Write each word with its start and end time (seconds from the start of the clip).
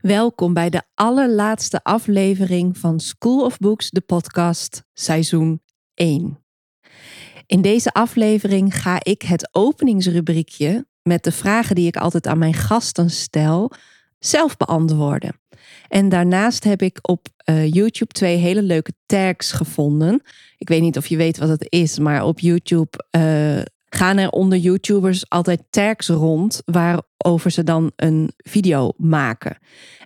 Welkom 0.00 0.52
bij 0.52 0.70
de 0.70 0.82
allerlaatste 0.94 1.82
aflevering 1.82 2.78
van 2.78 3.00
School 3.00 3.44
of 3.44 3.58
Books, 3.58 3.90
de 3.90 4.00
podcast, 4.00 4.84
seizoen 4.92 5.62
1. 5.94 6.44
In 7.46 7.62
deze 7.62 7.92
aflevering 7.92 8.80
ga 8.80 8.98
ik 9.02 9.22
het 9.22 9.48
openingsrubriekje 9.52 10.86
met 11.02 11.24
de 11.24 11.32
vragen 11.32 11.74
die 11.74 11.86
ik 11.86 11.96
altijd 11.96 12.26
aan 12.26 12.38
mijn 12.38 12.54
gasten 12.54 13.10
stel, 13.10 13.72
zelf 14.18 14.56
beantwoorden. 14.56 15.40
En 15.88 16.08
daarnaast 16.08 16.64
heb 16.64 16.82
ik 16.82 16.98
op 17.02 17.26
uh, 17.44 17.72
YouTube 17.72 18.12
twee 18.12 18.36
hele 18.36 18.62
leuke 18.62 18.92
tags 19.06 19.52
gevonden. 19.52 20.22
Ik 20.58 20.68
weet 20.68 20.80
niet 20.80 20.96
of 20.96 21.06
je 21.06 21.16
weet 21.16 21.38
wat 21.38 21.48
het 21.48 21.66
is, 21.68 21.98
maar 21.98 22.24
op 22.24 22.38
YouTube 22.38 23.04
uh, 23.16 23.62
gaan 23.90 24.18
er 24.18 24.30
onder 24.30 24.58
YouTubers 24.58 25.28
altijd 25.28 25.62
tags 25.70 26.08
rond 26.08 26.62
waarover 26.64 27.50
ze 27.50 27.64
dan 27.64 27.92
een 27.96 28.32
video 28.36 28.92
maken. 28.96 29.58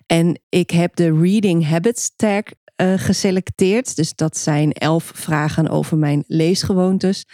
En 0.05 0.41
ik 0.49 0.69
heb 0.69 0.95
de 0.95 1.19
Reading 1.19 1.67
Habits 1.67 2.11
tag 2.15 2.43
uh, 2.81 2.93
geselecteerd. 2.97 3.95
Dus 3.95 4.15
dat 4.15 4.37
zijn 4.37 4.71
elf 4.71 5.11
vragen 5.15 5.69
over 5.69 5.97
mijn 5.97 6.23
leesgewoontes. 6.27 7.25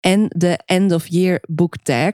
En 0.00 0.26
de 0.28 0.58
End 0.64 0.92
of 0.92 1.06
Year 1.06 1.42
Book 1.48 1.76
Tag. 1.76 2.12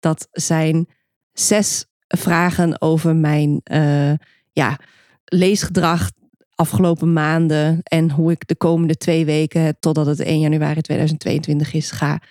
Dat 0.00 0.28
zijn 0.30 0.88
zes 1.32 1.86
vragen 2.06 2.80
over 2.80 3.16
mijn 3.16 3.60
uh, 3.72 4.12
ja, 4.52 4.78
leesgedrag 5.24 6.10
afgelopen 6.54 7.12
maanden. 7.12 7.80
En 7.82 8.10
hoe 8.10 8.30
ik 8.30 8.48
de 8.48 8.56
komende 8.56 8.96
twee 8.96 9.24
weken, 9.24 9.76
totdat 9.80 10.06
het 10.06 10.20
1 10.20 10.40
januari 10.40 10.80
2022 10.80 11.72
is, 11.72 11.90
ga 11.90 12.22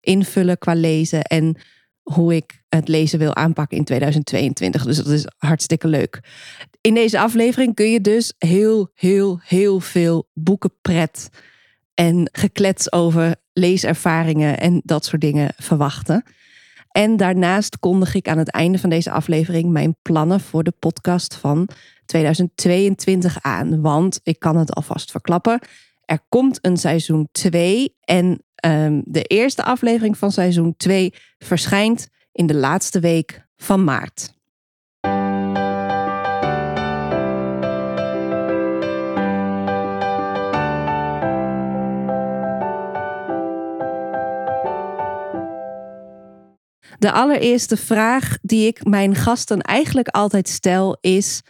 invullen 0.00 0.58
qua 0.58 0.74
lezen. 0.74 1.22
En 1.22 1.56
hoe 2.02 2.34
ik 2.34 2.63
het 2.74 2.88
lezen 2.88 3.18
wil 3.18 3.34
aanpakken 3.34 3.78
in 3.78 3.84
2022. 3.84 4.84
Dus 4.84 4.96
dat 4.96 5.06
is 5.06 5.26
hartstikke 5.38 5.88
leuk. 5.88 6.20
In 6.80 6.94
deze 6.94 7.20
aflevering 7.20 7.74
kun 7.74 7.90
je 7.90 8.00
dus 8.00 8.34
heel, 8.38 8.90
heel, 8.94 9.40
heel 9.42 9.80
veel 9.80 10.28
boekenpret 10.32 11.28
en 11.94 12.28
geklets 12.32 12.92
over 12.92 13.36
leeservaringen 13.52 14.60
en 14.60 14.80
dat 14.84 15.04
soort 15.04 15.20
dingen 15.20 15.52
verwachten. 15.56 16.24
En 16.90 17.16
daarnaast 17.16 17.78
kondig 17.78 18.14
ik 18.14 18.28
aan 18.28 18.38
het 18.38 18.50
einde 18.50 18.78
van 18.78 18.90
deze 18.90 19.10
aflevering 19.10 19.70
mijn 19.70 19.96
plannen 20.02 20.40
voor 20.40 20.64
de 20.64 20.72
podcast 20.78 21.34
van 21.34 21.68
2022 22.06 23.42
aan. 23.42 23.80
Want 23.80 24.20
ik 24.22 24.38
kan 24.38 24.56
het 24.56 24.74
alvast 24.74 25.10
verklappen. 25.10 25.58
Er 26.04 26.20
komt 26.28 26.58
een 26.60 26.76
seizoen 26.76 27.28
2 27.32 27.96
en 28.00 28.44
um, 28.66 29.02
de 29.04 29.22
eerste 29.22 29.64
aflevering 29.64 30.18
van 30.18 30.32
seizoen 30.32 30.74
2 30.76 31.14
verschijnt 31.38 32.08
in 32.34 32.46
de 32.46 32.54
laatste 32.54 33.00
week 33.00 33.46
van 33.56 33.84
maart. 33.84 34.32
De 46.98 47.12
allereerste 47.12 47.76
vraag 47.76 48.38
die 48.42 48.66
ik 48.66 48.84
mijn 48.84 49.14
gasten 49.14 49.60
eigenlijk 49.60 50.08
altijd 50.08 50.48
stel 50.48 50.98
is: 51.00 51.42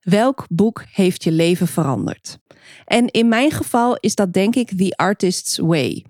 welk 0.00 0.46
boek 0.48 0.84
heeft 0.92 1.24
je 1.24 1.32
leven 1.32 1.66
veranderd? 1.66 2.38
En 2.84 3.06
in 3.06 3.28
mijn 3.28 3.50
geval 3.50 3.96
is 3.96 4.14
dat 4.14 4.32
denk 4.32 4.54
ik 4.54 4.76
The 4.76 4.92
Artist's 4.96 5.58
Way. 5.58 6.04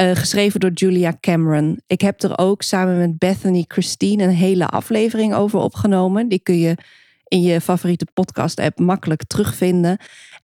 Uh, 0.00 0.10
geschreven 0.14 0.60
door 0.60 0.70
Julia 0.70 1.16
Cameron. 1.20 1.80
Ik 1.86 2.00
heb 2.00 2.22
er 2.22 2.38
ook 2.38 2.62
samen 2.62 2.98
met 2.98 3.18
Bethany 3.18 3.64
Christine 3.68 4.22
een 4.22 4.30
hele 4.30 4.66
aflevering 4.66 5.34
over 5.34 5.58
opgenomen. 5.58 6.28
Die 6.28 6.38
kun 6.38 6.58
je 6.58 6.76
in 7.24 7.42
je 7.42 7.60
favoriete 7.60 8.06
podcast-app 8.14 8.78
makkelijk 8.78 9.24
terugvinden. 9.24 9.98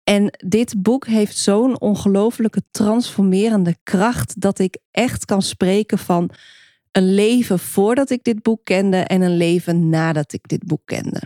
En 0.05 0.33
dit 0.47 0.83
boek 0.83 1.07
heeft 1.07 1.37
zo'n 1.37 1.81
ongelooflijke 1.81 2.63
transformerende 2.71 3.77
kracht 3.83 4.41
dat 4.41 4.59
ik 4.59 4.79
echt 4.91 5.25
kan 5.25 5.43
spreken 5.43 5.99
van 5.99 6.31
een 6.93 7.15
leven 7.15 7.59
voordat 7.59 8.11
ik 8.11 8.25
dit 8.25 8.43
boek 8.43 8.61
kende 8.65 8.97
en 8.97 9.21
een 9.21 9.37
leven 9.37 9.89
nadat 9.89 10.33
ik 10.33 10.49
dit 10.49 10.65
boek 10.67 10.83
kende. 10.85 11.23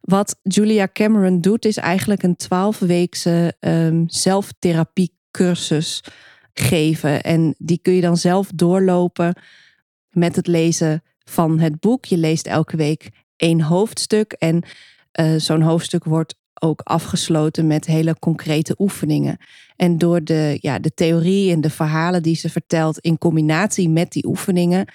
Wat 0.00 0.38
Julia 0.42 0.88
Cameron 0.92 1.40
doet, 1.40 1.64
is 1.64 1.76
eigenlijk 1.76 2.22
een 2.22 2.36
twaalfweekse 2.36 3.54
um, 3.60 4.04
zelftherapiecursus 4.06 6.02
geven. 6.60 7.22
En 7.22 7.54
die 7.58 7.78
kun 7.82 7.92
je 7.92 8.00
dan 8.00 8.16
zelf 8.16 8.50
doorlopen 8.54 9.34
met 10.10 10.36
het 10.36 10.46
lezen 10.46 11.02
van 11.24 11.58
het 11.58 11.80
boek. 11.80 12.04
Je 12.04 12.16
leest 12.16 12.46
elke 12.46 12.76
week 12.76 13.10
één 13.36 13.60
hoofdstuk. 13.60 14.32
En 14.32 14.62
uh, 15.20 15.34
zo'n 15.36 15.62
hoofdstuk 15.62 16.04
wordt 16.04 16.34
ook 16.60 16.80
afgesloten 16.80 17.66
met 17.66 17.86
hele 17.86 18.18
concrete 18.18 18.74
oefeningen. 18.78 19.36
En 19.76 19.98
door 19.98 20.24
de, 20.24 20.58
ja, 20.60 20.78
de 20.78 20.94
theorie 20.94 21.52
en 21.52 21.60
de 21.60 21.70
verhalen 21.70 22.22
die 22.22 22.36
ze 22.36 22.50
vertelt 22.50 22.98
in 22.98 23.18
combinatie 23.18 23.88
met 23.88 24.12
die 24.12 24.26
oefeningen, 24.26 24.86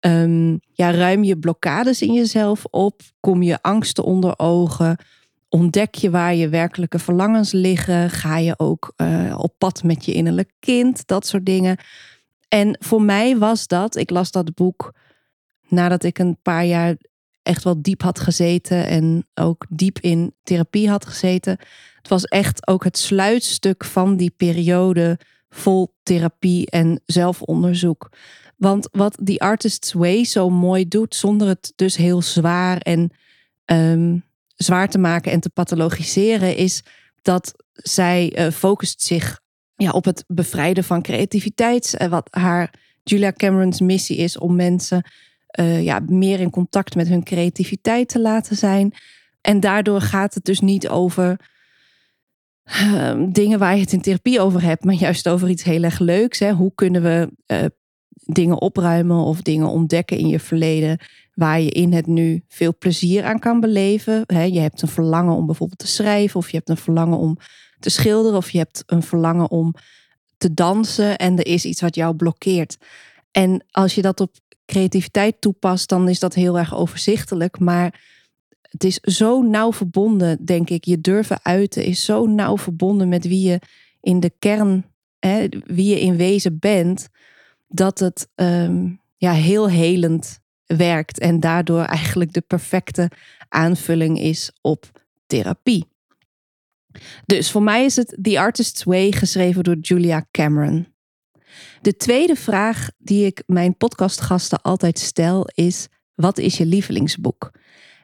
um, 0.00 0.60
ja, 0.72 0.90
ruim 0.90 1.24
je 1.24 1.38
blokkades 1.38 2.02
in 2.02 2.12
jezelf 2.12 2.64
op, 2.64 3.00
kom 3.20 3.42
je 3.42 3.62
angsten 3.62 4.04
onder 4.04 4.38
ogen, 4.38 4.96
ontdek 5.54 5.94
je 5.94 6.10
waar 6.10 6.34
je 6.34 6.48
werkelijke 6.48 6.98
verlangens 6.98 7.52
liggen, 7.52 8.10
ga 8.10 8.38
je 8.38 8.54
ook 8.56 8.92
uh, 8.96 9.34
op 9.38 9.54
pad 9.58 9.82
met 9.82 10.04
je 10.04 10.12
innerlijk 10.12 10.50
kind, 10.60 11.06
dat 11.06 11.26
soort 11.26 11.46
dingen. 11.46 11.76
En 12.48 12.76
voor 12.80 13.02
mij 13.02 13.38
was 13.38 13.66
dat, 13.66 13.96
ik 13.96 14.10
las 14.10 14.30
dat 14.30 14.54
boek 14.54 14.92
nadat 15.68 16.04
ik 16.04 16.18
een 16.18 16.38
paar 16.42 16.64
jaar 16.64 16.96
echt 17.42 17.64
wel 17.64 17.82
diep 17.82 18.02
had 18.02 18.20
gezeten 18.20 18.86
en 18.86 19.26
ook 19.34 19.66
diep 19.68 19.98
in 19.98 20.34
therapie 20.42 20.88
had 20.88 21.06
gezeten. 21.06 21.58
Het 21.96 22.08
was 22.08 22.24
echt 22.24 22.66
ook 22.66 22.84
het 22.84 22.98
sluitstuk 22.98 23.84
van 23.84 24.16
die 24.16 24.34
periode 24.36 25.18
vol 25.48 25.94
therapie 26.02 26.70
en 26.70 27.00
zelfonderzoek. 27.06 28.10
Want 28.56 28.88
wat 28.92 29.18
The 29.24 29.38
Artist's 29.38 29.92
Way 29.92 30.24
zo 30.24 30.50
mooi 30.50 30.88
doet, 30.88 31.14
zonder 31.14 31.48
het 31.48 31.72
dus 31.76 31.96
heel 31.96 32.22
zwaar 32.22 32.78
en 32.78 33.10
um, 33.64 34.23
zwaar 34.54 34.88
te 34.88 34.98
maken 34.98 35.32
en 35.32 35.40
te 35.40 35.50
pathologiseren, 35.50 36.56
is 36.56 36.82
dat 37.22 37.54
zij 37.72 38.38
uh, 38.38 38.50
focust 38.50 39.02
zich 39.02 39.40
ja, 39.76 39.90
op 39.90 40.04
het 40.04 40.24
bevrijden 40.26 40.84
van 40.84 41.02
creativiteit. 41.02 41.94
Uh, 41.98 42.08
wat 42.08 42.28
haar 42.30 42.74
Julia 43.02 43.32
Cameron's 43.32 43.80
missie 43.80 44.16
is 44.16 44.38
om 44.38 44.56
mensen 44.56 45.10
uh, 45.60 45.82
ja, 45.82 46.00
meer 46.06 46.40
in 46.40 46.50
contact 46.50 46.94
met 46.94 47.08
hun 47.08 47.24
creativiteit 47.24 48.08
te 48.08 48.20
laten 48.20 48.56
zijn. 48.56 48.94
En 49.40 49.60
daardoor 49.60 50.00
gaat 50.00 50.34
het 50.34 50.44
dus 50.44 50.60
niet 50.60 50.88
over 50.88 51.40
uh, 52.64 53.24
dingen 53.28 53.58
waar 53.58 53.74
je 53.74 53.80
het 53.80 53.92
in 53.92 54.00
therapie 54.00 54.40
over 54.40 54.62
hebt, 54.62 54.84
maar 54.84 54.94
juist 54.94 55.28
over 55.28 55.48
iets 55.48 55.62
heel 55.62 55.82
erg 55.82 55.98
leuks. 55.98 56.38
Hè? 56.38 56.52
Hoe 56.52 56.72
kunnen 56.74 57.02
we 57.02 57.32
dingen 58.26 58.60
opruimen 58.60 59.16
of 59.16 59.42
dingen 59.42 59.68
ontdekken 59.68 60.18
in 60.18 60.28
je 60.28 60.40
verleden 60.40 60.98
waar 61.34 61.60
je 61.60 61.70
in 61.70 61.92
het 61.92 62.06
nu 62.06 62.44
veel 62.48 62.74
plezier 62.78 63.24
aan 63.24 63.38
kan 63.38 63.60
beleven? 63.60 64.24
Je 64.26 64.60
hebt 64.60 64.82
een 64.82 64.88
verlangen 64.88 65.34
om 65.34 65.46
bijvoorbeeld 65.46 65.78
te 65.78 65.86
schrijven, 65.86 66.40
of 66.40 66.50
je 66.50 66.56
hebt 66.56 66.68
een 66.68 66.76
verlangen 66.76 67.18
om 67.18 67.38
te 67.78 67.90
schilderen, 67.90 68.38
of 68.38 68.50
je 68.50 68.58
hebt 68.58 68.82
een 68.86 69.02
verlangen 69.02 69.50
om 69.50 69.74
te 70.36 70.54
dansen 70.54 71.18
en 71.18 71.38
er 71.38 71.46
is 71.46 71.64
iets 71.64 71.80
wat 71.80 71.94
jou 71.94 72.14
blokkeert. 72.14 72.76
En 73.30 73.64
als 73.70 73.94
je 73.94 74.02
dat 74.02 74.20
op 74.20 74.34
creativiteit 74.66 75.40
toepast, 75.40 75.88
dan 75.88 76.08
is 76.08 76.18
dat 76.18 76.34
heel 76.34 76.58
erg 76.58 76.74
overzichtelijk. 76.74 77.58
Maar 77.58 78.02
het 78.62 78.84
is 78.84 79.00
zo 79.00 79.42
nauw 79.42 79.72
verbonden, 79.72 80.44
denk 80.44 80.70
ik. 80.70 80.84
Je 80.84 81.00
durven 81.00 81.38
uiten 81.42 81.84
is 81.84 82.04
zo 82.04 82.26
nauw 82.26 82.58
verbonden 82.58 83.08
met 83.08 83.26
wie 83.26 83.48
je 83.48 83.58
in 84.00 84.20
de 84.20 84.32
kern, 84.38 84.84
wie 85.50 85.88
je 85.88 86.00
in 86.00 86.16
wezen 86.16 86.58
bent, 86.58 87.08
dat 87.68 87.98
het 87.98 88.28
um, 88.34 89.00
ja, 89.16 89.32
heel 89.32 89.68
helend 89.68 90.40
werkt 90.66 91.18
en 91.18 91.40
daardoor 91.40 91.82
eigenlijk 91.84 92.32
de 92.32 92.40
perfecte 92.40 93.10
aanvulling 93.48 94.20
is 94.20 94.50
op 94.60 94.90
therapie. 95.26 95.86
Dus 97.26 97.50
voor 97.50 97.62
mij 97.62 97.84
is 97.84 97.96
het 97.96 98.18
The 98.22 98.38
Artist's 98.38 98.84
Way 98.84 99.12
geschreven 99.12 99.64
door 99.64 99.76
Julia 99.76 100.26
Cameron. 100.30 100.92
De 101.80 101.96
tweede 101.96 102.36
vraag 102.36 102.88
die 102.98 103.26
ik 103.26 103.42
mijn 103.46 103.76
podcastgasten 103.76 104.62
altijd 104.62 104.98
stel 104.98 105.48
is: 105.54 105.88
Wat 106.14 106.38
is 106.38 106.56
je 106.56 106.66
lievelingsboek? 106.66 107.50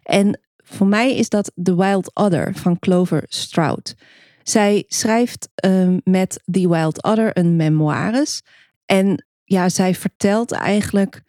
En 0.03 0.41
voor 0.57 0.87
mij 0.87 1.17
is 1.17 1.29
dat 1.29 1.53
The 1.63 1.77
Wild 1.77 2.15
Other 2.15 2.55
van 2.55 2.79
Clover 2.79 3.25
Stroud. 3.29 3.95
Zij 4.43 4.85
schrijft 4.89 5.49
uh, 5.65 5.97
met 6.05 6.43
The 6.51 6.69
Wild 6.69 7.03
Other 7.03 7.39
een 7.39 7.57
memoires. 7.57 8.43
En 8.87 9.25
ja, 9.45 9.69
zij 9.69 9.95
vertelt 9.95 10.53
eigenlijk, 10.53 11.23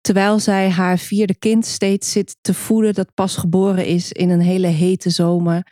terwijl 0.00 0.38
zij 0.38 0.70
haar 0.70 0.98
vierde 0.98 1.34
kind 1.34 1.66
steeds 1.66 2.12
zit 2.12 2.36
te 2.40 2.54
voeden, 2.54 2.94
dat 2.94 3.14
pas 3.14 3.36
geboren 3.36 3.86
is 3.86 4.12
in 4.12 4.30
een 4.30 4.40
hele 4.40 4.66
hete 4.66 5.10
zomer, 5.10 5.66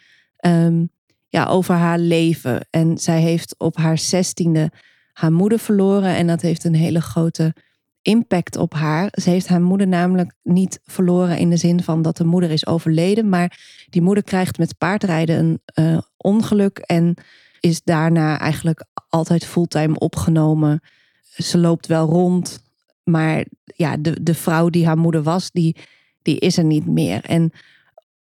um, 0.47 0.91
ja, 1.29 1.45
over 1.45 1.75
haar 1.75 1.99
leven. 1.99 2.67
En 2.71 2.99
zij 2.99 3.21
heeft 3.21 3.55
op 3.59 3.77
haar 3.77 3.99
zestiende 3.99 4.71
haar 5.13 5.33
moeder 5.33 5.59
verloren 5.59 6.15
en 6.15 6.27
dat 6.27 6.41
heeft 6.41 6.65
een 6.65 6.75
hele 6.75 7.01
grote 7.01 7.55
impact 8.03 8.57
op 8.57 8.75
haar. 8.75 9.09
Ze 9.23 9.31
heeft 9.31 9.49
haar 9.49 9.63
moeder 9.63 9.89
namelijk 9.89 10.35
niet 10.43 10.81
verloren 10.85 11.39
in 11.39 11.51
de 11.51 11.57
zin 11.57 11.83
van 11.83 12.03
dat 12.03 12.17
de 12.17 12.25
moeder 12.25 12.51
is 12.51 12.67
overleden, 12.67 13.29
maar 13.29 13.59
die 13.89 14.03
moeder 14.03 14.25
krijgt 14.25 14.59
met 14.59 14.79
paardrijden 14.79 15.39
een 15.39 15.61
uh, 15.93 15.99
ongeluk 16.17 16.79
en 16.79 17.15
is 17.61 17.83
daarna 17.83 18.39
eigenlijk 18.39 18.85
altijd 19.09 19.47
fulltime 19.47 19.99
opgenomen. 19.99 20.81
Ze 21.23 21.59
loopt 21.59 21.87
wel 21.87 22.09
rond, 22.09 22.63
maar 23.11 23.45
ja, 23.65 23.97
de, 23.97 24.23
de 24.23 24.35
vrouw 24.35 24.69
die 24.69 24.87
haar 24.87 24.99
moeder 24.99 25.23
was, 25.23 25.51
die, 25.51 25.77
die 26.23 26.39
is 26.39 26.59
er 26.59 26.65
niet 26.65 26.87
meer. 26.87 27.25
En 27.25 27.53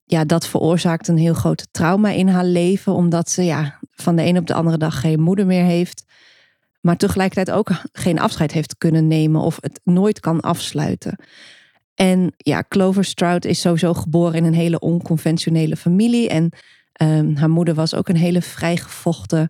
ja, 0.05 0.25
dat 0.25 0.47
veroorzaakt 0.47 1.09
een 1.09 1.19
heel 1.19 1.35
groot 1.35 1.69
trauma 1.71 2.11
in 2.11 2.29
haar 2.29 2.45
leven, 2.45 2.93
omdat 2.93 3.31
ze 3.31 3.43
ja, 3.43 3.79
van 3.91 4.17
de 4.17 4.25
een 4.25 4.39
op 4.39 4.47
de 4.47 4.55
andere 4.55 4.79
dag 4.79 5.01
geen 5.01 5.21
moeder 5.21 5.47
meer 5.47 5.65
heeft 5.65 6.05
maar 6.81 6.97
tegelijkertijd 6.97 7.57
ook 7.57 7.71
geen 7.93 8.19
afscheid 8.19 8.53
heeft 8.53 8.79
kunnen 8.79 9.07
nemen 9.07 9.41
of 9.41 9.59
het 9.61 9.81
nooit 9.85 10.21
kan 10.21 10.41
afsluiten. 10.41 11.19
En 11.95 12.33
ja, 12.37 12.65
Clover 12.69 13.05
Stroud 13.05 13.45
is 13.45 13.61
sowieso 13.61 13.95
geboren 13.95 14.35
in 14.35 14.45
een 14.45 14.55
hele 14.55 14.79
onconventionele 14.79 15.77
familie. 15.77 16.29
En 16.29 16.53
um, 17.03 17.37
haar 17.37 17.51
moeder 17.51 17.75
was 17.75 17.95
ook 17.95 18.09
een 18.09 18.17
hele 18.17 18.43
vrijgevochten 18.43 19.49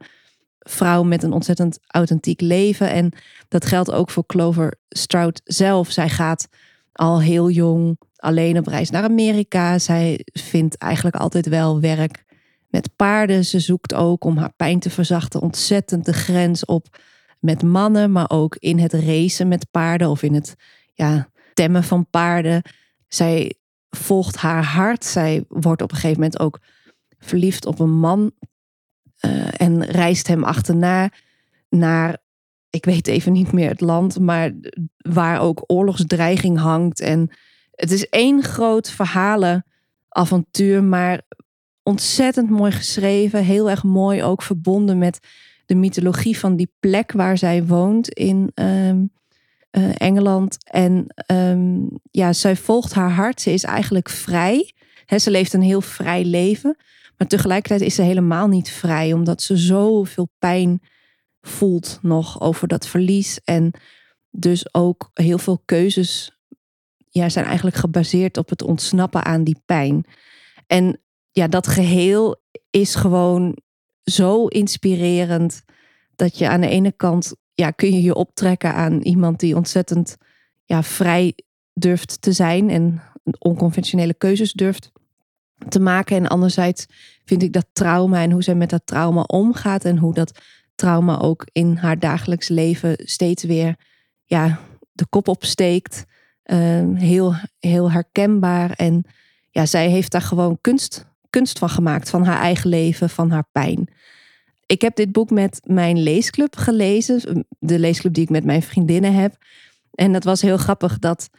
vrouw 0.71 1.03
met 1.03 1.23
een 1.23 1.33
ontzettend 1.33 1.79
authentiek 1.87 2.41
leven. 2.41 2.91
En 2.91 3.13
dat 3.49 3.67
geldt 3.67 3.93
ook 3.93 4.11
voor 4.11 4.27
Clover 4.27 4.75
Stroud 4.89 5.41
zelf. 5.45 5.91
Zij 5.91 6.09
gaat 6.09 6.49
al 6.93 7.21
heel 7.21 7.51
jong 7.51 7.99
alleen 8.17 8.59
op 8.59 8.67
reis 8.67 8.91
naar 8.91 9.03
Amerika. 9.03 9.79
Zij 9.79 10.21
vindt 10.25 10.77
eigenlijk 10.77 11.17
altijd 11.17 11.49
wel 11.49 11.81
werk 11.81 12.25
met 12.69 12.91
paarden. 12.97 13.45
Ze 13.45 13.61
zoekt 13.61 13.95
ook 13.95 14.25
om 14.25 14.37
haar 14.37 14.53
pijn 14.57 14.79
te 14.79 14.91
verzachten 14.91 15.41
ontzettend 15.41 16.05
de 16.05 16.13
grens 16.13 16.65
op 16.65 16.99
met 17.39 17.63
mannen, 17.63 18.13
maar 18.13 18.31
ook 18.31 18.57
in 18.57 18.79
het 18.79 18.93
racen 18.93 19.49
met 19.49 19.71
paarden 19.71 20.09
of 20.09 20.23
in 20.23 20.35
het 20.35 20.55
ja, 20.95 21.29
temmen 21.55 21.85
van 21.85 22.07
paarden. 22.11 22.63
Zij 23.09 23.55
volgt 23.91 24.37
haar 24.37 24.65
hart. 24.65 25.05
Zij 25.05 25.45
wordt 25.49 25.83
op 25.83 25.91
een 25.91 25.97
gegeven 25.97 26.21
moment 26.21 26.41
ook 26.41 26.59
verliefd 27.19 27.67
op 27.67 27.79
een 27.79 27.99
man 27.99 28.33
uh, 29.27 29.61
en 29.61 29.85
reist 29.85 30.27
hem 30.27 30.45
achterna 30.45 31.11
naar, 31.69 32.19
ik 32.71 32.85
weet 32.85 33.07
even 33.07 33.33
niet 33.33 33.53
meer 33.53 33.69
het 33.69 33.81
land, 33.81 34.19
maar 34.19 34.53
waar 34.97 35.41
ook 35.41 35.65
oorlogsdreiging 35.67 36.59
hangt. 36.59 37.01
En 37.01 37.31
het 37.75 37.91
is 37.91 38.09
één 38.09 38.43
groot 38.43 38.91
verhalenavontuur, 38.91 40.85
maar 40.85 41.21
ontzettend 41.83 42.51
mooi 42.51 42.73
geschreven. 42.73 43.45
Heel 43.45 43.71
erg 43.71 43.83
mooi 43.83 44.23
ook 44.23 44.43
verbonden 44.43 44.99
met 44.99 45.21
de 45.67 45.75
mythologie 45.75 46.39
van 46.39 46.57
die 46.57 46.73
plek 46.81 47.13
waar 47.13 47.39
zij 47.39 47.65
woont 47.65 48.09
in 48.09 48.51
ehm, 48.55 49.05
eh, 49.71 49.91
Engeland. 49.97 50.57
En 50.65 51.15
um, 51.27 51.89
ja, 52.11 52.33
zij 52.33 52.57
volgt 52.57 52.93
haar 52.93 53.11
hart. 53.11 53.41
Ze 53.41 53.53
is 53.53 53.65
eigenlijk 53.65 54.09
vrij. 54.09 54.73
ze 55.17 55.31
leeft 55.31 55.53
een 55.53 55.63
heel 55.63 55.81
vrij 55.81 56.25
leven. 56.25 56.77
Maar 57.21 57.29
tegelijkertijd 57.29 57.81
is 57.81 57.95
ze 57.95 58.03
helemaal 58.03 58.49
niet 58.49 58.71
vrij, 58.71 59.13
omdat 59.13 59.43
ze 59.43 59.57
zoveel 59.57 60.29
pijn 60.39 60.83
voelt 61.41 61.99
nog 62.03 62.41
over 62.41 62.69
dat 62.69 62.87
verlies. 62.87 63.41
En 63.45 63.71
dus 64.31 64.75
ook 64.75 65.11
heel 65.15 65.39
veel 65.39 65.63
keuzes 65.65 66.39
ja, 67.09 67.29
zijn 67.29 67.45
eigenlijk 67.45 67.77
gebaseerd 67.77 68.37
op 68.37 68.49
het 68.49 68.63
ontsnappen 68.63 69.25
aan 69.25 69.45
die 69.45 69.63
pijn. 69.67 70.05
En 70.67 71.01
ja, 71.31 71.49
dat 71.49 71.67
geheel 71.67 72.43
is 72.71 72.95
gewoon 72.95 73.57
zo 74.05 74.47
inspirerend 74.47 75.65
dat 76.17 76.39
je 76.39 76.49
aan 76.49 76.61
de 76.61 76.69
ene 76.69 76.93
kant 76.93 77.35
ja, 77.55 77.71
kun 77.71 77.93
je 77.93 78.03
je 78.03 78.15
optrekken 78.15 78.75
aan 78.75 79.01
iemand 79.01 79.41
die 79.41 79.57
ontzettend 79.57 80.17
ja, 80.65 80.83
vrij 80.83 81.35
durft 81.73 82.23
te 82.23 82.33
zijn 82.33 82.71
en 82.71 83.03
onconventionele 83.39 84.15
keuzes 84.15 84.53
durft 84.53 84.91
te 85.69 85.81
maken. 85.81 86.17
En 86.17 86.29
anderzijds 86.29 86.87
vind 87.25 87.43
ik 87.43 87.53
dat 87.53 87.67
trauma 87.73 88.23
en 88.23 88.31
hoe 88.31 88.43
zij 88.43 88.55
met 88.55 88.71
dat 88.71 88.83
trauma 88.85 89.23
omgaat 89.23 89.85
en 89.85 89.99
hoe 89.99 90.15
dat 90.15 90.41
trauma 90.75 91.19
ook 91.19 91.47
in 91.53 91.77
haar 91.77 91.99
dagelijks 91.99 92.49
leven 92.49 92.97
steeds 92.99 93.45
weer 93.45 93.77
ja, 94.25 94.61
de 94.93 95.07
kop 95.07 95.29
opsteekt. 95.29 96.05
Uh, 96.45 96.97
heel, 96.97 97.35
heel 97.59 97.91
herkenbaar. 97.91 98.71
En 98.71 99.05
ja, 99.51 99.67
zij 99.67 99.89
heeft 99.89 100.13
daar 100.13 100.23
gewoon 100.23 100.59
kunst 100.61 101.09
kunst 101.31 101.59
van 101.59 101.69
gemaakt, 101.69 102.11
van 102.11 102.25
haar 102.25 102.41
eigen 102.41 102.69
leven, 102.69 103.11
van 103.11 103.31
haar 103.31 103.49
pijn. 103.53 103.89
Ik 104.67 104.81
heb 104.81 104.97
dit 104.97 105.13
boek 105.13 105.31
met 105.31 105.61
mijn 105.65 106.03
leesclub 106.03 106.57
gelezen, 106.57 107.47
de 107.59 107.79
leesclub 107.79 108.15
die 108.15 108.23
ik 108.23 108.31
met 108.31 108.45
mijn 108.45 108.63
vriendinnen 108.63 109.15
heb. 109.15 109.37
En 109.95 110.13
dat 110.13 110.25
was 110.25 110.43
heel 110.43 110.57
grappig 110.57 110.99
dat 110.99 111.31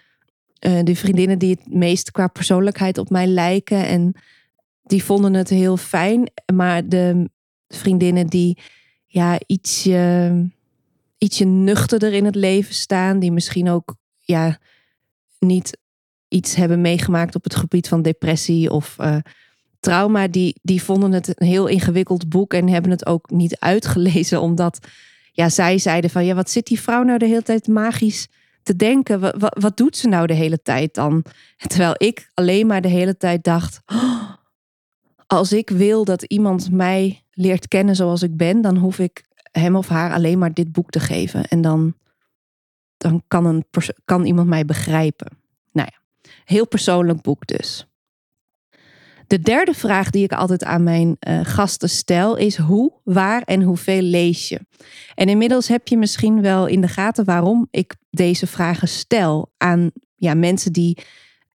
uh, 0.65 0.79
die 0.83 0.97
vriendinnen 0.97 1.39
die 1.39 1.49
het 1.49 1.73
meest 1.73 2.11
qua 2.11 2.27
persoonlijkheid 2.27 2.97
op 2.97 3.09
mij 3.09 3.27
lijken 3.27 3.87
en 3.87 4.15
die 4.83 5.03
vonden 5.03 5.33
het 5.33 5.49
heel 5.49 5.77
fijn, 5.77 6.31
maar 6.53 6.87
de 6.89 7.29
vriendinnen 7.67 8.27
die 8.27 8.57
ja 9.05 9.39
ietsje, 9.45 10.49
ietsje 11.17 11.45
nuchterder 11.45 12.13
in 12.13 12.25
het 12.25 12.35
leven 12.35 12.73
staan, 12.73 13.19
die 13.19 13.31
misschien 13.31 13.69
ook 13.69 13.95
ja 14.19 14.59
niet 15.39 15.77
iets 16.27 16.55
hebben 16.55 16.81
meegemaakt 16.81 17.35
op 17.35 17.43
het 17.43 17.55
gebied 17.55 17.87
van 17.87 18.01
depressie 18.01 18.71
of 18.71 18.95
uh, 18.99 19.15
trauma, 19.79 20.27
die, 20.27 20.59
die 20.61 20.83
vonden 20.83 21.11
het 21.11 21.41
een 21.41 21.47
heel 21.47 21.67
ingewikkeld 21.67 22.29
boek 22.29 22.53
en 22.53 22.69
hebben 22.69 22.91
het 22.91 23.05
ook 23.05 23.29
niet 23.29 23.59
uitgelezen, 23.73 24.41
omdat 24.41 24.87
ja, 25.31 25.49
zij 25.49 25.77
zeiden 25.77 26.09
van 26.09 26.25
ja, 26.25 26.35
wat 26.35 26.49
zit 26.49 26.67
die 26.67 26.81
vrouw 26.81 27.03
nou 27.03 27.17
de 27.17 27.25
hele 27.25 27.43
tijd 27.43 27.67
magisch 27.67 28.27
te 28.63 28.75
denken? 28.75 29.39
Wat, 29.59 29.77
doet 29.77 29.97
ze 29.97 30.07
nou 30.07 30.27
de 30.27 30.33
hele 30.33 30.61
tijd 30.61 30.93
dan? 30.93 31.23
Terwijl 31.57 31.95
ik 31.97 32.29
alleen 32.33 32.67
maar 32.67 32.81
de 32.81 32.87
hele 32.87 33.17
tijd 33.17 33.43
dacht, 33.43 33.81
oh, 33.85 34.33
als 35.27 35.51
ik 35.51 35.69
wil 35.69 36.05
dat 36.05 36.23
iemand 36.23 36.71
mij 36.71 37.23
leert 37.31 37.67
kennen 37.67 37.95
zoals 37.95 38.21
ik 38.21 38.37
ben, 38.37 38.61
dan 38.61 38.77
hoef 38.77 38.99
ik 38.99 39.25
hem 39.51 39.75
of 39.75 39.87
haar 39.87 40.13
alleen 40.13 40.39
maar 40.39 40.53
dit 40.53 40.71
boek 40.71 40.89
te 40.89 40.99
geven. 40.99 41.47
En 41.47 41.61
dan, 41.61 41.93
dan 42.97 43.23
kan, 43.27 43.45
een 43.45 43.65
kan 44.05 44.25
iemand 44.25 44.47
mij 44.47 44.65
begrijpen. 44.65 45.37
Nou 45.71 45.89
ja, 45.91 46.29
heel 46.45 46.67
persoonlijk 46.67 47.21
boek 47.21 47.47
dus. 47.47 47.90
De 49.31 49.39
derde 49.39 49.73
vraag 49.73 50.09
die 50.09 50.23
ik 50.23 50.33
altijd 50.33 50.63
aan 50.63 50.83
mijn 50.83 51.17
uh, 51.19 51.39
gasten 51.43 51.89
stel 51.89 52.37
is 52.37 52.57
hoe, 52.57 52.91
waar 53.03 53.41
en 53.41 53.61
hoeveel 53.61 54.01
lees 54.01 54.49
je? 54.49 54.59
En 55.15 55.29
inmiddels 55.29 55.67
heb 55.67 55.87
je 55.87 55.97
misschien 55.97 56.41
wel 56.41 56.65
in 56.67 56.81
de 56.81 56.87
gaten 56.87 57.25
waarom 57.25 57.67
ik 57.69 57.95
deze 58.09 58.47
vragen 58.47 58.87
stel 58.87 59.53
aan 59.57 59.91
ja, 60.15 60.33
mensen 60.33 60.73
die 60.73 60.97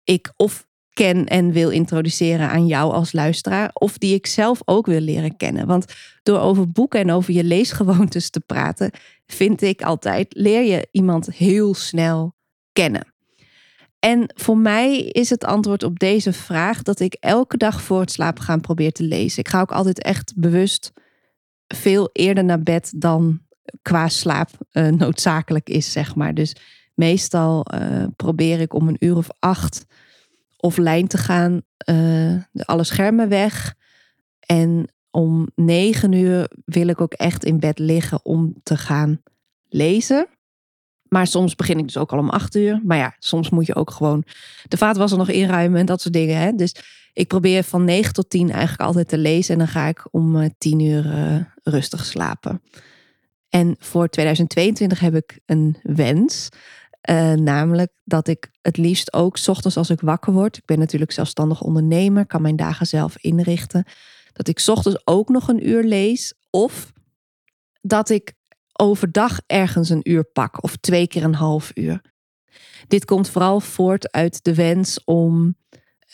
ik 0.04 0.32
of 0.36 0.66
ken 0.92 1.26
en 1.26 1.52
wil 1.52 1.70
introduceren 1.70 2.48
aan 2.48 2.66
jou 2.66 2.92
als 2.92 3.12
luisteraar, 3.12 3.70
of 3.72 3.98
die 3.98 4.14
ik 4.14 4.26
zelf 4.26 4.60
ook 4.64 4.86
wil 4.86 5.00
leren 5.00 5.36
kennen. 5.36 5.66
Want 5.66 5.94
door 6.22 6.38
over 6.38 6.70
boeken 6.70 7.00
en 7.00 7.10
over 7.10 7.34
je 7.34 7.44
leesgewoontes 7.44 8.30
te 8.30 8.40
praten, 8.40 8.90
vind 9.26 9.62
ik 9.62 9.82
altijd, 9.82 10.26
leer 10.28 10.62
je 10.62 10.88
iemand 10.90 11.26
heel 11.26 11.74
snel 11.74 12.34
kennen. 12.72 13.15
En 14.06 14.30
voor 14.34 14.58
mij 14.58 14.98
is 14.98 15.30
het 15.30 15.44
antwoord 15.44 15.82
op 15.82 15.98
deze 15.98 16.32
vraag 16.32 16.82
dat 16.82 17.00
ik 17.00 17.16
elke 17.20 17.56
dag 17.56 17.82
voor 17.82 18.00
het 18.00 18.10
slapen 18.10 18.42
gaan 18.42 18.60
probeer 18.60 18.92
te 18.92 19.02
lezen. 19.02 19.38
Ik 19.38 19.48
ga 19.48 19.60
ook 19.60 19.72
altijd 19.72 20.02
echt 20.02 20.32
bewust 20.36 20.92
veel 21.66 22.10
eerder 22.12 22.44
naar 22.44 22.62
bed 22.62 22.92
dan 22.96 23.40
qua 23.82 24.08
slaap 24.08 24.48
uh, 24.72 24.88
noodzakelijk 24.88 25.68
is, 25.68 25.92
zeg 25.92 26.14
maar. 26.14 26.34
Dus 26.34 26.56
meestal 26.94 27.66
uh, 27.74 28.04
probeer 28.16 28.60
ik 28.60 28.74
om 28.74 28.88
een 28.88 28.96
uur 28.98 29.16
of 29.16 29.28
acht 29.38 29.86
offline 30.56 31.06
te 31.06 31.18
gaan, 31.18 31.62
uh, 31.90 32.42
alle 32.54 32.84
schermen 32.84 33.28
weg. 33.28 33.74
En 34.40 34.88
om 35.10 35.48
negen 35.54 36.12
uur 36.12 36.50
wil 36.64 36.88
ik 36.88 37.00
ook 37.00 37.12
echt 37.12 37.44
in 37.44 37.60
bed 37.60 37.78
liggen 37.78 38.24
om 38.24 38.54
te 38.62 38.76
gaan 38.76 39.22
lezen. 39.68 40.26
Maar 41.08 41.26
soms 41.26 41.54
begin 41.54 41.78
ik 41.78 41.84
dus 41.84 41.96
ook 41.96 42.12
al 42.12 42.18
om 42.18 42.30
acht 42.30 42.54
uur. 42.54 42.80
Maar 42.84 42.96
ja, 42.96 43.14
soms 43.18 43.50
moet 43.50 43.66
je 43.66 43.74
ook 43.74 43.90
gewoon 43.90 44.24
de 44.68 44.76
vaatwasser 44.76 45.18
nog 45.18 45.28
inruimen 45.28 45.80
en 45.80 45.86
dat 45.86 46.00
soort 46.00 46.14
dingen. 46.14 46.38
Hè? 46.38 46.52
Dus 46.52 46.74
ik 47.12 47.28
probeer 47.28 47.62
van 47.62 47.84
negen 47.84 48.12
tot 48.12 48.30
tien 48.30 48.50
eigenlijk 48.50 48.80
altijd 48.80 49.08
te 49.08 49.18
lezen. 49.18 49.52
En 49.52 49.58
dan 49.58 49.68
ga 49.68 49.86
ik 49.86 50.08
om 50.10 50.36
uh, 50.36 50.48
tien 50.58 50.80
uur 50.80 51.06
uh, 51.06 51.36
rustig 51.62 52.04
slapen. 52.04 52.62
En 53.48 53.76
voor 53.78 54.08
2022 54.08 55.00
heb 55.00 55.14
ik 55.14 55.38
een 55.46 55.76
wens. 55.82 56.48
Uh, 57.10 57.32
namelijk 57.32 57.92
dat 58.04 58.28
ik 58.28 58.50
het 58.62 58.76
liefst 58.76 59.12
ook, 59.12 59.36
s 59.36 59.48
ochtends 59.48 59.76
als 59.76 59.90
ik 59.90 60.00
wakker 60.00 60.32
word, 60.32 60.56
ik 60.56 60.64
ben 60.64 60.78
natuurlijk 60.78 61.12
zelfstandig 61.12 61.62
ondernemer, 61.62 62.26
kan 62.26 62.42
mijn 62.42 62.56
dagen 62.56 62.86
zelf 62.86 63.16
inrichten, 63.18 63.84
dat 64.32 64.48
ik 64.48 64.58
s 64.58 64.68
ochtends 64.68 65.06
ook 65.06 65.28
nog 65.28 65.48
een 65.48 65.68
uur 65.68 65.84
lees. 65.84 66.34
Of 66.50 66.92
dat 67.80 68.08
ik 68.08 68.34
overdag 68.78 69.40
ergens 69.46 69.88
een 69.88 70.10
uur 70.10 70.24
pak 70.24 70.62
of 70.62 70.76
twee 70.76 71.06
keer 71.06 71.24
een 71.24 71.34
half 71.34 71.70
uur. 71.74 72.00
Dit 72.88 73.04
komt 73.04 73.30
vooral 73.30 73.60
voort 73.60 74.12
uit 74.12 74.44
de 74.44 74.54
wens 74.54 75.04
om 75.04 75.56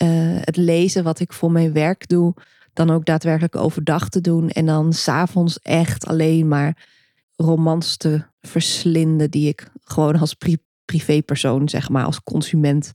uh, 0.03 0.37
het 0.39 0.57
lezen 0.57 1.03
wat 1.03 1.19
ik 1.19 1.33
voor 1.33 1.51
mijn 1.51 1.73
werk 1.73 2.07
doe, 2.07 2.33
dan 2.73 2.89
ook 2.89 3.05
daadwerkelijk 3.05 3.55
overdag 3.55 4.09
te 4.09 4.21
doen 4.21 4.49
en 4.49 4.65
dan 4.65 4.93
s'avonds 4.93 5.59
echt 5.59 6.05
alleen 6.05 6.47
maar 6.47 6.87
romans 7.35 7.97
te 7.97 8.25
verslinden 8.41 9.31
die 9.31 9.47
ik 9.47 9.67
gewoon 9.83 10.19
als 10.19 10.33
pri 10.33 10.57
privépersoon, 10.85 11.69
zeg 11.69 11.89
maar, 11.89 12.05
als 12.05 12.23
consument 12.23 12.91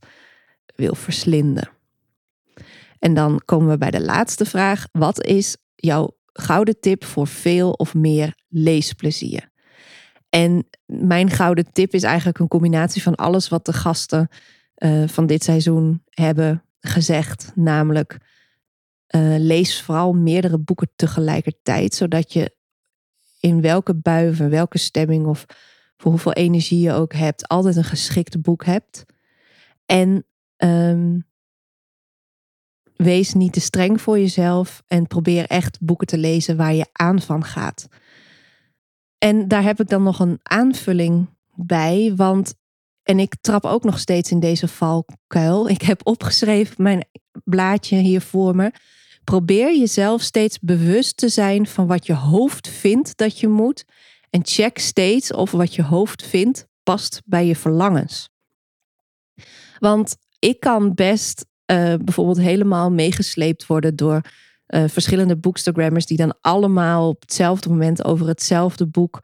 wil 0.75 0.95
verslinden. 0.95 1.69
En 2.99 3.13
dan 3.13 3.41
komen 3.45 3.69
we 3.69 3.77
bij 3.77 3.91
de 3.91 4.01
laatste 4.01 4.45
vraag. 4.45 4.87
Wat 4.91 5.25
is 5.25 5.57
jouw 5.75 6.17
gouden 6.33 6.79
tip 6.79 7.05
voor 7.05 7.27
veel 7.27 7.71
of 7.71 7.93
meer 7.93 8.35
leesplezier? 8.47 9.49
En 10.29 10.69
mijn 10.85 11.29
gouden 11.29 11.71
tip 11.71 11.93
is 11.93 12.03
eigenlijk 12.03 12.39
een 12.39 12.47
combinatie 12.47 13.01
van 13.01 13.15
alles 13.15 13.49
wat 13.49 13.65
de 13.65 13.73
gasten 13.73 14.29
uh, 14.77 15.07
van 15.07 15.25
dit 15.25 15.43
seizoen 15.43 16.03
hebben 16.09 16.63
gezegd. 16.79 17.51
Namelijk, 17.55 18.17
uh, 19.15 19.35
lees 19.37 19.81
vooral 19.81 20.13
meerdere 20.13 20.57
boeken 20.57 20.91
tegelijkertijd, 20.95 21.93
zodat 21.93 22.33
je 22.33 22.55
in 23.39 23.61
welke 23.61 23.95
bui, 23.95 24.35
in 24.37 24.49
welke 24.49 24.77
stemming 24.77 25.25
of 25.25 25.45
voor 25.97 26.11
hoeveel 26.11 26.33
energie 26.33 26.79
je 26.79 26.91
ook 26.91 27.13
hebt, 27.13 27.47
altijd 27.47 27.75
een 27.75 27.83
geschikt 27.83 28.41
boek 28.41 28.65
hebt. 28.65 29.05
En 29.85 30.25
um, 30.57 31.27
wees 32.95 33.33
niet 33.33 33.53
te 33.53 33.59
streng 33.59 34.01
voor 34.01 34.19
jezelf 34.19 34.83
en 34.87 35.07
probeer 35.07 35.45
echt 35.45 35.77
boeken 35.81 36.07
te 36.07 36.17
lezen 36.17 36.57
waar 36.57 36.73
je 36.73 36.85
aan 36.91 37.21
van 37.21 37.43
gaat. 37.43 37.87
En 39.19 39.47
daar 39.47 39.63
heb 39.63 39.79
ik 39.79 39.89
dan 39.89 40.03
nog 40.03 40.19
een 40.19 40.39
aanvulling 40.43 41.29
bij, 41.55 42.13
want 42.15 42.53
en 43.03 43.19
ik 43.19 43.35
trap 43.41 43.65
ook 43.65 43.83
nog 43.83 43.99
steeds 43.99 44.31
in 44.31 44.39
deze 44.39 44.67
valkuil. 44.67 45.69
Ik 45.69 45.81
heb 45.81 46.01
opgeschreven 46.03 46.83
mijn 46.83 47.05
blaadje 47.43 47.97
hier 47.97 48.21
voor 48.21 48.55
me. 48.55 48.71
Probeer 49.23 49.77
jezelf 49.77 50.21
steeds 50.21 50.59
bewust 50.59 51.17
te 51.17 51.29
zijn 51.29 51.67
van 51.67 51.87
wat 51.87 52.05
je 52.05 52.13
hoofd 52.13 52.67
vindt 52.67 53.17
dat 53.17 53.39
je 53.39 53.47
moet. 53.47 53.85
En 54.29 54.41
check 54.45 54.77
steeds 54.77 55.33
of 55.33 55.51
wat 55.51 55.75
je 55.75 55.83
hoofd 55.83 56.23
vindt 56.23 56.67
past 56.83 57.21
bij 57.25 57.45
je 57.45 57.55
verlangens. 57.55 58.29
Want 59.79 60.17
ik 60.39 60.59
kan 60.59 60.93
best 60.93 61.45
uh, 61.71 61.93
bijvoorbeeld 62.01 62.39
helemaal 62.39 62.91
meegesleept 62.91 63.65
worden 63.65 63.95
door 63.95 64.21
uh, 64.69 64.83
verschillende 64.87 65.37
boekstagrammers 65.37 66.05
die 66.05 66.17
dan 66.17 66.37
allemaal 66.41 67.09
op 67.09 67.21
hetzelfde 67.21 67.69
moment 67.69 68.03
over 68.03 68.27
hetzelfde 68.27 68.87
boek 68.87 69.21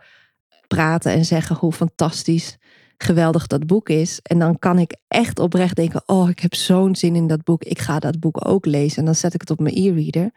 praten 0.67 1.11
en 1.11 1.25
zeggen 1.25 1.55
hoe 1.55 1.71
fantastisch, 1.71 2.57
geweldig 2.97 3.47
dat 3.47 3.65
boek 3.67 3.89
is. 3.89 4.19
En 4.21 4.39
dan 4.39 4.59
kan 4.59 4.79
ik 4.79 4.95
echt 5.07 5.39
oprecht 5.39 5.75
denken: 5.75 6.03
Oh, 6.05 6.29
ik 6.29 6.39
heb 6.39 6.55
zo'n 6.55 6.95
zin 6.95 7.15
in 7.15 7.27
dat 7.27 7.43
boek. 7.43 7.63
Ik 7.63 7.79
ga 7.79 7.99
dat 7.99 8.19
boek 8.19 8.47
ook 8.47 8.65
lezen. 8.65 8.97
En 8.97 9.05
dan 9.05 9.15
zet 9.15 9.33
ik 9.33 9.41
het 9.41 9.49
op 9.49 9.59
mijn 9.59 9.75
e-reader. 9.77 10.31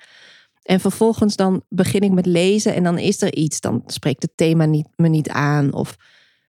En 0.63 0.81
vervolgens 0.81 1.37
dan 1.37 1.63
begin 1.69 2.01
ik 2.01 2.13
met 2.13 2.27
lezen 2.27 2.75
en 2.75 2.83
dan 2.83 2.99
is 2.99 3.23
er 3.23 3.35
iets. 3.35 3.61
Dan 3.61 3.83
spreekt 3.87 4.23
het 4.23 4.37
thema 4.37 4.65
niet, 4.65 4.87
me 4.97 5.09
niet 5.09 5.29
aan. 5.29 5.73
Of, 5.73 5.97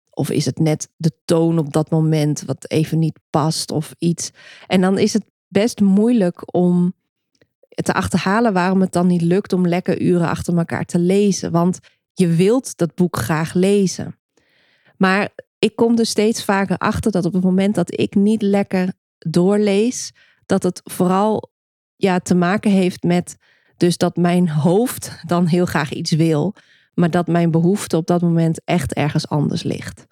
of 0.10 0.30
is 0.30 0.46
het 0.46 0.60
net 0.60 0.90
de 0.98 1.12
toon 1.26 1.58
op 1.58 1.74
dat 1.74 1.90
moment 1.90 2.44
wat 2.46 2.72
even 2.72 3.00
niet 3.00 3.20
past 3.30 3.72
of 3.72 3.94
iets. 3.98 4.32
En 4.68 4.82
dan 4.82 4.98
is 4.98 5.14
het 5.14 5.24
best 5.48 5.80
moeilijk 5.82 6.56
om 6.56 6.94
te 7.84 7.94
achterhalen 7.94 8.54
waarom 8.54 8.82
het 8.82 8.92
dan 8.92 9.08
niet 9.08 9.22
lukt 9.22 9.54
om 9.54 9.68
lekker 9.68 10.02
uren 10.02 10.28
achter 10.28 10.58
elkaar 10.58 10.86
te 10.86 11.00
lezen. 11.00 11.52
Want 11.52 11.80
je 12.14 12.28
wilt 12.28 12.78
dat 12.78 12.96
boek 12.96 13.18
graag 13.18 13.54
lezen. 13.54 14.20
Maar 14.98 15.30
ik 15.60 15.76
kom 15.76 15.98
er 15.98 16.06
steeds 16.06 16.44
vaker 16.44 16.78
achter 16.78 17.12
dat 17.12 17.26
op 17.26 17.34
het 17.34 17.44
moment 17.44 17.76
dat 17.76 18.00
ik 18.00 18.16
niet 18.16 18.42
lekker 18.42 18.94
doorlees, 19.18 20.14
dat 20.46 20.64
het 20.64 20.82
vooral 20.84 21.52
ja, 21.96 22.20
te 22.20 22.36
maken 22.36 22.72
heeft 22.72 23.04
met 23.04 23.38
dus 23.78 23.98
dat 23.98 24.16
mijn 24.16 24.50
hoofd 24.50 25.22
dan 25.26 25.46
heel 25.46 25.66
graag 25.66 25.92
iets 25.92 26.12
wil, 26.12 26.56
maar 26.94 27.10
dat 27.12 27.28
mijn 27.28 27.52
behoefte 27.52 27.98
op 27.98 28.08
dat 28.08 28.22
moment 28.22 28.62
echt 28.66 28.94
ergens 28.94 29.28
anders 29.28 29.64
ligt. 29.64 30.06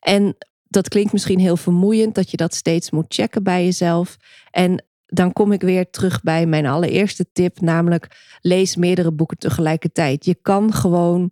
En 0.00 0.36
dat 0.68 0.88
klinkt 0.88 1.12
misschien 1.12 1.38
heel 1.38 1.56
vermoeiend 1.56 2.14
dat 2.14 2.30
je 2.30 2.36
dat 2.36 2.54
steeds 2.54 2.90
moet 2.90 3.14
checken 3.14 3.42
bij 3.42 3.64
jezelf. 3.64 4.16
En 4.50 4.84
dan 5.08 5.32
kom 5.32 5.52
ik 5.52 5.62
weer 5.62 5.90
terug 5.90 6.22
bij 6.22 6.46
mijn 6.46 6.66
allereerste 6.66 7.26
tip, 7.32 7.60
namelijk 7.60 8.36
lees 8.40 8.76
meerdere 8.76 9.12
boeken 9.12 9.38
tegelijkertijd. 9.38 10.24
Je 10.24 10.34
kan 10.42 10.72
gewoon 10.72 11.30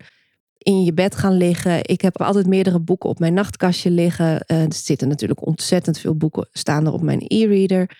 in 0.59 0.85
je 0.85 0.92
bed 0.92 1.16
gaan 1.16 1.37
liggen. 1.37 1.88
Ik 1.88 2.00
heb 2.00 2.21
altijd 2.21 2.47
meerdere 2.47 2.80
boeken 2.80 3.09
op 3.09 3.18
mijn 3.18 3.35
nachtkastje 3.35 3.90
liggen. 3.90 4.45
Uh, 4.47 4.62
er 4.62 4.75
zitten 4.75 5.09
natuurlijk 5.09 5.47
ontzettend 5.47 5.99
veel 5.99 6.16
boeken 6.16 6.49
staan 6.52 6.87
er 6.87 6.92
op 6.92 7.02
mijn 7.02 7.25
e-reader. 7.26 7.99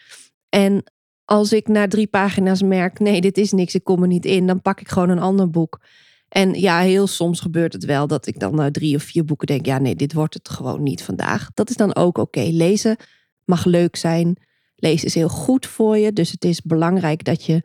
En 0.49 0.85
als 1.25 1.53
ik 1.53 1.69
na 1.69 1.89
drie 1.89 2.07
pagina's 2.07 2.63
merk, 2.63 2.99
nee, 2.99 3.21
dit 3.21 3.39
is 3.39 3.53
niks, 3.53 3.75
ik 3.75 3.85
kom 3.85 4.03
er 4.03 4.09
niet 4.09 4.25
in, 4.25 4.47
dan 4.47 4.63
pak 4.63 4.81
ik 4.81 4.89
gewoon 4.89 5.09
een 5.09 5.19
ander 5.19 5.51
boek. 5.51 5.81
En 6.29 6.61
ja, 6.61 6.81
heel 6.81 7.07
soms 7.07 7.41
gebeurt 7.41 7.73
het 7.73 7.85
wel 7.85 8.07
dat 8.07 8.27
ik 8.27 8.39
dan 8.39 8.55
na 8.55 8.71
drie 8.71 8.97
of 8.97 9.03
vier 9.03 9.25
boeken 9.25 9.47
denk, 9.47 9.67
ja, 9.67 9.79
nee, 9.79 9.97
dit 9.97 10.13
wordt 10.13 10.35
het 10.35 10.49
gewoon 10.49 10.83
niet 10.83 11.03
vandaag. 11.03 11.51
Dat 11.55 11.71
is 11.71 11.77
dan 11.77 11.95
ook 11.95 12.19
oké. 12.19 12.41
Lezen 12.41 12.97
mag 13.45 13.65
leuk 13.65 13.97
zijn. 13.97 14.37
Lezen 14.77 15.07
is 15.07 15.15
heel 15.15 15.29
goed 15.29 15.67
voor 15.67 15.97
je. 15.97 16.13
Dus 16.13 16.31
het 16.31 16.45
is 16.45 16.63
belangrijk 16.63 17.25
dat 17.25 17.45
je 17.45 17.63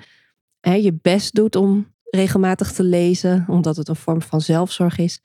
hè, 0.60 0.74
je 0.74 0.94
best 0.94 1.36
doet 1.36 1.56
om 1.56 1.94
regelmatig 2.04 2.72
te 2.72 2.84
lezen, 2.84 3.46
omdat 3.48 3.76
het 3.76 3.88
een 3.88 3.96
vorm 3.96 4.22
van 4.22 4.42
zelfzorg 4.42 4.98
is. 4.98 5.22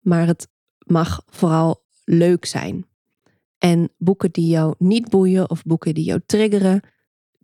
Maar 0.00 0.26
het 0.26 0.48
mag 0.78 1.22
vooral 1.26 1.84
leuk 2.04 2.44
zijn. 2.44 2.86
En 3.58 3.92
boeken 3.98 4.30
die 4.30 4.46
jou 4.46 4.74
niet 4.78 5.08
boeien 5.08 5.50
of 5.50 5.62
boeken 5.62 5.94
die 5.94 6.04
jou 6.04 6.20
triggeren, 6.26 6.80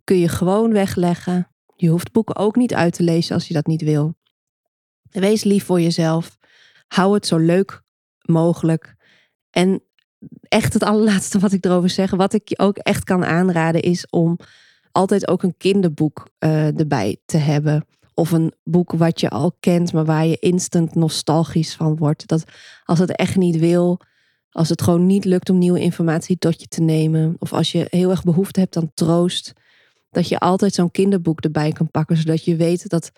kun 0.03 0.17
je 0.17 0.27
gewoon 0.27 0.71
wegleggen. 0.71 1.51
Je 1.75 1.89
hoeft 1.89 2.11
boeken 2.11 2.35
ook 2.35 2.55
niet 2.55 2.73
uit 2.73 2.93
te 2.93 3.03
lezen 3.03 3.35
als 3.35 3.47
je 3.47 3.53
dat 3.53 3.65
niet 3.65 3.81
wil. 3.81 4.15
Wees 5.09 5.43
lief 5.43 5.65
voor 5.65 5.81
jezelf. 5.81 6.37
Hou 6.87 7.13
het 7.13 7.27
zo 7.27 7.37
leuk 7.37 7.81
mogelijk. 8.21 8.95
En 9.49 9.83
echt 10.41 10.73
het 10.73 10.83
allerlaatste 10.83 11.39
wat 11.39 11.51
ik 11.51 11.65
erover 11.65 11.89
zeg, 11.89 12.11
wat 12.11 12.33
ik 12.33 12.49
je 12.49 12.59
ook 12.59 12.77
echt 12.77 13.03
kan 13.03 13.25
aanraden, 13.25 13.81
is 13.81 14.09
om 14.09 14.37
altijd 14.91 15.27
ook 15.27 15.43
een 15.43 15.57
kinderboek 15.57 16.27
uh, 16.39 16.79
erbij 16.79 17.17
te 17.25 17.37
hebben. 17.37 17.85
Of 18.13 18.31
een 18.31 18.53
boek 18.63 18.91
wat 18.91 19.19
je 19.19 19.29
al 19.29 19.55
kent, 19.59 19.93
maar 19.93 20.05
waar 20.05 20.25
je 20.25 20.39
instant 20.39 20.95
nostalgisch 20.95 21.75
van 21.75 21.97
wordt. 21.97 22.27
Dat 22.27 22.43
als 22.83 22.99
het 22.99 23.15
echt 23.15 23.35
niet 23.35 23.57
wil, 23.57 23.99
als 24.51 24.69
het 24.69 24.81
gewoon 24.81 25.05
niet 25.05 25.25
lukt 25.25 25.49
om 25.49 25.57
nieuwe 25.57 25.79
informatie 25.79 26.37
tot 26.37 26.61
je 26.61 26.67
te 26.67 26.81
nemen. 26.81 27.35
Of 27.39 27.53
als 27.53 27.71
je 27.71 27.87
heel 27.89 28.09
erg 28.09 28.23
behoefte 28.23 28.59
hebt 28.59 28.77
aan 28.77 28.91
troost. 28.93 29.53
Dat 30.09 30.27
je 30.27 30.39
altijd 30.39 30.73
zo'n 30.73 30.91
kinderboek 30.91 31.41
erbij 31.41 31.71
kan 31.71 31.91
pakken. 31.91 32.17
Zodat 32.17 32.45
je 32.45 32.55
weet 32.55 32.89
dat 32.89 33.11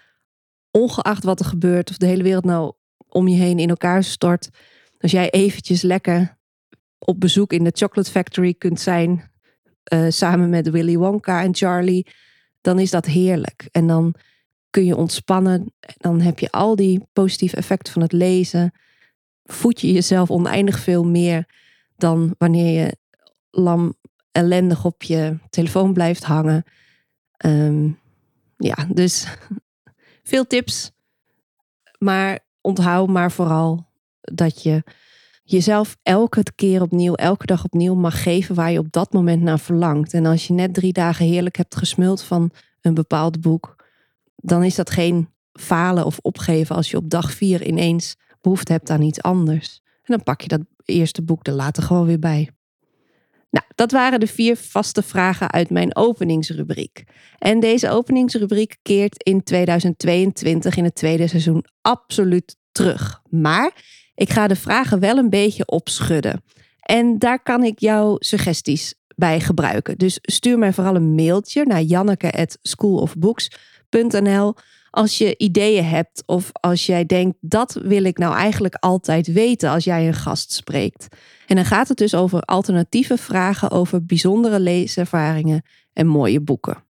ongeacht 0.72 1.24
wat 1.24 1.40
er 1.40 1.46
gebeurt, 1.46 1.90
of 1.90 1.98
de 1.98 2.06
hele 2.06 2.24
wereld 2.24 2.46
nou 2.46 2.74
om 3.08 3.28
je 3.28 3.36
heen 3.36 3.60
in 3.60 3.70
elkaar 3.70 4.04
stort. 4.04 4.50
Als 5.00 5.12
jij 5.12 5.30
eventjes 5.30 5.82
lekker 5.82 6.38
op 7.06 7.20
bezoek 7.20 7.54
in 7.54 7.64
de 7.64 7.72
Chocolate 7.74 8.12
Factory 8.12 8.54
kunt 8.54 8.80
zijn. 8.80 9.32
Uh, 9.94 10.06
samen 10.10 10.50
met 10.50 10.70
Willy 10.70 10.98
Wonka 10.98 11.42
en 11.42 11.56
Charlie. 11.56 12.08
Dan 12.62 12.80
is 12.80 12.92
dat 12.92 13.06
heerlijk. 13.06 13.68
En 13.72 13.88
dan 13.88 14.16
kun 14.70 14.86
je 14.86 14.96
ontspannen. 14.96 15.74
Dan 15.98 16.22
heb 16.22 16.40
je 16.40 16.52
al 16.52 16.76
die 16.76 17.08
positieve 17.14 17.56
effecten 17.56 17.94
van 17.94 18.02
het 18.02 18.12
lezen. 18.12 18.72
Voed 19.44 19.82
je 19.82 19.92
jezelf 19.92 20.32
oneindig 20.32 20.80
veel 20.80 21.04
meer 21.04 21.46
dan 21.96 22.36
wanneer 22.38 22.82
je 22.82 22.98
lam 23.52 23.94
ellendig 24.32 24.86
op 24.86 25.04
je 25.04 25.38
telefoon 25.50 25.94
blijft 25.94 26.24
hangen. 26.24 26.64
Ehm, 27.38 27.90
ja, 28.58 28.88
dus 28.94 29.28
veel 30.32 30.48
tips. 30.48 30.92
Maar 31.98 32.40
onthoud 32.62 33.10
maar 33.10 33.32
vooral 33.32 33.88
dat 34.22 34.64
je 34.64 34.84
jezelf 35.44 35.98
elke 36.04 36.44
keer 36.56 36.82
opnieuw, 36.82 37.14
elke 37.14 37.46
dag 37.46 37.64
opnieuw 37.64 37.96
mag 37.96 38.24
geven 38.24 38.56
waar 38.56 38.72
je 38.72 38.80
op 38.80 38.92
dat 38.92 39.14
moment 39.14 39.42
naar 39.42 39.60
verlangt. 39.60 40.14
En 40.14 40.26
als 40.26 40.48
je 40.48 40.54
net 40.54 40.74
drie 40.74 40.94
dagen 40.94 41.26
heerlijk 41.26 41.58
hebt 41.58 41.76
gesmuld 41.76 42.24
van 42.24 42.52
een 42.82 42.94
bepaald 42.94 43.42
boek, 43.42 43.76
dan 44.36 44.64
is 44.64 44.76
dat 44.76 44.90
geen 44.90 45.30
falen 45.54 46.06
of 46.06 46.20
opgeven 46.22 46.76
als 46.76 46.92
je 46.92 46.98
op 46.98 47.10
dag 47.10 47.32
vier 47.32 47.68
ineens 47.68 48.16
behoefte 48.42 48.72
hebt 48.72 48.90
aan 48.90 49.02
iets 49.02 49.22
anders. 49.22 49.82
En 49.84 50.16
dan 50.16 50.24
pak 50.24 50.42
je 50.42 50.48
dat 50.48 50.62
eerste 50.86 51.22
boek 51.22 51.48
er 51.48 51.54
later 51.54 51.84
gewoon 51.84 52.06
weer 52.06 52.20
bij. 52.20 52.50
Nou, 53.50 53.66
dat 53.76 53.92
waren 53.92 54.20
de 54.20 54.28
vier 54.28 54.58
vaste 54.58 55.04
vragen 55.04 55.52
uit 55.52 55.70
mijn 55.70 55.96
openingsrubriek. 55.96 57.04
En 57.38 57.60
deze 57.60 57.90
openingsrubriek 57.90 58.78
keert 58.82 59.24
in 59.24 59.44
2022 59.44 60.76
in 60.76 60.84
het 60.84 60.96
tweede 60.96 61.28
seizoen 61.28 61.66
absoluut 61.82 62.58
terug. 62.72 63.22
Maar 63.30 63.72
ik 64.16 64.30
ga 64.30 64.48
de 64.48 64.56
vragen 64.56 65.00
wel 65.00 65.18
een 65.18 65.30
beetje 65.30 65.66
opschudden. 65.66 66.44
En 66.80 67.20
daar 67.20 67.44
kan 67.44 67.64
ik 67.64 67.80
jouw 67.80 68.16
suggesties 68.20 68.94
bij 69.16 69.40
gebruiken. 69.40 69.98
Dus 69.98 70.20
stuur 70.22 70.58
mij 70.58 70.74
vooral 70.74 70.96
een 70.96 71.16
mailtje 71.16 71.66
naar 71.66 71.82
janneke@schoolofbooks.nl 71.82 74.56
als 74.90 75.18
je 75.18 75.38
ideeën 75.38 75.86
hebt 75.86 76.24
of 76.26 76.50
als 76.52 76.86
jij 76.86 77.06
denkt 77.06 77.38
dat 77.42 77.80
wil 77.84 78.04
ik 78.04 78.18
nou 78.18 78.36
eigenlijk 78.36 78.76
altijd 78.76 79.28
weten 79.28 79.70
als 79.70 79.84
jij 79.84 80.08
een 80.08 80.14
gast 80.14 80.52
spreekt. 80.52 81.08
En 81.48 81.56
dan 81.56 81.66
gaat 81.66 81.88
het 81.88 81.98
dus 81.98 82.16
over 82.16 82.42
alternatieve 82.42 83.18
vragen 83.18 83.72
over 83.72 84.06
bijzondere 84.06 84.60
leeservaringen 84.60 85.66
en 85.94 86.08
mooie 86.08 86.42
boeken. 86.42 86.83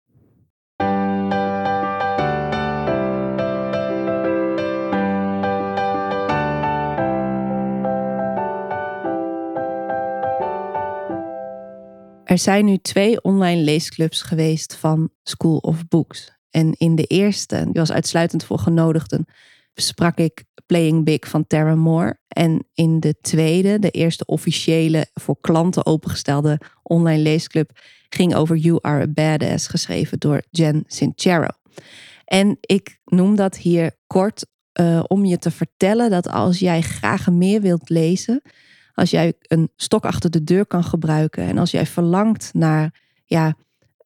Er 12.24 12.38
zijn 12.38 12.64
nu 12.64 12.76
twee 12.76 13.22
online 13.22 13.62
leesclubs 13.62 14.22
geweest 14.22 14.76
van 14.76 15.10
School 15.22 15.56
of 15.56 15.88
Books. 15.88 16.32
En 16.50 16.72
in 16.72 16.94
de 16.94 17.04
eerste, 17.04 17.62
die 17.64 17.72
was 17.72 17.92
uitsluitend 17.92 18.44
voor 18.44 18.58
genodigden, 18.58 19.26
sprak 19.74 20.18
ik 20.18 20.44
Playing 20.66 21.04
Big 21.04 21.28
van 21.28 21.46
Tara 21.46 21.74
Moore. 21.74 22.18
En 22.28 22.66
in 22.74 23.00
de 23.00 23.14
tweede, 23.20 23.78
de 23.78 23.90
eerste 23.90 24.24
officiële 24.24 25.06
voor 25.14 25.40
klanten 25.40 25.86
opengestelde 25.86 26.60
online 26.82 27.22
leesclub, 27.22 27.70
ging 28.08 28.34
over 28.34 28.56
You 28.56 28.78
Are 28.80 29.02
a 29.02 29.08
Badass, 29.08 29.66
geschreven 29.66 30.18
door 30.18 30.42
Jen 30.50 30.84
Sincero. 30.86 31.48
En 32.24 32.58
ik 32.60 32.98
noem 33.04 33.36
dat 33.36 33.56
hier 33.56 33.96
kort 34.06 34.46
uh, 34.80 35.04
om 35.06 35.24
je 35.24 35.38
te 35.38 35.50
vertellen 35.50 36.10
dat 36.10 36.28
als 36.28 36.58
jij 36.58 36.80
graag 36.80 37.30
meer 37.30 37.60
wilt 37.60 37.88
lezen, 37.88 38.42
als 38.94 39.10
jij 39.10 39.32
een 39.40 39.70
stok 39.76 40.04
achter 40.04 40.30
de 40.30 40.44
deur 40.44 40.66
kan 40.66 40.84
gebruiken 40.84 41.44
en 41.44 41.58
als 41.58 41.70
jij 41.70 41.86
verlangt 41.86 42.50
naar 42.52 43.02
ja, 43.24 43.54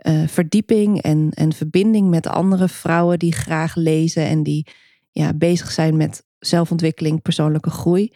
uh, 0.07 0.27
verdieping 0.27 1.03
en, 1.03 1.31
en 1.35 1.53
verbinding 1.53 2.09
met 2.09 2.27
andere 2.27 2.69
vrouwen 2.69 3.19
die 3.19 3.33
graag 3.33 3.75
lezen 3.75 4.27
en 4.27 4.43
die 4.43 4.67
ja, 5.11 5.35
bezig 5.35 5.71
zijn 5.71 5.97
met 5.97 6.25
zelfontwikkeling, 6.39 7.23
persoonlijke 7.23 7.71
groei, 7.71 8.13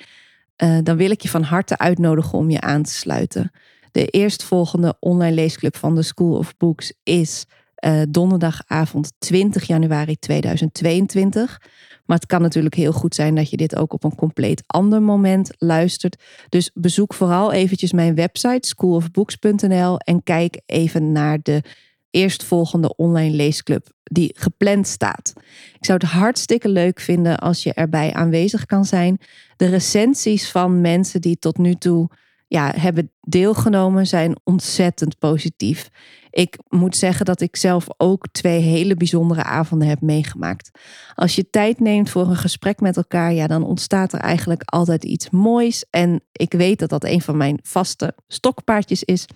uh, 0.62 0.78
dan 0.82 0.96
wil 0.96 1.10
ik 1.10 1.20
je 1.20 1.28
van 1.28 1.42
harte 1.42 1.78
uitnodigen 1.78 2.38
om 2.38 2.50
je 2.50 2.60
aan 2.60 2.82
te 2.82 2.92
sluiten. 2.92 3.50
De 3.90 4.06
eerstvolgende 4.06 4.96
online 5.00 5.34
leesclub 5.34 5.76
van 5.76 5.94
de 5.94 6.02
School 6.02 6.36
of 6.36 6.56
Books 6.56 6.92
is 7.02 7.46
uh, 7.86 8.02
donderdagavond 8.08 9.12
20 9.18 9.66
januari 9.66 10.16
2022. 10.16 11.60
Maar 12.06 12.16
het 12.16 12.26
kan 12.26 12.42
natuurlijk 12.42 12.74
heel 12.74 12.92
goed 12.92 13.14
zijn 13.14 13.34
dat 13.34 13.50
je 13.50 13.56
dit 13.56 13.76
ook 13.76 13.92
op 13.92 14.04
een 14.04 14.14
compleet 14.14 14.62
ander 14.66 15.02
moment 15.02 15.50
luistert. 15.58 16.22
Dus 16.48 16.70
bezoek 16.74 17.14
vooral 17.14 17.52
eventjes 17.52 17.92
mijn 17.92 18.14
website 18.14 18.68
schoolofbooks.nl 18.68 19.98
en 19.98 20.22
kijk 20.22 20.60
even 20.66 21.12
naar 21.12 21.38
de 21.42 21.62
eerstvolgende 22.10 22.96
online 22.96 23.36
leesclub 23.36 23.86
die 24.02 24.34
gepland 24.38 24.86
staat. 24.86 25.32
Ik 25.78 25.84
zou 25.84 25.98
het 26.02 26.10
hartstikke 26.10 26.68
leuk 26.68 27.00
vinden 27.00 27.38
als 27.38 27.62
je 27.62 27.74
erbij 27.74 28.12
aanwezig 28.12 28.66
kan 28.66 28.84
zijn. 28.84 29.18
De 29.56 29.66
recensies 29.66 30.50
van 30.50 30.80
mensen 30.80 31.20
die 31.20 31.38
tot 31.38 31.58
nu 31.58 31.74
toe 31.74 32.08
ja, 32.52 32.72
hebben 32.76 33.10
deelgenomen 33.20 34.06
zijn 34.06 34.36
ontzettend 34.44 35.18
positief. 35.18 35.88
Ik 36.30 36.58
moet 36.68 36.96
zeggen 36.96 37.24
dat 37.24 37.40
ik 37.40 37.56
zelf 37.56 37.86
ook 37.96 38.26
twee 38.32 38.60
hele 38.60 38.94
bijzondere 38.94 39.42
avonden 39.42 39.88
heb 39.88 40.00
meegemaakt. 40.00 40.70
Als 41.14 41.34
je 41.34 41.50
tijd 41.50 41.80
neemt 41.80 42.10
voor 42.10 42.28
een 42.28 42.36
gesprek 42.36 42.80
met 42.80 42.96
elkaar, 42.96 43.32
ja, 43.32 43.46
dan 43.46 43.64
ontstaat 43.64 44.12
er 44.12 44.18
eigenlijk 44.18 44.62
altijd 44.64 45.04
iets 45.04 45.30
moois. 45.30 45.84
En 45.90 46.20
ik 46.32 46.52
weet 46.52 46.78
dat 46.78 46.88
dat 46.88 47.04
een 47.04 47.20
van 47.20 47.36
mijn 47.36 47.58
vaste 47.62 48.14
stokpaardjes 48.28 49.04
is. 49.04 49.26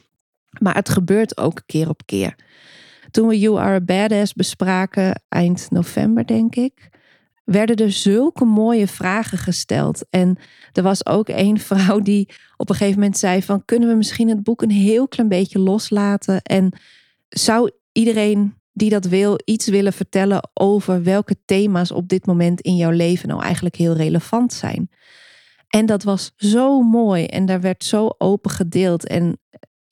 Maar 0.58 0.74
het 0.74 0.88
gebeurt 0.88 1.38
ook 1.38 1.62
keer 1.66 1.88
op 1.88 2.02
keer. 2.04 2.34
Toen 3.10 3.28
we 3.28 3.38
You 3.38 3.58
Are 3.58 3.74
a 3.74 3.80
Badass 3.80 4.32
bespraken, 4.32 5.22
eind 5.28 5.66
november 5.70 6.26
denk 6.26 6.54
ik, 6.56 6.88
werden 7.46 7.76
er 7.76 7.92
zulke 7.92 8.44
mooie 8.44 8.86
vragen 8.86 9.38
gesteld. 9.38 10.04
En 10.10 10.36
er 10.72 10.82
was 10.82 11.06
ook 11.06 11.28
een 11.28 11.60
vrouw 11.60 12.00
die 12.00 12.28
op 12.56 12.68
een 12.68 12.76
gegeven 12.76 12.98
moment 12.98 13.18
zei 13.18 13.42
van 13.42 13.64
kunnen 13.64 13.88
we 13.88 13.94
misschien 13.94 14.28
het 14.28 14.42
boek 14.42 14.62
een 14.62 14.70
heel 14.70 15.08
klein 15.08 15.28
beetje 15.28 15.58
loslaten 15.58 16.42
en 16.42 16.72
zou 17.28 17.70
iedereen 17.92 18.54
die 18.72 18.90
dat 18.90 19.04
wil 19.04 19.38
iets 19.44 19.66
willen 19.66 19.92
vertellen 19.92 20.50
over 20.54 21.02
welke 21.02 21.36
thema's 21.44 21.90
op 21.90 22.08
dit 22.08 22.26
moment 22.26 22.60
in 22.60 22.76
jouw 22.76 22.90
leven 22.90 23.28
nou 23.28 23.42
eigenlijk 23.42 23.76
heel 23.76 23.94
relevant 23.94 24.52
zijn. 24.52 24.90
En 25.68 25.86
dat 25.86 26.02
was 26.02 26.32
zo 26.36 26.82
mooi 26.82 27.24
en 27.24 27.46
daar 27.46 27.60
werd 27.60 27.84
zo 27.84 28.14
open 28.18 28.50
gedeeld 28.50 29.06
en 29.06 29.38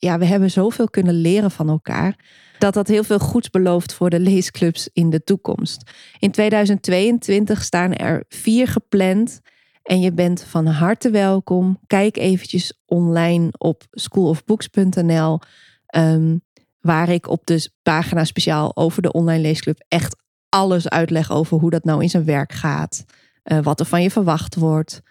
ja, 0.04 0.18
we 0.18 0.24
hebben 0.24 0.50
zoveel 0.50 0.88
kunnen 0.88 1.14
leren 1.14 1.50
van 1.50 1.68
elkaar 1.68 2.16
dat 2.58 2.74
dat 2.74 2.88
heel 2.88 3.04
veel 3.04 3.18
goeds 3.18 3.50
belooft 3.50 3.94
voor 3.94 4.10
de 4.10 4.20
leesclubs 4.20 4.88
in 4.92 5.10
de 5.10 5.24
toekomst. 5.24 5.90
In 6.18 6.30
2022 6.30 7.62
staan 7.62 7.92
er 7.92 8.24
vier 8.28 8.68
gepland 8.68 9.40
en 9.82 10.00
je 10.00 10.12
bent 10.12 10.42
van 10.42 10.66
harte 10.66 11.10
welkom. 11.10 11.78
Kijk 11.86 12.16
eventjes 12.16 12.82
online 12.86 13.48
op 13.58 13.82
schoolofbooks.nl, 13.90 15.38
um, 15.96 16.42
waar 16.80 17.08
ik 17.08 17.28
op 17.28 17.46
de 17.46 17.70
pagina 17.82 18.24
speciaal 18.24 18.76
over 18.76 19.02
de 19.02 19.12
online 19.12 19.42
leesclub 19.42 19.84
echt 19.88 20.16
alles 20.48 20.88
uitleg 20.88 21.32
over 21.32 21.58
hoe 21.58 21.70
dat 21.70 21.84
nou 21.84 22.02
in 22.02 22.10
zijn 22.10 22.24
werk 22.24 22.52
gaat, 22.52 23.04
uh, 23.44 23.62
wat 23.62 23.80
er 23.80 23.86
van 23.86 24.02
je 24.02 24.10
verwacht 24.10 24.54
wordt. 24.54 25.02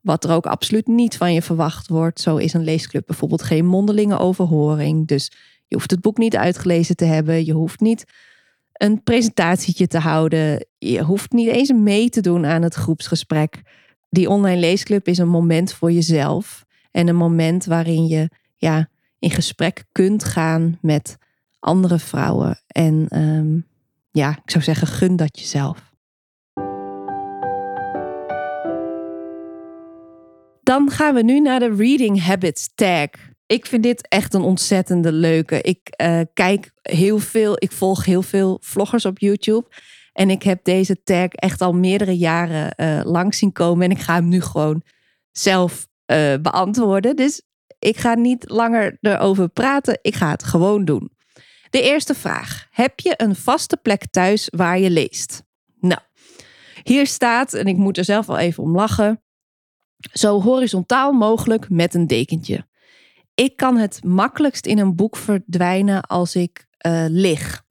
Wat 0.00 0.24
er 0.24 0.32
ook 0.32 0.46
absoluut 0.46 0.86
niet 0.86 1.16
van 1.16 1.32
je 1.32 1.42
verwacht 1.42 1.88
wordt. 1.88 2.20
Zo 2.20 2.36
is 2.36 2.52
een 2.52 2.64
leesclub 2.64 3.06
bijvoorbeeld 3.06 3.42
geen 3.42 3.66
mondelinge 3.66 4.18
overhoring. 4.18 5.06
Dus 5.06 5.32
je 5.66 5.74
hoeft 5.74 5.90
het 5.90 6.00
boek 6.00 6.18
niet 6.18 6.36
uitgelezen 6.36 6.96
te 6.96 7.04
hebben. 7.04 7.44
Je 7.44 7.52
hoeft 7.52 7.80
niet 7.80 8.04
een 8.72 9.02
presentatietje 9.02 9.86
te 9.86 9.98
houden. 9.98 10.66
Je 10.78 11.02
hoeft 11.02 11.32
niet 11.32 11.48
eens 11.48 11.72
mee 11.72 12.08
te 12.08 12.20
doen 12.20 12.46
aan 12.46 12.62
het 12.62 12.74
groepsgesprek. 12.74 13.62
Die 14.10 14.28
online 14.28 14.60
leesclub 14.60 15.06
is 15.08 15.18
een 15.18 15.28
moment 15.28 15.72
voor 15.72 15.92
jezelf. 15.92 16.64
En 16.90 17.08
een 17.08 17.16
moment 17.16 17.64
waarin 17.64 18.06
je 18.06 18.28
ja, 18.56 18.88
in 19.18 19.30
gesprek 19.30 19.84
kunt 19.92 20.24
gaan 20.24 20.78
met 20.80 21.18
andere 21.58 21.98
vrouwen. 21.98 22.60
En 22.66 23.06
um, 23.18 23.66
ja, 24.10 24.30
ik 24.30 24.50
zou 24.50 24.64
zeggen, 24.64 24.86
gun 24.86 25.16
dat 25.16 25.38
jezelf. 25.38 25.89
Dan 30.70 30.90
gaan 30.90 31.14
we 31.14 31.22
nu 31.22 31.40
naar 31.40 31.60
de 31.60 31.74
Reading 31.74 32.22
Habits 32.22 32.70
tag. 32.74 33.08
Ik 33.46 33.66
vind 33.66 33.82
dit 33.82 34.08
echt 34.08 34.34
een 34.34 34.42
ontzettende 34.42 35.12
leuke. 35.12 35.60
Ik 35.60 35.94
uh, 36.02 36.20
kijk 36.34 36.70
heel 36.82 37.18
veel, 37.18 37.54
ik 37.58 37.72
volg 37.72 38.04
heel 38.04 38.22
veel 38.22 38.58
vloggers 38.62 39.04
op 39.04 39.18
YouTube. 39.18 39.66
En 40.12 40.30
ik 40.30 40.42
heb 40.42 40.64
deze 40.64 41.02
tag 41.02 41.28
echt 41.28 41.60
al 41.60 41.72
meerdere 41.72 42.16
jaren 42.16 42.74
uh, 42.76 43.00
lang 43.04 43.34
zien 43.34 43.52
komen. 43.52 43.84
En 43.84 43.90
ik 43.90 43.98
ga 43.98 44.14
hem 44.14 44.28
nu 44.28 44.40
gewoon 44.40 44.82
zelf 45.32 45.88
uh, 46.06 46.34
beantwoorden. 46.42 47.16
Dus 47.16 47.42
ik 47.78 47.96
ga 47.96 48.14
niet 48.14 48.50
langer 48.50 48.98
erover 49.00 49.48
praten. 49.48 49.98
Ik 50.02 50.14
ga 50.14 50.30
het 50.30 50.44
gewoon 50.44 50.84
doen. 50.84 51.10
De 51.70 51.82
eerste 51.82 52.14
vraag. 52.14 52.66
Heb 52.70 53.00
je 53.00 53.14
een 53.16 53.36
vaste 53.36 53.76
plek 53.76 54.06
thuis 54.10 54.48
waar 54.56 54.78
je 54.78 54.90
leest? 54.90 55.42
Nou, 55.80 56.00
hier 56.82 57.06
staat, 57.06 57.54
en 57.54 57.66
ik 57.66 57.76
moet 57.76 57.98
er 57.98 58.04
zelf 58.04 58.26
wel 58.26 58.38
even 58.38 58.62
om 58.62 58.74
lachen. 58.74 59.22
Zo 60.12 60.42
horizontaal 60.42 61.12
mogelijk 61.12 61.70
met 61.70 61.94
een 61.94 62.06
dekentje. 62.06 62.66
Ik 63.34 63.56
kan 63.56 63.76
het 63.76 64.04
makkelijkst 64.04 64.66
in 64.66 64.78
een 64.78 64.94
boek 64.94 65.16
verdwijnen 65.16 66.02
als 66.02 66.34
ik 66.34 66.66
uh, 66.86 67.04
lig. 67.08 67.64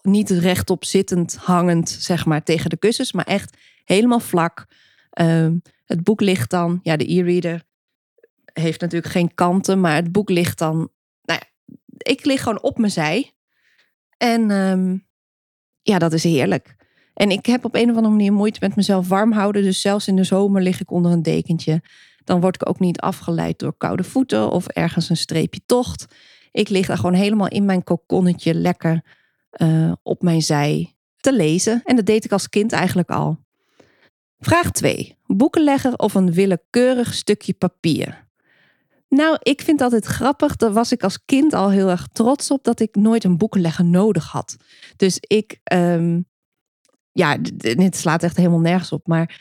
Niet 0.00 0.30
rechtop 0.30 0.84
zittend, 0.84 1.36
hangend, 1.36 1.88
zeg 1.88 2.26
maar, 2.26 2.42
tegen 2.42 2.70
de 2.70 2.76
kussens, 2.76 3.12
maar 3.12 3.24
echt 3.24 3.56
helemaal 3.84 4.20
vlak. 4.20 4.66
Uh, 5.20 5.48
het 5.84 6.02
boek 6.02 6.20
ligt 6.20 6.50
dan, 6.50 6.80
ja, 6.82 6.96
de 6.96 7.12
e-reader 7.12 7.62
heeft 8.52 8.80
natuurlijk 8.80 9.12
geen 9.12 9.34
kanten, 9.34 9.80
maar 9.80 9.94
het 9.94 10.12
boek 10.12 10.30
ligt 10.30 10.58
dan, 10.58 10.76
nou 11.22 11.40
ja, 11.40 11.74
ik 11.96 12.24
lig 12.24 12.42
gewoon 12.42 12.62
op 12.62 12.78
mijn 12.78 12.92
zij. 12.92 13.32
En 14.16 14.50
um, 14.50 15.06
ja, 15.82 15.98
dat 15.98 16.12
is 16.12 16.24
heerlijk. 16.24 16.76
En 17.14 17.30
ik 17.30 17.46
heb 17.46 17.64
op 17.64 17.74
een 17.74 17.90
of 17.90 17.96
andere 17.96 18.14
manier 18.14 18.32
moeite 18.32 18.58
met 18.60 18.76
mezelf 18.76 19.08
warm 19.08 19.32
houden. 19.32 19.62
Dus 19.62 19.80
zelfs 19.80 20.08
in 20.08 20.16
de 20.16 20.24
zomer 20.24 20.62
lig 20.62 20.80
ik 20.80 20.90
onder 20.90 21.12
een 21.12 21.22
dekentje. 21.22 21.82
Dan 22.24 22.40
word 22.40 22.54
ik 22.54 22.68
ook 22.68 22.78
niet 22.78 23.00
afgeleid 23.00 23.58
door 23.58 23.76
koude 23.76 24.04
voeten 24.04 24.50
of 24.50 24.66
ergens 24.66 25.08
een 25.08 25.16
streepje 25.16 25.60
tocht. 25.66 26.06
Ik 26.52 26.68
lig 26.68 26.86
daar 26.86 26.96
gewoon 26.96 27.14
helemaal 27.14 27.48
in 27.48 27.64
mijn 27.64 27.84
kokonnetje 27.84 28.54
lekker 28.54 29.04
uh, 29.62 29.92
op 30.02 30.22
mijn 30.22 30.42
zij 30.42 30.94
te 31.16 31.32
lezen. 31.32 31.80
En 31.84 31.96
dat 31.96 32.06
deed 32.06 32.24
ik 32.24 32.32
als 32.32 32.48
kind 32.48 32.72
eigenlijk 32.72 33.10
al. 33.10 33.38
Vraag 34.38 34.70
2. 34.70 35.16
Boekenlegger 35.26 35.96
of 35.96 36.14
een 36.14 36.32
willekeurig 36.32 37.14
stukje 37.14 37.52
papier? 37.52 38.28
Nou, 39.08 39.36
ik 39.42 39.60
vind 39.60 39.80
altijd 39.80 40.04
grappig. 40.04 40.56
Daar 40.56 40.72
was 40.72 40.92
ik 40.92 41.02
als 41.02 41.24
kind 41.24 41.52
al 41.52 41.70
heel 41.70 41.88
erg 41.88 42.06
trots 42.12 42.50
op 42.50 42.64
dat 42.64 42.80
ik 42.80 42.94
nooit 42.94 43.24
een 43.24 43.36
boekenlegger 43.36 43.84
nodig 43.84 44.26
had. 44.26 44.56
Dus 44.96 45.16
ik, 45.20 45.58
um, 45.72 46.26
ja, 47.20 47.36
dit 47.56 47.96
slaat 47.96 48.22
echt 48.22 48.36
helemaal 48.36 48.60
nergens 48.60 48.92
op. 48.92 49.06
Maar 49.06 49.40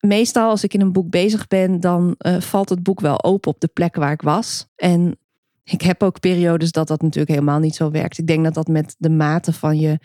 meestal 0.00 0.50
als 0.50 0.64
ik 0.64 0.74
in 0.74 0.80
een 0.80 0.92
boek 0.92 1.10
bezig 1.10 1.46
ben, 1.46 1.80
dan 1.80 2.14
uh, 2.18 2.40
valt 2.40 2.68
het 2.68 2.82
boek 2.82 3.00
wel 3.00 3.24
open 3.24 3.50
op 3.50 3.60
de 3.60 3.66
plek 3.66 3.96
waar 3.96 4.12
ik 4.12 4.22
was. 4.22 4.66
En 4.76 5.18
ik 5.64 5.82
heb 5.82 6.02
ook 6.02 6.20
periodes 6.20 6.72
dat 6.72 6.88
dat 6.88 7.02
natuurlijk 7.02 7.30
helemaal 7.30 7.58
niet 7.58 7.74
zo 7.74 7.90
werkt. 7.90 8.18
Ik 8.18 8.26
denk 8.26 8.44
dat 8.44 8.54
dat 8.54 8.68
met 8.68 8.94
de 8.98 9.10
mate 9.10 9.52
van 9.52 9.78
je 9.78 9.98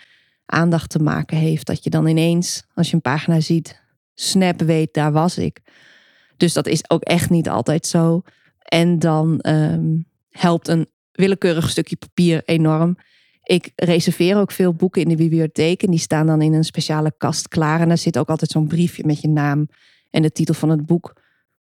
aandacht 0.45 0.89
te 0.89 0.99
maken 0.99 1.38
heeft. 1.38 1.67
Dat 1.67 1.84
je 1.84 1.89
dan 1.89 2.08
ineens, 2.08 2.63
als 2.73 2.89
je 2.89 2.95
een 2.95 3.01
pagina 3.01 3.39
ziet, 3.39 3.82
snap 4.13 4.62
weet, 4.62 4.93
daar 4.93 5.12
was 5.12 5.38
ik. 5.38 5.62
Dus 6.38 6.54
dat 6.54 6.67
is 6.67 6.89
ook 6.89 7.04
echt 7.04 7.30
niet 7.30 7.49
altijd 7.49 7.88
zo. 7.88 8.21
En 8.60 8.99
dan 8.99 9.39
ehm, 9.39 9.97
helpt 10.30 10.67
een 10.67 10.88
willekeurig 11.12 11.69
stukje 11.69 11.95
papier 11.95 12.41
enorm. 12.45 12.97
Ik 13.43 13.71
reserveer 13.75 14.38
ook 14.38 14.51
veel 14.51 14.73
boeken 14.73 15.01
in 15.01 15.10
de 15.10 15.15
bibliotheek. 15.15 15.84
En 15.84 15.91
die 15.91 15.99
staan 15.99 16.27
dan 16.27 16.41
in 16.41 16.54
een 16.54 16.63
speciale 16.63 17.13
kast 17.17 17.47
klaar. 17.47 17.80
En 17.82 17.88
daar 17.88 17.97
zit 17.97 18.17
ook 18.17 18.30
altijd 18.30 18.51
zo'n 18.51 18.67
briefje 18.67 19.06
met 19.06 19.21
je 19.21 19.27
naam 19.27 19.67
en 20.10 20.21
de 20.21 20.32
titel 20.32 20.54
van 20.54 20.69
het 20.69 20.86
boek 20.86 21.21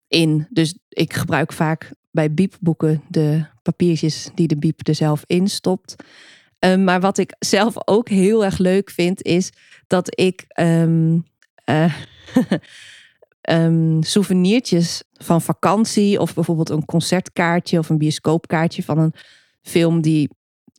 in. 0.07 0.47
Dus 0.49 0.77
ik 0.89 1.13
gebruik 1.13 1.53
vaak 1.53 1.91
bij 2.11 2.33
biepboeken 2.33 3.03
de 3.09 3.45
papiertjes 3.61 4.29
die 4.35 4.47
de 4.47 4.57
biep 4.57 4.87
er 4.87 4.95
zelf 4.95 5.23
in 5.25 5.47
stopt. 5.47 5.95
Um, 6.59 6.83
maar 6.83 6.99
wat 6.99 7.17
ik 7.17 7.35
zelf 7.39 7.75
ook 7.87 8.09
heel 8.09 8.45
erg 8.45 8.57
leuk 8.57 8.89
vind, 8.89 9.23
is 9.23 9.49
dat 9.87 10.19
ik 10.19 10.45
um, 13.49 14.03
souvenirtjes 14.03 15.03
van 15.13 15.41
vakantie 15.41 16.19
of 16.19 16.33
bijvoorbeeld 16.33 16.69
een 16.69 16.85
concertkaartje 16.85 17.77
of 17.77 17.89
een 17.89 17.97
bioscoopkaartje 17.97 18.83
van 18.83 18.97
een 18.97 19.13
film 19.61 20.01
die 20.01 20.29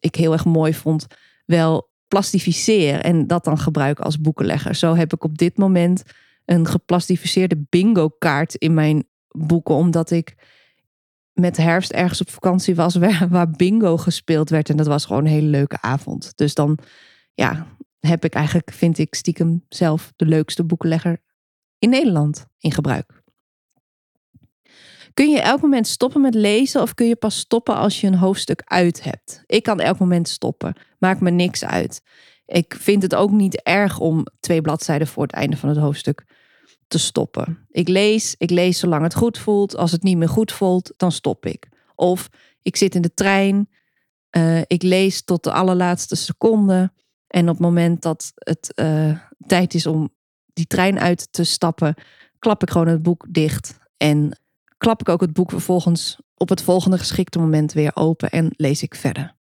ik 0.03 0.15
heel 0.15 0.33
erg 0.33 0.45
mooi 0.45 0.75
vond, 0.75 1.07
wel 1.47 1.91
plastificeer 2.09 3.01
en 3.01 3.27
dat 3.27 3.45
dan 3.45 3.59
gebruik 3.59 4.01
als 4.01 4.21
boekenlegger. 4.21 4.75
Zo 4.75 4.95
heb 4.95 5.13
ik 5.13 5.25
op 5.25 5.39
dit 5.39 5.57
moment 5.57 6.03
een 6.45 6.67
geplastificeerde 6.67 7.65
bingo 7.69 8.09
kaart 8.09 8.55
in 8.55 8.75
mijn 8.75 9.05
boeken, 9.29 9.75
omdat 9.75 10.11
ik 10.11 10.35
met 11.33 11.57
herfst 11.57 11.93
ergens 11.93 12.21
op 12.21 12.31
vakantie 12.31 12.75
was 12.75 12.95
waar, 12.95 13.29
waar 13.29 13.51
bingo 13.51 13.97
gespeeld 13.97 14.51
werd. 14.51 14.71
En 14.71 14.77
dat 14.77 14.87
was 14.87 15.05
gewoon 15.05 15.25
een 15.25 15.31
hele 15.31 15.47
leuke 15.47 15.81
avond. 15.81 16.33
Dus 16.37 16.55
dan 16.55 16.79
ja, 17.35 17.67
heb 17.99 18.25
ik 18.25 18.35
eigenlijk, 18.35 18.73
vind 18.73 18.99
ik 18.99 19.15
stiekem 19.15 19.65
zelf 19.69 20.13
de 20.17 20.27
leukste 20.27 20.65
boekenlegger 20.65 21.21
in 21.79 21.91
Nederland 21.91 22.47
in 22.59 22.73
gebruik. 22.73 23.22
Kun 25.15 25.31
je 25.31 25.41
elk 25.41 25.61
moment 25.61 25.87
stoppen 25.87 26.21
met 26.21 26.35
lezen 26.35 26.83
of 26.83 26.95
kun 26.95 27.07
je 27.07 27.17
pas 27.17 27.39
stoppen 27.39 27.77
als 27.77 28.01
je 28.01 28.07
een 28.07 28.15
hoofdstuk 28.15 28.63
uit 28.65 29.03
hebt? 29.03 29.43
Ik 29.47 29.63
kan 29.63 29.81
elk 29.81 29.99
moment 29.99 30.29
stoppen. 30.29 30.75
Maakt 30.99 31.21
me 31.21 31.31
niks 31.31 31.65
uit. 31.65 32.03
Ik 32.47 32.77
vind 32.79 33.03
het 33.03 33.15
ook 33.15 33.31
niet 33.31 33.63
erg 33.63 33.99
om 33.99 34.27
twee 34.41 34.61
bladzijden 34.61 35.07
voor 35.07 35.23
het 35.23 35.33
einde 35.33 35.57
van 35.57 35.69
het 35.69 35.79
hoofdstuk 35.79 36.25
te 36.89 36.99
stoppen. 36.99 37.67
Ik 37.71 37.89
lees, 37.89 38.35
ik 38.39 38.51
lees 38.51 38.79
zolang 38.79 39.03
het 39.03 39.15
goed 39.15 39.39
voelt. 39.39 39.77
Als 39.77 39.93
het 39.93 40.03
niet 40.03 40.17
meer 40.17 40.29
goed 40.29 40.53
voelt, 40.53 40.93
dan 40.97 41.13
stop 41.13 41.47
ik. 41.47 41.69
Of 41.95 42.29
ik 42.63 42.77
zit 42.77 42.95
in 42.95 43.03
de 43.03 43.15
trein, 43.15 43.69
uh, 44.37 44.61
ik 44.67 44.83
lees 44.83 45.25
tot 45.25 45.45
de 45.45 45.53
allerlaatste 45.53 46.17
seconde. 46.17 46.93
En 47.27 47.43
op 47.43 47.55
het 47.55 47.59
moment 47.59 48.03
dat 48.03 48.33
het 48.35 48.73
uh, 48.75 49.19
tijd 49.47 49.75
is 49.75 49.87
om 49.87 50.11
die 50.53 50.67
trein 50.67 51.01
uit 51.01 51.33
te 51.33 51.45
stappen, 51.45 51.95
klap 52.39 52.63
ik 52.63 52.71
gewoon 52.71 52.89
het 52.89 53.03
boek 53.03 53.27
dicht. 53.29 53.79
En 53.97 54.41
klap 54.83 55.01
ik 55.01 55.09
ook 55.09 55.21
het 55.21 55.33
boek 55.33 55.51
vervolgens 55.51 56.19
op 56.37 56.49
het 56.49 56.63
volgende 56.63 56.99
geschikte 56.99 57.39
moment 57.39 57.73
weer 57.73 57.91
open 57.95 58.31
en 58.31 58.55
lees 58.57 58.83
ik 58.83 58.95
verder. 58.95 59.35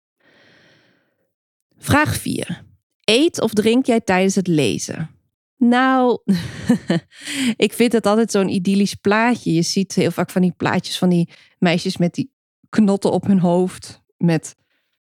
Vraag 1.76 2.16
4. 2.16 2.64
Eet 3.04 3.40
of 3.40 3.52
drink 3.52 3.86
jij 3.86 4.00
tijdens 4.00 4.34
het 4.34 4.46
lezen? 4.46 5.10
Nou, 5.56 6.20
ik 7.66 7.72
vind 7.72 7.92
het 7.92 8.06
altijd 8.06 8.30
zo'n 8.30 8.48
idyllisch 8.48 8.94
plaatje. 8.94 9.52
Je 9.52 9.62
ziet 9.62 9.94
heel 9.94 10.10
vaak 10.10 10.30
van 10.30 10.42
die 10.42 10.54
plaatjes 10.56 10.98
van 10.98 11.08
die 11.08 11.30
meisjes 11.58 11.96
met 11.96 12.14
die 12.14 12.32
knotten 12.68 13.12
op 13.12 13.26
hun 13.26 13.40
hoofd. 13.40 14.02
Met 14.16 14.56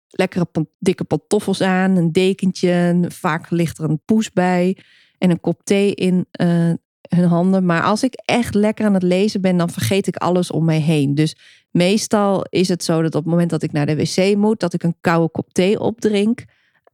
lekkere 0.08 0.48
dikke 0.78 1.04
pantoffels 1.04 1.60
aan, 1.60 1.96
een 1.96 2.12
dekentje. 2.12 3.04
Vaak 3.08 3.50
ligt 3.50 3.78
er 3.78 3.90
een 3.90 4.02
poes 4.04 4.32
bij 4.32 4.78
en 5.18 5.30
een 5.30 5.40
kop 5.40 5.64
thee 5.64 5.94
in 5.94 6.26
uh, 6.40 6.72
hun 7.08 7.24
handen. 7.24 7.66
Maar 7.66 7.82
als 7.82 8.02
ik 8.02 8.14
echt 8.24 8.54
lekker 8.54 8.86
aan 8.86 8.94
het 8.94 9.02
lezen 9.02 9.40
ben, 9.40 9.56
dan 9.56 9.70
vergeet 9.70 10.06
ik 10.06 10.16
alles 10.16 10.50
om 10.50 10.64
mij 10.64 10.80
heen. 10.80 11.14
Dus 11.14 11.36
meestal 11.70 12.46
is 12.48 12.68
het 12.68 12.84
zo 12.84 13.02
dat 13.02 13.14
op 13.14 13.22
het 13.22 13.30
moment 13.30 13.50
dat 13.50 13.62
ik 13.62 13.72
naar 13.72 13.86
de 13.86 13.96
wc 13.96 14.36
moet, 14.36 14.60
dat 14.60 14.74
ik 14.74 14.82
een 14.82 14.96
koude 15.00 15.30
kop 15.30 15.52
thee 15.52 15.80
opdrink. 15.80 16.44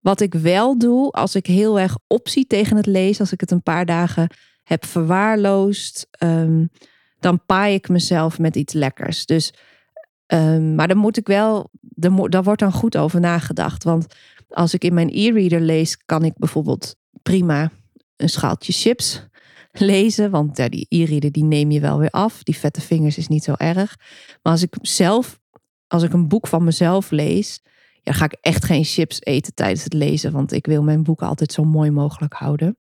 Wat 0.00 0.20
ik 0.20 0.34
wel 0.34 0.78
doe, 0.78 1.10
als 1.10 1.34
ik 1.34 1.46
heel 1.46 1.80
erg 1.80 1.98
optie 2.06 2.46
tegen 2.46 2.76
het 2.76 2.86
lezen, 2.86 3.20
als 3.20 3.32
ik 3.32 3.40
het 3.40 3.50
een 3.50 3.62
paar 3.62 3.86
dagen 3.86 4.28
heb 4.64 4.86
verwaarloosd, 4.86 6.08
um, 6.18 6.70
dan 7.18 7.44
paai 7.46 7.74
ik 7.74 7.88
mezelf 7.88 8.38
met 8.38 8.56
iets 8.56 8.72
lekkers. 8.72 9.26
Dus, 9.26 9.52
um, 10.26 10.74
maar 10.74 10.88
dan 10.88 10.96
moet 10.96 11.16
ik 11.16 11.26
wel, 11.26 11.70
daar 12.28 12.42
wordt 12.42 12.60
dan 12.60 12.72
goed 12.72 12.96
over 12.96 13.20
nagedacht. 13.20 13.84
Want 13.84 14.06
als 14.48 14.74
ik 14.74 14.84
in 14.84 14.94
mijn 14.94 15.10
e-reader 15.12 15.60
lees, 15.60 15.96
kan 15.96 16.24
ik 16.24 16.32
bijvoorbeeld 16.36 16.96
prima 17.22 17.70
een 18.16 18.28
schaaltje 18.28 18.72
chips 18.72 19.28
lezen. 19.72 20.30
Want 20.30 20.56
die 20.56 20.86
e-reader 20.88 21.32
die 21.32 21.44
neem 21.44 21.70
je 21.70 21.80
wel 21.80 21.98
weer 21.98 22.10
af. 22.10 22.42
Die 22.42 22.56
vette 22.56 22.80
vingers 22.80 23.18
is 23.18 23.28
niet 23.28 23.44
zo 23.44 23.54
erg. 23.56 23.96
Maar 24.42 24.52
als 24.52 24.62
ik 24.62 24.74
zelf, 24.82 25.38
als 25.86 26.02
ik 26.02 26.12
een 26.12 26.28
boek 26.28 26.46
van 26.46 26.64
mezelf 26.64 27.10
lees, 27.10 27.60
ja, 28.02 28.12
ga 28.12 28.24
ik 28.24 28.36
echt 28.40 28.64
geen 28.64 28.84
chips 28.84 29.20
eten 29.20 29.54
tijdens 29.54 29.84
het 29.84 29.92
lezen. 29.92 30.32
Want 30.32 30.52
ik 30.52 30.66
wil 30.66 30.82
mijn 30.82 31.02
boeken 31.02 31.26
altijd 31.26 31.52
zo 31.52 31.64
mooi 31.64 31.90
mogelijk 31.90 32.32
houden. 32.32 32.76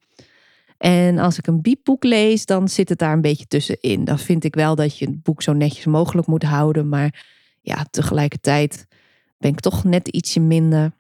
En 0.78 1.18
als 1.18 1.38
ik 1.38 1.48
een 1.48 1.62
biepboek 1.62 2.04
lees, 2.04 2.46
dan 2.46 2.68
zit 2.68 2.90
het 2.90 3.00
daar 3.00 3.14
een 3.14 3.22
beetje 3.22 3.48
tussenin. 3.48 4.04
Dan 4.04 4.20
vind 4.20 4.44
ik 4.44 4.56
wel 4.56 4.76
dat 4.76 4.98
je 4.98 5.06
het 5.06 5.24
boek 5.24 5.42
zo 5.42 5.54
netjes 5.54 5.86
mogelijk 5.86 6.28
moet 6.28 6.44
houden. 6.44 6.90
Maar 6.90 7.26
ja, 7.62 7.86
tegelijkertijd 7.92 8.88
ben 9.38 9.52
ik 9.52 9.60
toch 9.60 9.84
net 9.84 10.08
ietsje 10.08 10.40
minder 10.40 10.94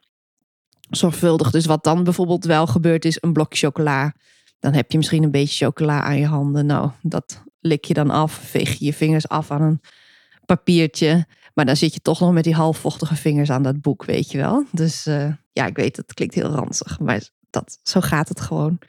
zorgvuldig. 0.89 1.51
Dus 1.51 1.65
wat 1.65 1.83
dan 1.83 2.03
bijvoorbeeld 2.03 2.45
wel 2.45 2.67
gebeurt, 2.67 3.05
is 3.05 3.17
een 3.21 3.33
blokje 3.33 3.65
chocola. 3.65 4.13
Dan 4.59 4.73
heb 4.73 4.91
je 4.91 4.97
misschien 4.97 5.23
een 5.23 5.31
beetje 5.31 5.65
chocola 5.65 6.01
aan 6.01 6.17
je 6.17 6.25
handen. 6.25 6.65
Nou, 6.65 6.91
dat 7.01 7.43
lik 7.59 7.85
je 7.85 7.93
dan 7.93 8.09
af. 8.09 8.33
Veeg 8.33 8.73
je 8.73 8.85
je 8.85 8.93
vingers 8.93 9.27
af 9.27 9.51
aan 9.51 9.61
een 9.61 9.81
papiertje. 10.45 11.27
Maar 11.53 11.65
dan 11.65 11.75
zit 11.77 11.93
je 11.93 11.99
toch 11.99 12.19
nog 12.19 12.31
met 12.31 12.43
die 12.43 12.55
halfvochtige 12.55 13.15
vingers 13.15 13.49
aan 13.49 13.63
dat 13.63 13.81
boek, 13.81 14.05
weet 14.05 14.31
je 14.31 14.37
wel. 14.37 14.65
Dus 14.71 15.07
uh, 15.07 15.33
ja, 15.51 15.65
ik 15.65 15.75
weet, 15.75 15.97
het 15.97 16.13
klinkt 16.13 16.35
heel 16.35 16.49
ranzig. 16.49 16.99
Maar 16.99 17.29
dat, 17.49 17.79
zo 17.83 18.01
gaat 18.01 18.29
het 18.29 18.39
gewoon. 18.39 18.79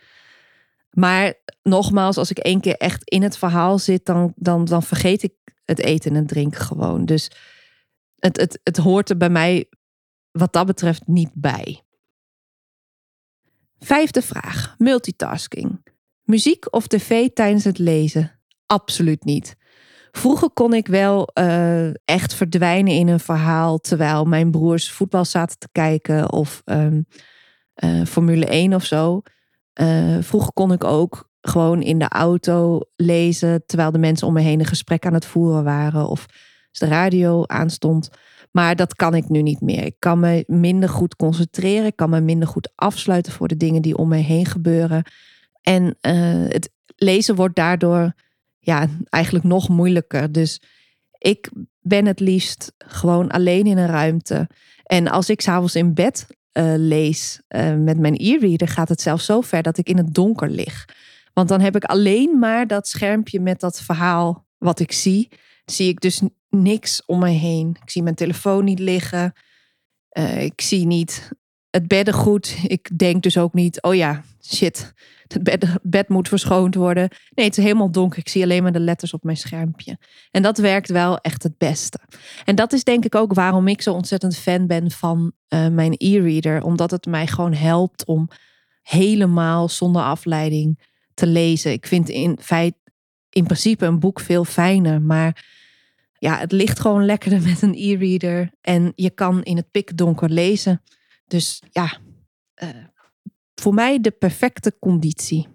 Maar 0.91 1.35
nogmaals, 1.63 2.17
als 2.17 2.31
ik 2.31 2.39
één 2.39 2.61
keer 2.61 2.77
echt 2.77 3.09
in 3.11 3.23
het 3.23 3.37
verhaal 3.37 3.79
zit, 3.79 4.07
dan, 4.07 4.33
dan, 4.37 4.65
dan 4.65 4.83
vergeet 4.83 5.23
ik 5.23 5.33
het 5.65 5.79
eten 5.79 6.17
en 6.17 6.27
drinken 6.27 6.61
gewoon. 6.61 7.05
Dus 7.05 7.31
het, 8.19 8.37
het, 8.37 8.61
het 8.63 8.77
hoort 8.77 9.11
er 9.11 9.17
bij 9.17 9.31
mij 9.31 9.69
wat 10.31 10.53
dat 10.53 10.67
betreft 10.67 11.07
niet 11.07 11.31
bij. 11.35 11.83
Vijfde 13.85 14.23
vraag: 14.23 14.75
multitasking. 14.79 15.85
Muziek 16.23 16.75
of 16.75 16.87
tv 16.87 17.29
tijdens 17.29 17.65
het 17.65 17.79
lezen? 17.79 18.41
Absoluut 18.67 19.25
niet. 19.25 19.57
Vroeger 20.11 20.51
kon 20.51 20.75
ik 20.75 20.87
wel 20.87 21.31
uh, 21.35 21.89
echt 22.05 22.35
verdwijnen 22.35 22.93
in 22.93 23.09
een 23.09 23.21
verhaal 23.21 23.79
terwijl 23.79 24.25
mijn 24.25 24.51
broers 24.51 24.91
voetbal 24.91 25.25
zaten 25.25 25.59
te 25.59 25.69
kijken 25.73 26.33
of 26.33 26.63
um, 26.65 27.07
uh, 27.85 28.05
Formule 28.05 28.47
1 28.47 28.75
of 28.75 28.85
zo. 28.85 29.23
Uh, 29.81 30.17
vroeger 30.21 30.53
kon 30.53 30.73
ik 30.73 30.85
ook 30.85 31.29
gewoon 31.41 31.83
in 31.83 31.99
de 31.99 32.09
auto 32.09 32.81
lezen 32.97 33.67
terwijl 33.67 33.91
de 33.91 33.99
mensen 33.99 34.27
om 34.27 34.33
me 34.33 34.41
heen 34.41 34.61
een 34.61 34.67
gesprek 34.67 35.07
aan 35.07 35.15
het 35.15 35.25
voeren 35.25 35.65
waren 35.65 36.09
of 36.09 36.27
de 36.71 36.87
radio 36.87 37.45
aanstond. 37.47 38.11
Maar 38.51 38.77
dat 38.77 38.95
kan 38.95 39.15
ik 39.15 39.29
nu 39.29 39.43
niet 39.43 39.61
meer. 39.61 39.85
Ik 39.85 39.97
kan 39.99 40.21
me 40.21 40.45
minder 40.47 40.89
goed 40.89 41.17
concentreren. 41.17 41.87
Ik 41.87 41.97
kan 41.97 42.11
me 42.11 42.21
minder 42.21 42.49
goed 42.49 42.73
afsluiten 42.75 43.33
voor 43.33 43.49
de 43.49 43.57
dingen 43.57 43.83
die 43.83 43.97
om 43.97 44.09
me 44.09 44.17
heen 44.17 44.47
gebeuren. 44.47 45.05
En 45.63 45.85
uh, 45.85 46.49
het 46.49 46.71
lezen 46.97 47.35
wordt 47.35 47.57
daardoor 47.57 48.13
ja, 48.59 48.87
eigenlijk 49.09 49.45
nog 49.45 49.69
moeilijker. 49.69 50.33
Dus 50.33 50.63
ik 51.19 51.51
ben 51.81 52.07
het 52.07 52.21
liefst 52.21 52.73
gewoon 52.79 53.31
alleen 53.31 53.67
in 53.67 53.79
een 53.79 53.87
ruimte. 53.87 54.49
En 54.83 55.09
als 55.09 55.31
ik 55.31 55.41
s'avonds 55.41 55.75
in 55.75 55.95
bed 55.95 56.27
uh, 56.53 56.75
lees 56.77 57.41
uh, 57.49 57.75
met 57.75 57.99
mijn 57.99 58.15
e-reader, 58.17 58.69
gaat 58.69 58.89
het 58.89 59.01
zelfs 59.01 59.25
zo 59.25 59.41
ver 59.41 59.63
dat 59.63 59.79
ik 59.79 59.89
in 59.89 59.97
het 59.97 60.15
donker 60.15 60.51
lig. 60.51 60.85
Want 61.33 61.49
dan 61.49 61.61
heb 61.61 61.77
ik 61.77 61.85
alleen 61.85 62.39
maar 62.39 62.67
dat 62.67 62.89
schermpje 62.89 63.41
met 63.41 63.61
dat 63.61 63.81
verhaal 63.81 64.47
wat 64.59 64.81
ik 64.81 64.93
zie. 64.93 65.29
Zie 65.71 65.89
ik 65.89 66.01
dus 66.01 66.23
niks 66.49 67.03
om 67.07 67.19
me 67.19 67.29
heen. 67.29 67.77
Ik 67.83 67.91
zie 67.91 68.03
mijn 68.03 68.15
telefoon 68.15 68.65
niet 68.65 68.79
liggen. 68.79 69.33
Uh, 70.13 70.43
ik 70.43 70.61
zie 70.61 70.87
niet 70.87 71.31
het 71.71 71.89
beddengoed. 71.89 72.57
Ik 72.63 72.99
denk 72.99 73.23
dus 73.23 73.39
ook 73.39 73.55
niet, 73.55 73.83
oh 73.83 73.95
ja, 73.95 74.23
shit, 74.43 74.93
het 75.27 75.43
bed, 75.43 75.79
bed 75.83 76.09
moet 76.09 76.29
verschoond 76.29 76.75
worden. 76.75 77.09
Nee, 77.31 77.47
het 77.47 77.59
is 77.59 77.65
helemaal 77.65 77.91
donker. 77.91 78.19
Ik 78.19 78.29
zie 78.29 78.43
alleen 78.43 78.63
maar 78.63 78.73
de 78.73 78.81
letters 78.81 79.13
op 79.13 79.23
mijn 79.23 79.37
schermpje. 79.37 79.99
En 80.31 80.43
dat 80.43 80.59
werkt 80.59 80.89
wel 80.89 81.19
echt 81.19 81.43
het 81.43 81.59
beste. 81.59 81.99
En 82.45 82.55
dat 82.55 82.73
is 82.73 82.85
denk 82.85 83.05
ik 83.05 83.15
ook 83.15 83.35
waarom 83.35 83.69
ik 83.69 83.83
zo 83.83 83.93
ontzettend 83.93 84.37
fan 84.37 84.67
ben 84.67 84.91
van 84.91 85.33
uh, 85.49 85.69
mijn 85.69 85.95
e-reader. 85.97 86.63
Omdat 86.63 86.91
het 86.91 87.07
mij 87.07 87.27
gewoon 87.27 87.55
helpt 87.55 88.05
om 88.05 88.29
helemaal 88.83 89.69
zonder 89.69 90.03
afleiding 90.03 90.89
te 91.15 91.27
lezen. 91.27 91.73
Ik 91.73 91.87
vind 91.87 92.09
in 92.09 92.39
feite 92.41 92.79
in 93.31 93.45
principe 93.45 93.87
een 93.87 93.99
boek 93.99 94.21
veel 94.21 94.45
fijner. 94.45 95.03
Maar 95.03 95.45
ja, 96.21 96.39
het 96.39 96.53
ligt 96.53 96.81
gewoon 96.81 97.05
lekkerder 97.05 97.43
met 97.43 97.63
een 97.63 97.75
e-reader. 97.75 98.51
En 98.61 98.93
je 98.95 99.11
kan 99.11 99.43
in 99.43 99.57
het 99.57 99.71
pikdonker 99.71 100.31
lezen. 100.31 100.83
Dus 101.27 101.63
ja, 101.71 101.99
uh, 102.63 102.69
voor 103.55 103.75
mij 103.75 104.01
de 104.01 104.11
perfecte 104.11 104.77
conditie. 104.79 105.49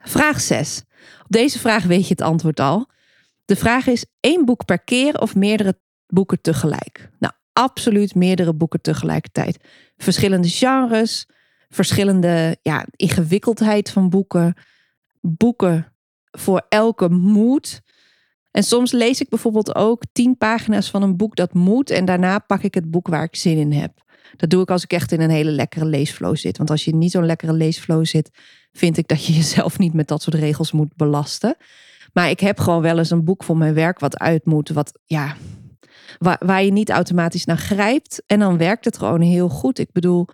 Vraag 0.00 0.40
6. 0.40 0.82
Op 1.20 1.26
deze 1.28 1.58
vraag 1.58 1.84
weet 1.84 2.02
je 2.02 2.08
het 2.08 2.20
antwoord 2.20 2.60
al. 2.60 2.88
De 3.44 3.56
vraag 3.56 3.86
is 3.86 4.04
één 4.20 4.44
boek 4.44 4.64
per 4.64 4.78
keer 4.78 5.20
of 5.20 5.34
meerdere 5.34 5.78
boeken 6.06 6.40
tegelijk? 6.40 7.10
Nou, 7.18 7.32
absoluut 7.52 8.14
meerdere 8.14 8.54
boeken 8.54 8.80
tegelijkertijd. 8.80 9.64
Verschillende 9.96 10.48
genres, 10.48 11.28
verschillende 11.68 12.58
ja, 12.62 12.86
ingewikkeldheid 12.90 13.90
van 13.90 14.10
boeken, 14.10 14.54
boeken 15.20 15.92
voor 16.30 16.66
elke 16.68 17.08
moed. 17.08 17.82
En 18.50 18.62
soms 18.62 18.92
lees 18.92 19.20
ik 19.20 19.28
bijvoorbeeld 19.28 19.74
ook 19.74 20.02
tien 20.12 20.36
pagina's 20.36 20.90
van 20.90 21.02
een 21.02 21.16
boek 21.16 21.36
dat 21.36 21.54
moet 21.54 21.90
en 21.90 22.04
daarna 22.04 22.38
pak 22.38 22.62
ik 22.62 22.74
het 22.74 22.90
boek 22.90 23.08
waar 23.08 23.22
ik 23.22 23.36
zin 23.36 23.58
in 23.58 23.72
heb. 23.72 23.92
Dat 24.36 24.50
doe 24.50 24.62
ik 24.62 24.70
als 24.70 24.82
ik 24.82 24.92
echt 24.92 25.12
in 25.12 25.20
een 25.20 25.30
hele 25.30 25.50
lekkere 25.50 25.84
leesflow 25.84 26.36
zit. 26.36 26.56
Want 26.56 26.70
als 26.70 26.84
je 26.84 26.94
niet 26.94 27.10
zo'n 27.10 27.26
lekkere 27.26 27.52
leesflow 27.52 28.04
zit, 28.04 28.30
vind 28.72 28.96
ik 28.96 29.08
dat 29.08 29.24
je 29.24 29.32
jezelf 29.42 29.78
niet 29.78 29.92
met 29.92 30.08
dat 30.08 30.22
soort 30.22 30.36
regels 30.36 30.72
moet 30.72 30.96
belasten. 30.96 31.56
Maar 32.12 32.30
ik 32.30 32.40
heb 32.40 32.60
gewoon 32.60 32.82
wel 32.82 32.98
eens 32.98 33.10
een 33.10 33.24
boek 33.24 33.44
voor 33.44 33.56
mijn 33.56 33.74
werk 33.74 33.98
wat 33.98 34.18
uit 34.18 34.44
moet. 34.44 34.68
Wat 34.68 34.98
ja, 35.04 35.36
waar, 36.18 36.62
je 36.62 36.72
niet 36.72 36.90
automatisch 36.90 37.44
naar 37.44 37.58
grijpt. 37.58 38.22
En 38.26 38.38
dan 38.38 38.58
werkt 38.58 38.84
het 38.84 38.98
gewoon 38.98 39.20
heel 39.20 39.48
goed. 39.48 39.78
Ik 39.78 39.92
bedoel, 39.92 40.26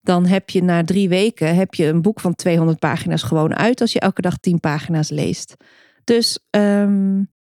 dan 0.00 0.26
heb 0.26 0.50
je 0.50 0.62
na 0.62 0.84
drie 0.84 1.08
weken 1.08 1.54
heb 1.54 1.74
je 1.74 1.86
een 1.86 2.02
boek 2.02 2.20
van 2.20 2.34
200 2.34 2.78
pagina's 2.78 3.22
gewoon 3.22 3.54
uit 3.54 3.80
als 3.80 3.92
je 3.92 4.00
elke 4.00 4.20
dag 4.20 4.36
10 4.36 4.60
pagina's 4.60 5.10
leest. 5.10 5.56
Dus 6.04 6.38
um, 6.50 7.32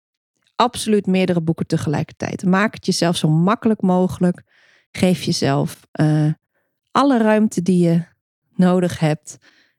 absoluut 0.57 1.07
meerdere 1.07 1.41
boeken 1.41 1.67
tegelijkertijd. 1.67 2.45
Maak 2.45 2.75
het 2.75 2.87
jezelf 2.87 3.17
zo 3.17 3.29
makkelijk 3.29 3.81
mogelijk. 3.81 4.43
Geef 4.91 5.23
jezelf 5.23 5.87
uh, 6.01 6.33
alle 6.91 7.19
ruimte 7.19 7.62
die 7.62 7.85
je 7.85 8.05
nodig 8.55 8.99
hebt. 8.99 9.37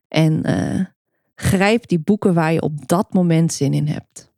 En 0.08 0.50
uh, 0.50 0.84
grijp 1.34 1.88
die 1.88 1.98
boeken 1.98 2.34
waar 2.34 2.52
je 2.52 2.62
op 2.62 2.88
dat 2.88 3.12
moment 3.12 3.52
zin 3.52 3.74
in 3.74 3.86
hebt. 3.86 4.32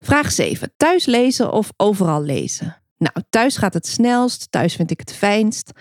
Vraag 0.00 0.32
7. 0.32 0.72
Thuis 0.76 1.06
lezen 1.06 1.52
of 1.52 1.72
overal 1.76 2.22
lezen? 2.22 2.82
Nou, 2.98 3.14
thuis 3.30 3.56
gaat 3.56 3.74
het 3.74 3.86
snelst. 3.86 4.50
Thuis 4.50 4.74
vind 4.74 4.90
ik 4.90 4.98
het 4.98 5.12
fijnst. 5.12 5.72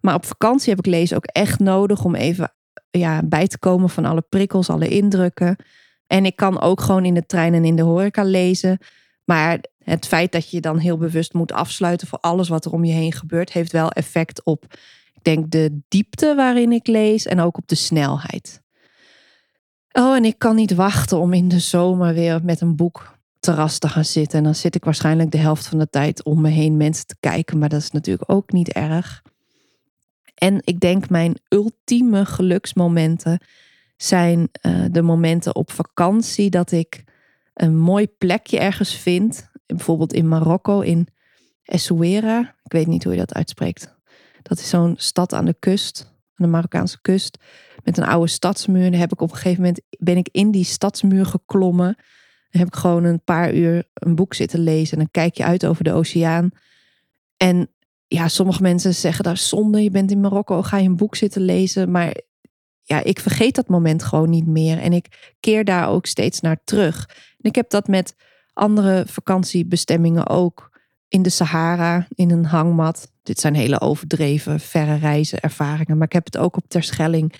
Maar 0.00 0.14
op 0.14 0.24
vakantie 0.24 0.70
heb 0.70 0.78
ik 0.78 0.92
lezen 0.92 1.16
ook 1.16 1.24
echt 1.24 1.58
nodig 1.58 2.04
om 2.04 2.14
even 2.14 2.54
ja, 2.90 3.22
bij 3.22 3.46
te 3.46 3.58
komen 3.58 3.90
van 3.90 4.04
alle 4.04 4.22
prikkels, 4.28 4.68
alle 4.68 4.88
indrukken. 4.88 5.56
En 6.14 6.24
ik 6.24 6.36
kan 6.36 6.60
ook 6.60 6.80
gewoon 6.80 7.04
in 7.04 7.14
de 7.14 7.26
trein 7.26 7.54
en 7.54 7.64
in 7.64 7.76
de 7.76 7.82
horeca 7.82 8.22
lezen. 8.22 8.78
Maar 9.24 9.60
het 9.78 10.06
feit 10.06 10.32
dat 10.32 10.50
je 10.50 10.60
dan 10.60 10.78
heel 10.78 10.96
bewust 10.96 11.32
moet 11.32 11.52
afsluiten 11.52 12.06
voor 12.06 12.18
alles 12.18 12.48
wat 12.48 12.64
er 12.64 12.72
om 12.72 12.84
je 12.84 12.92
heen 12.92 13.12
gebeurt, 13.12 13.52
heeft 13.52 13.72
wel 13.72 13.90
effect 13.90 14.44
op, 14.44 14.64
ik 15.14 15.24
denk, 15.24 15.50
de 15.50 15.80
diepte 15.88 16.34
waarin 16.34 16.72
ik 16.72 16.86
lees 16.86 17.26
en 17.26 17.40
ook 17.40 17.56
op 17.56 17.68
de 17.68 17.74
snelheid. 17.74 18.62
Oh, 19.92 20.14
en 20.14 20.24
ik 20.24 20.38
kan 20.38 20.56
niet 20.56 20.74
wachten 20.74 21.18
om 21.18 21.32
in 21.32 21.48
de 21.48 21.58
zomer 21.58 22.14
weer 22.14 22.40
met 22.44 22.60
een 22.60 22.76
boek 22.76 23.18
terras 23.40 23.78
te 23.78 23.88
gaan 23.88 24.04
zitten. 24.04 24.38
En 24.38 24.44
dan 24.44 24.54
zit 24.54 24.74
ik 24.74 24.84
waarschijnlijk 24.84 25.30
de 25.30 25.38
helft 25.38 25.66
van 25.66 25.78
de 25.78 25.90
tijd 25.90 26.24
om 26.24 26.40
me 26.40 26.48
heen 26.48 26.76
mensen 26.76 27.06
te 27.06 27.16
kijken, 27.20 27.58
maar 27.58 27.68
dat 27.68 27.80
is 27.80 27.90
natuurlijk 27.90 28.30
ook 28.30 28.52
niet 28.52 28.72
erg. 28.72 29.22
En 30.34 30.60
ik 30.64 30.80
denk 30.80 31.08
mijn 31.08 31.38
ultieme 31.48 32.24
geluksmomenten 32.24 33.40
zijn 34.04 34.48
uh, 34.62 34.84
de 34.90 35.02
momenten 35.02 35.54
op 35.54 35.70
vakantie 35.70 36.50
dat 36.50 36.72
ik 36.72 37.04
een 37.54 37.78
mooi 37.78 38.08
plekje 38.08 38.58
ergens 38.58 38.96
vind. 38.96 39.50
Bijvoorbeeld 39.66 40.12
in 40.12 40.28
Marokko, 40.28 40.80
in 40.80 41.08
Essaouira. 41.64 42.54
Ik 42.64 42.72
weet 42.72 42.86
niet 42.86 43.04
hoe 43.04 43.12
je 43.12 43.18
dat 43.18 43.34
uitspreekt. 43.34 43.94
Dat 44.42 44.58
is 44.58 44.68
zo'n 44.68 44.94
stad 44.98 45.32
aan 45.32 45.44
de 45.44 45.56
kust, 45.58 46.12
aan 46.34 46.46
de 46.46 46.52
Marokkaanse 46.52 47.00
kust, 47.00 47.38
met 47.82 47.98
een 47.98 48.04
oude 48.04 48.30
stadsmuur. 48.30 48.86
En 48.86 48.94
heb 48.94 49.12
ik 49.12 49.20
op 49.20 49.30
een 49.30 49.36
gegeven 49.36 49.62
moment 49.62 49.80
ben 49.98 50.16
ik 50.16 50.28
in 50.32 50.50
die 50.50 50.64
stadsmuur 50.64 51.26
geklommen 51.26 51.96
heb 52.58 52.66
ik 52.66 52.74
gewoon 52.74 53.04
een 53.04 53.24
paar 53.24 53.54
uur 53.54 53.84
een 53.94 54.14
boek 54.14 54.34
zitten 54.34 54.60
lezen. 54.60 54.92
En 54.92 54.98
dan 54.98 55.10
kijk 55.10 55.36
je 55.36 55.44
uit 55.44 55.66
over 55.66 55.84
de 55.84 55.92
oceaan. 55.92 56.50
En 57.36 57.68
ja, 58.06 58.28
sommige 58.28 58.62
mensen 58.62 58.94
zeggen 58.94 59.24
daar 59.24 59.36
zonde, 59.36 59.82
je 59.82 59.90
bent 59.90 60.10
in 60.10 60.20
Marokko, 60.20 60.62
ga 60.62 60.78
je 60.78 60.88
een 60.88 60.96
boek 60.96 61.16
zitten 61.16 61.42
lezen. 61.42 61.90
Maar 61.90 62.14
ja, 62.84 63.04
ik 63.04 63.20
vergeet 63.20 63.54
dat 63.54 63.68
moment 63.68 64.02
gewoon 64.02 64.30
niet 64.30 64.46
meer. 64.46 64.78
En 64.78 64.92
ik 64.92 65.34
keer 65.40 65.64
daar 65.64 65.88
ook 65.88 66.06
steeds 66.06 66.40
naar 66.40 66.60
terug. 66.64 67.08
En 67.40 67.50
ik 67.50 67.54
heb 67.54 67.70
dat 67.70 67.88
met 67.88 68.16
andere 68.52 69.04
vakantiebestemmingen 69.06 70.28
ook. 70.28 70.72
In 71.08 71.22
de 71.22 71.30
Sahara, 71.30 72.06
in 72.14 72.30
een 72.30 72.44
hangmat. 72.44 73.12
Dit 73.22 73.40
zijn 73.40 73.54
hele 73.54 73.80
overdreven, 73.80 74.60
verre 74.60 74.94
reizen, 74.94 75.40
ervaringen. 75.40 75.96
Maar 75.96 76.06
ik 76.06 76.12
heb 76.12 76.24
het 76.24 76.36
ook 76.36 76.56
op 76.56 76.68
Terschelling. 76.68 77.34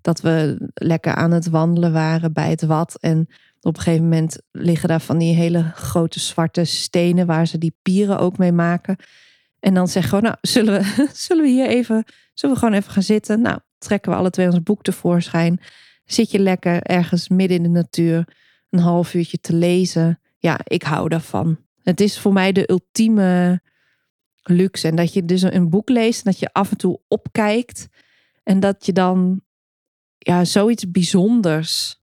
Dat 0.00 0.20
we 0.20 0.56
lekker 0.74 1.14
aan 1.14 1.30
het 1.30 1.48
wandelen 1.48 1.92
waren 1.92 2.32
bij 2.32 2.50
het 2.50 2.62
Wat. 2.62 2.96
En 3.00 3.28
op 3.60 3.76
een 3.76 3.82
gegeven 3.82 4.08
moment 4.08 4.38
liggen 4.50 4.88
daar 4.88 5.00
van 5.00 5.18
die 5.18 5.34
hele 5.34 5.70
grote 5.74 6.20
zwarte 6.20 6.64
stenen 6.64 7.26
waar 7.26 7.46
ze 7.46 7.58
die 7.58 7.76
pieren 7.82 8.18
ook 8.18 8.38
mee 8.38 8.52
maken. 8.52 8.96
En 9.60 9.74
dan 9.74 9.88
zeggen 9.88 10.18
we, 10.18 10.24
nou, 10.24 10.36
zullen 10.40 10.80
we, 10.80 11.08
zullen 11.26 11.44
we 11.44 11.50
hier 11.50 11.68
even, 11.68 12.04
zullen 12.34 12.54
we 12.54 12.60
gewoon 12.60 12.78
even 12.78 12.92
gaan 12.92 13.02
zitten? 13.02 13.40
Nou, 13.40 13.58
trekken 13.82 14.10
we 14.10 14.18
alle 14.18 14.30
twee 14.30 14.46
ons 14.46 14.62
boek 14.62 14.82
tevoorschijn. 14.82 15.60
Zit 16.04 16.30
je 16.30 16.38
lekker 16.38 16.82
ergens 16.82 17.28
midden 17.28 17.56
in 17.56 17.62
de 17.62 17.68
natuur 17.68 18.28
een 18.70 18.78
half 18.78 19.14
uurtje 19.14 19.40
te 19.40 19.54
lezen. 19.54 20.20
Ja, 20.38 20.60
ik 20.64 20.82
hou 20.82 21.08
daarvan. 21.08 21.58
Het 21.82 22.00
is 22.00 22.18
voor 22.18 22.32
mij 22.32 22.52
de 22.52 22.70
ultieme 22.70 23.60
luxe. 24.42 24.88
En 24.88 24.96
dat 24.96 25.12
je 25.12 25.24
dus 25.24 25.42
een 25.42 25.70
boek 25.70 25.88
leest 25.88 26.24
en 26.24 26.30
dat 26.30 26.40
je 26.40 26.52
af 26.52 26.70
en 26.70 26.76
toe 26.76 27.00
opkijkt. 27.08 27.88
En 28.42 28.60
dat 28.60 28.86
je 28.86 28.92
dan 28.92 29.42
ja, 30.18 30.44
zoiets 30.44 30.90
bijzonders 30.90 32.00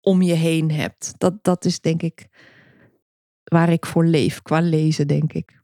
om 0.00 0.22
je 0.22 0.34
heen 0.34 0.70
hebt. 0.70 1.14
Dat, 1.18 1.44
dat 1.44 1.64
is 1.64 1.80
denk 1.80 2.02
ik 2.02 2.28
waar 3.44 3.72
ik 3.72 3.86
voor 3.86 4.06
leef, 4.06 4.42
qua 4.42 4.60
lezen, 4.60 5.06
denk 5.06 5.32
ik. 5.32 5.61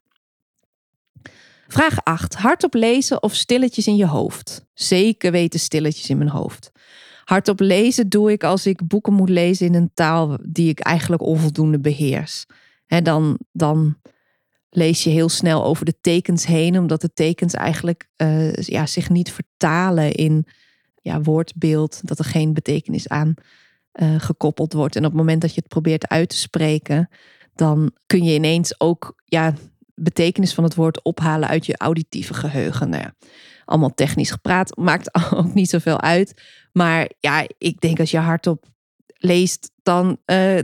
Vraag 1.70 2.04
8. 2.04 2.34
Hardop 2.34 2.74
lezen 2.74 3.22
of 3.22 3.34
stilletjes 3.34 3.86
in 3.86 3.96
je 3.96 4.06
hoofd? 4.06 4.66
Zeker 4.74 5.30
weten 5.30 5.60
stilletjes 5.60 6.10
in 6.10 6.18
mijn 6.18 6.30
hoofd. 6.30 6.72
Hardop 7.24 7.60
lezen 7.60 8.08
doe 8.08 8.32
ik 8.32 8.44
als 8.44 8.66
ik 8.66 8.86
boeken 8.86 9.12
moet 9.12 9.28
lezen 9.28 9.66
in 9.66 9.74
een 9.74 9.90
taal 9.94 10.38
die 10.42 10.68
ik 10.68 10.80
eigenlijk 10.80 11.22
onvoldoende 11.22 11.80
beheers. 11.80 12.46
En 12.86 13.04
dan, 13.04 13.38
dan 13.52 13.96
lees 14.70 15.04
je 15.04 15.10
heel 15.10 15.28
snel 15.28 15.64
over 15.64 15.84
de 15.84 15.94
tekens 16.00 16.46
heen, 16.46 16.78
omdat 16.78 17.00
de 17.00 17.12
tekens 17.12 17.54
eigenlijk 17.54 18.08
uh, 18.16 18.52
ja, 18.52 18.86
zich 18.86 19.10
niet 19.10 19.32
vertalen 19.32 20.12
in 20.12 20.46
ja, 21.02 21.20
woordbeeld, 21.20 22.00
dat 22.02 22.18
er 22.18 22.24
geen 22.24 22.54
betekenis 22.54 23.08
aan 23.08 23.34
uh, 23.92 24.20
gekoppeld 24.20 24.72
wordt. 24.72 24.96
En 24.96 25.04
op 25.04 25.10
het 25.10 25.20
moment 25.20 25.40
dat 25.40 25.54
je 25.54 25.60
het 25.60 25.68
probeert 25.68 26.08
uit 26.08 26.28
te 26.28 26.36
spreken, 26.36 27.08
dan 27.54 27.92
kun 28.06 28.24
je 28.24 28.34
ineens 28.34 28.80
ook 28.80 29.22
ja, 29.24 29.54
betekenis 29.98 30.54
van 30.54 30.64
het 30.64 30.74
woord 30.74 31.02
ophalen 31.02 31.48
uit 31.48 31.66
je 31.66 31.76
auditieve 31.76 32.34
geheugen. 32.34 32.88
Nou 32.88 33.02
ja, 33.02 33.14
allemaal 33.64 33.94
technisch 33.94 34.30
gepraat, 34.30 34.76
maakt 34.76 35.14
ook 35.34 35.54
niet 35.54 35.68
zoveel 35.68 36.00
uit. 36.00 36.42
Maar 36.72 37.10
ja, 37.18 37.46
ik 37.58 37.80
denk 37.80 38.00
als 38.00 38.10
je 38.10 38.18
hardop 38.18 38.64
leest, 39.06 39.70
dan 39.82 40.18
uh, 40.26 40.58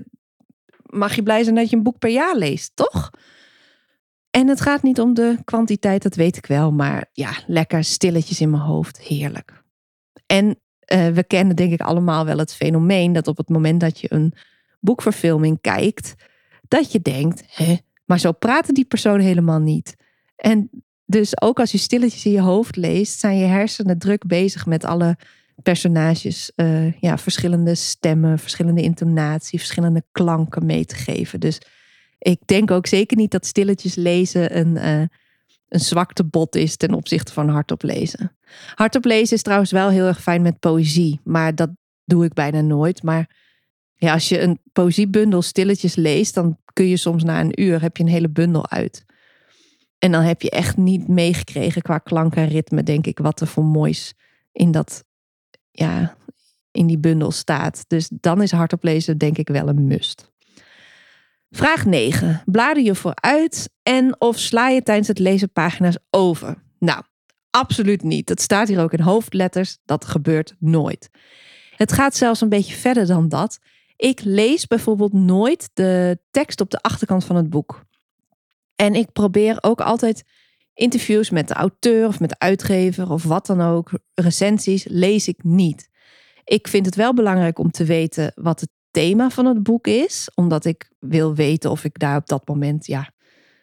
mag 0.83 1.15
je 1.15 1.23
blij 1.23 1.43
zijn 1.43 1.55
dat 1.55 1.71
je 1.71 1.77
een 1.77 1.83
boek 1.83 1.99
per 1.99 2.11
jaar 2.11 2.37
leest, 2.37 2.71
toch? 2.75 3.11
En 4.31 4.49
het 4.49 4.61
gaat 4.61 4.83
niet 4.83 5.01
om 5.01 5.15
de 5.15 5.37
kwantiteit, 5.45 6.03
dat 6.03 6.15
weet 6.15 6.37
ik 6.37 6.47
wel. 6.47 6.73
Maar 6.73 7.09
ja, 7.13 7.33
lekker 7.47 7.85
stilletjes 7.85 8.41
in 8.41 8.51
mijn 8.51 8.63
hoofd. 8.63 9.01
Heerlijk. 9.01 9.63
En 10.27 10.47
uh, 10.47 11.09
we 11.09 11.25
kennen 11.25 11.57
denk 11.57 11.73
ik 11.73 11.81
allemaal 11.81 12.25
wel 12.25 12.39
het 12.39 12.55
fenomeen 12.55 13.13
dat 13.13 13.29
op 13.29 13.37
het 13.37 13.49
moment 13.49 13.81
dat 13.81 14.01
je 14.01 14.13
een 14.13 14.35
boekverfilming 14.81 15.61
kijkt, 15.61 16.15
dat 16.69 16.93
je 16.93 17.01
denkt, 17.01 17.45
hè, 17.47 17.77
maar 18.05 18.19
zo 18.19 18.33
praten 18.33 18.75
die 18.75 18.85
personen 18.85 19.25
helemaal 19.25 19.61
niet. 19.61 19.97
En 20.37 20.71
dus 21.07 21.41
ook 21.41 21.61
als 21.61 21.73
je 21.73 21.79
stilletjes 21.79 22.25
in 22.25 22.33
je 22.33 22.41
hoofd 22.41 22.77
leest, 22.77 23.19
zijn 23.19 23.39
je 23.39 23.45
hersenen 23.45 23.99
druk 23.99 24.27
bezig 24.27 24.67
met 24.67 24.85
alle 24.85 25.17
personages, 25.63 26.53
uh, 26.57 27.01
ja, 27.01 27.19
verschillende 27.19 27.75
stemmen, 27.75 28.39
verschillende 28.39 28.83
intonatie, 28.83 29.59
verschillende 29.59 30.05
klanken 30.13 30.67
mee 30.67 30.85
te 30.85 30.95
geven. 30.95 31.41
Dus 31.41 31.61
ik 32.19 32.41
denk 32.45 32.71
ook 32.71 32.87
zeker 32.87 33.17
niet 33.17 33.31
dat 33.31 33.47
stilletjes 33.47 33.95
lezen 33.95 34.59
een, 34.59 34.77
uh, 34.77 35.07
een 35.69 35.81
zwakte 35.81 36.25
bot 36.25 36.55
is 36.55 36.77
ten 36.77 36.95
opzichte 36.95 37.33
van 37.33 37.49
hardop 37.49 37.83
lezen. 37.83 38.37
Hardop 38.75 39.05
lezen 39.05 39.37
is 39.37 39.43
trouwens 39.43 39.71
wel 39.71 39.89
heel 39.89 40.07
erg 40.07 40.23
fijn 40.23 40.43
met 40.43 40.59
poëzie, 40.59 41.21
maar 41.25 41.55
dat 41.55 41.71
doe 42.05 42.25
ik 42.25 42.33
bijna 42.33 42.61
nooit. 42.61 43.03
Maar 43.03 43.31
ja, 43.95 44.13
als 44.13 44.29
je 44.29 44.41
een 44.41 44.61
poëziebundel 44.73 45.43
stilletjes 45.43 45.95
leest, 45.95 46.35
dan 46.35 46.59
kun 46.75 46.89
je 46.89 46.97
soms 46.97 47.25
na 47.25 47.41
een 47.41 47.61
uur 47.61 47.81
heb 47.81 47.97
je 47.97 48.03
een 48.03 48.09
hele 48.09 48.31
bundel 48.31 48.71
uit. 48.71 49.05
En 49.99 50.13
dan 50.13 50.23
heb 50.23 50.43
je 50.43 50.51
echt 50.51 50.77
niet 50.77 51.09
meegekregen 51.09 51.83
qua 51.83 51.99
klank 51.99 52.35
en 52.35 52.49
ritme, 52.49 52.83
denk 52.83 53.07
ik, 53.07 53.19
wat 53.19 53.41
er 53.41 53.47
voor 53.47 53.65
moois 53.65 54.15
in 54.53 54.71
dat, 54.71 55.05
ja, 55.71 56.17
in 56.71 56.87
die 56.87 56.99
bundel 56.99 57.31
staat. 57.31 57.85
Dus 57.87 58.11
dan 58.13 58.43
is 58.43 58.51
hardop 58.51 58.83
lezen 58.83 59.19
denk 59.19 59.39
ik 59.39 59.49
wel 59.49 59.69
een 59.69 59.87
must. 59.87 60.33
Vraag 61.51 61.85
9. 61.85 62.43
Blader 62.45 62.83
je 62.83 62.95
vooruit 62.95 63.71
en 63.83 64.21
of 64.21 64.39
sla 64.39 64.69
je 64.69 64.83
tijdens 64.83 65.09
het 65.09 65.19
lezen 65.19 65.53
pagina's 65.53 65.99
over? 66.11 66.63
Nou, 66.79 67.03
absoluut 67.51 68.03
niet. 68.03 68.27
Dat 68.27 68.41
staat 68.41 68.69
hier 68.69 68.81
ook 68.81 68.93
in 68.93 69.01
hoofdletters. 69.01 69.79
Dat 69.85 70.05
gebeurt 70.05 70.55
nooit. 70.59 71.11
Het 71.77 71.93
gaat 71.93 72.17
zelfs 72.17 72.41
een 72.41 72.49
beetje 72.49 72.75
verder 72.75 73.07
dan 73.07 73.29
dat. 73.29 73.59
Ik 73.97 74.21
lees 74.25 74.67
bijvoorbeeld 74.67 75.13
nooit 75.13 75.71
de 75.75 76.19
tekst 76.31 76.61
op 76.61 76.71
de 76.71 76.81
achterkant 76.81 77.25
van 77.25 77.37
het 77.37 77.51
boek. 77.51 77.85
En 78.77 78.95
ik 78.95 79.13
probeer 79.13 79.59
ook 79.61 79.81
altijd 79.81 80.25
interviews 80.75 81.31
met 81.31 81.49
de 81.49 81.55
auteur 81.55 82.07
of 82.07 82.21
met 82.21 82.29
de 82.29 82.39
uitgever 82.39 83.11
of 83.11 83.23
wat 83.23 83.47
dan 83.47 83.61
ook, 83.61 83.91
recensies, 84.15 84.85
lees 84.89 85.29
ik 85.29 85.45
niet. 85.45 85.91
Ik 86.45 86.69
vind 86.69 86.87
het 86.87 86.95
wel 86.95 87.15
belangrijk 87.15 87.59
om 87.59 87.71
te 87.71 87.85
weten 87.85 88.33
wat 88.35 88.61
het 88.61 88.71
thema 88.91 89.31
van 89.31 89.47
het 89.47 89.63
boek 89.63 89.87
is, 89.87 90.29
omdat 90.35 90.65
ik 90.65 90.91
wil 90.99 91.35
weten 91.35 91.71
of 91.71 91.85
ik 91.85 91.99
daar 91.99 92.17
op 92.17 92.27
dat 92.27 92.49
moment 92.49 92.87
ja, 92.87 93.11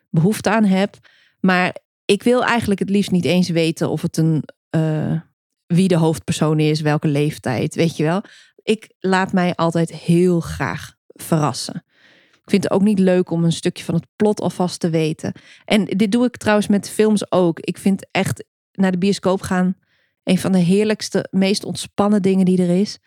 behoefte 0.09 0.49
aan 0.49 0.63
heb. 0.63 0.97
Maar 1.39 1.75
ik 2.05 2.23
wil 2.23 2.43
eigenlijk 2.43 2.79
het 2.79 2.89
liefst 2.89 3.11
niet 3.11 3.25
eens 3.25 3.49
weten 3.49 3.89
of 3.89 4.01
het 4.01 4.17
een 4.17 4.43
uh, 4.75 5.19
wie 5.65 5.87
de 5.87 5.97
hoofdpersoon 5.97 6.59
is, 6.59 6.81
welke 6.81 7.07
leeftijd, 7.07 7.75
weet 7.75 7.97
je 7.97 8.03
wel. 8.03 8.21
Ik 8.63 8.93
laat 8.99 9.33
mij 9.33 9.55
altijd 9.55 9.91
heel 9.91 10.39
graag 10.39 10.95
verrassen. 11.07 11.83
Ik 12.31 12.49
vind 12.49 12.63
het 12.63 12.71
ook 12.71 12.81
niet 12.81 12.99
leuk 12.99 13.29
om 13.29 13.43
een 13.43 13.51
stukje 13.51 13.83
van 13.83 13.95
het 13.95 14.07
plot 14.15 14.41
alvast 14.41 14.79
te 14.79 14.89
weten. 14.89 15.33
En 15.65 15.85
dit 15.85 16.11
doe 16.11 16.25
ik 16.25 16.37
trouwens 16.37 16.67
met 16.67 16.89
films 16.89 17.31
ook. 17.31 17.59
Ik 17.59 17.77
vind 17.77 18.07
echt 18.11 18.43
naar 18.71 18.91
de 18.91 18.97
bioscoop 18.97 19.41
gaan 19.41 19.75
een 20.23 20.37
van 20.37 20.51
de 20.51 20.57
heerlijkste, 20.57 21.27
meest 21.31 21.65
ontspannen 21.65 22.21
dingen 22.21 22.45
die 22.45 22.61
er 22.61 22.79
is. 22.79 22.99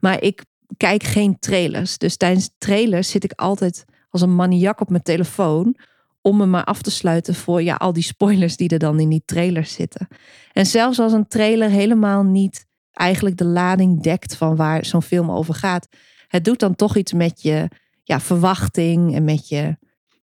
Maar 0.00 0.22
ik 0.22 0.44
kijk 0.76 1.02
geen 1.02 1.38
trailers. 1.38 1.98
Dus 1.98 2.16
tijdens 2.16 2.50
trailers 2.58 3.10
zit 3.10 3.24
ik 3.24 3.32
altijd 3.32 3.84
als 4.10 4.22
een 4.22 4.34
maniak 4.34 4.80
op 4.80 4.90
mijn 4.90 5.02
telefoon 5.02 5.76
om 6.22 6.36
me 6.36 6.46
maar 6.46 6.64
af 6.64 6.82
te 6.82 6.90
sluiten 6.90 7.34
voor 7.34 7.62
ja, 7.62 7.74
al 7.74 7.92
die 7.92 8.02
spoilers 8.02 8.56
die 8.56 8.68
er 8.68 8.78
dan 8.78 9.00
in 9.00 9.08
die 9.08 9.22
trailers 9.24 9.72
zitten. 9.72 10.08
En 10.52 10.66
zelfs 10.66 10.98
als 10.98 11.12
een 11.12 11.28
trailer 11.28 11.68
helemaal 11.68 12.22
niet 12.22 12.66
eigenlijk 13.00 13.36
de 13.36 13.44
lading 13.44 14.02
dekt 14.02 14.36
van 14.36 14.56
waar 14.56 14.84
zo'n 14.84 15.02
film 15.02 15.30
over 15.30 15.54
gaat, 15.54 15.88
het 16.28 16.44
doet 16.44 16.58
dan 16.58 16.74
toch 16.74 16.96
iets 16.96 17.12
met 17.12 17.42
je 17.42 17.68
ja, 18.02 18.20
verwachting 18.20 19.14
en 19.14 19.24
met 19.24 19.48
je 19.48 19.76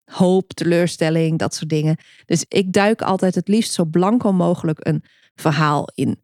hoop, 0.05 0.53
teleurstelling, 0.53 1.39
dat 1.39 1.55
soort 1.55 1.71
dingen. 1.71 1.97
Dus 2.25 2.45
ik 2.49 2.73
duik 2.73 3.03
altijd 3.03 3.35
het 3.35 3.49
liefst 3.49 3.73
zo 3.73 3.85
blanco 3.85 4.33
mogelijk 4.33 4.87
een 4.87 5.03
verhaal 5.35 5.89
in. 5.95 6.21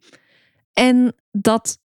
En 0.73 1.15
dat 1.31 1.79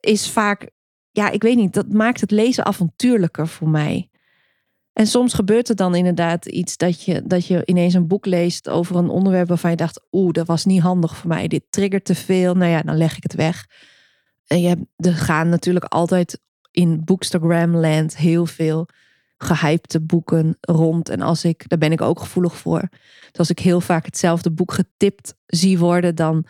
is 0.00 0.30
vaak, 0.30 0.70
ja, 1.10 1.30
ik 1.30 1.42
weet 1.42 1.56
niet, 1.56 1.74
dat 1.74 1.88
maakt 1.88 2.20
het 2.20 2.30
lezen 2.30 2.64
avontuurlijker 2.64 3.48
voor 3.48 3.68
mij. 3.68 4.10
En 4.92 5.06
soms 5.06 5.34
gebeurt 5.34 5.68
er 5.68 5.76
dan 5.76 5.94
inderdaad 5.94 6.46
iets 6.46 6.76
dat 6.76 7.04
je, 7.04 7.22
dat 7.24 7.46
je 7.46 7.62
ineens 7.64 7.94
een 7.94 8.06
boek 8.06 8.26
leest 8.26 8.68
over 8.68 8.96
een 8.96 9.08
onderwerp 9.08 9.48
waarvan 9.48 9.70
je 9.70 9.76
dacht, 9.76 10.00
oeh, 10.12 10.32
dat 10.32 10.46
was 10.46 10.64
niet 10.64 10.80
handig 10.80 11.16
voor 11.16 11.28
mij. 11.28 11.48
Dit 11.48 11.64
triggert 11.70 12.04
te 12.04 12.14
veel. 12.14 12.54
Nou 12.54 12.70
ja, 12.70 12.82
dan 12.82 12.96
leg 12.96 13.16
ik 13.16 13.22
het 13.22 13.34
weg. 13.34 13.66
En 14.50 14.60
je 14.60 14.68
hebt, 14.68 14.82
er 14.96 15.14
gaan 15.14 15.48
natuurlijk 15.48 15.84
altijd 15.84 16.40
in 16.70 17.04
Bookstagram-land 17.04 18.16
heel 18.16 18.46
veel 18.46 18.88
gehypte 19.38 20.00
boeken 20.00 20.56
rond. 20.60 21.08
En 21.08 21.20
als 21.20 21.44
ik, 21.44 21.68
daar 21.68 21.78
ben 21.78 21.92
ik 21.92 22.00
ook 22.00 22.20
gevoelig 22.20 22.56
voor. 22.56 22.88
Dus 23.30 23.38
als 23.38 23.50
ik 23.50 23.58
heel 23.58 23.80
vaak 23.80 24.04
hetzelfde 24.04 24.50
boek 24.50 24.72
getipt 24.72 25.34
zie 25.46 25.78
worden, 25.78 26.14
dan 26.14 26.44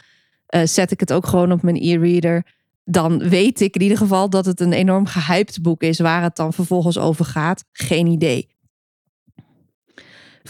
uh, 0.54 0.62
zet 0.64 0.90
ik 0.90 1.00
het 1.00 1.12
ook 1.12 1.26
gewoon 1.26 1.52
op 1.52 1.62
mijn 1.62 1.76
e-reader. 1.76 2.46
Dan 2.84 3.28
weet 3.28 3.60
ik 3.60 3.74
in 3.74 3.82
ieder 3.82 3.96
geval 3.96 4.30
dat 4.30 4.46
het 4.46 4.60
een 4.60 4.72
enorm 4.72 5.06
gehyped 5.06 5.62
boek 5.62 5.82
is. 5.82 5.98
Waar 5.98 6.22
het 6.22 6.36
dan 6.36 6.52
vervolgens 6.52 6.98
over 6.98 7.24
gaat, 7.24 7.64
geen 7.72 8.06
idee. 8.06 8.48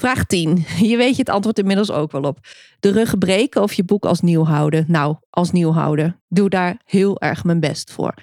Vraag 0.01 0.25
10. 0.25 0.65
Je 0.91 0.97
weet 0.97 1.13
je 1.13 1.21
het 1.21 1.29
antwoord 1.29 1.59
inmiddels 1.59 1.91
ook 1.91 2.13
wel 2.13 2.23
op. 2.23 2.39
De 2.81 2.93
rug 2.93 3.19
breken 3.19 3.63
of 3.63 3.73
je 3.73 3.85
boek 3.85 4.05
als 4.05 4.21
nieuw 4.21 4.45
houden? 4.45 4.85
Nou, 4.89 5.17
als 5.31 5.51
nieuw 5.51 5.73
houden. 5.73 6.07
Ik 6.07 6.37
doe 6.37 6.49
daar 6.49 6.81
heel 6.85 7.21
erg 7.21 7.45
mijn 7.45 7.61
best 7.61 7.93
voor. 7.93 8.15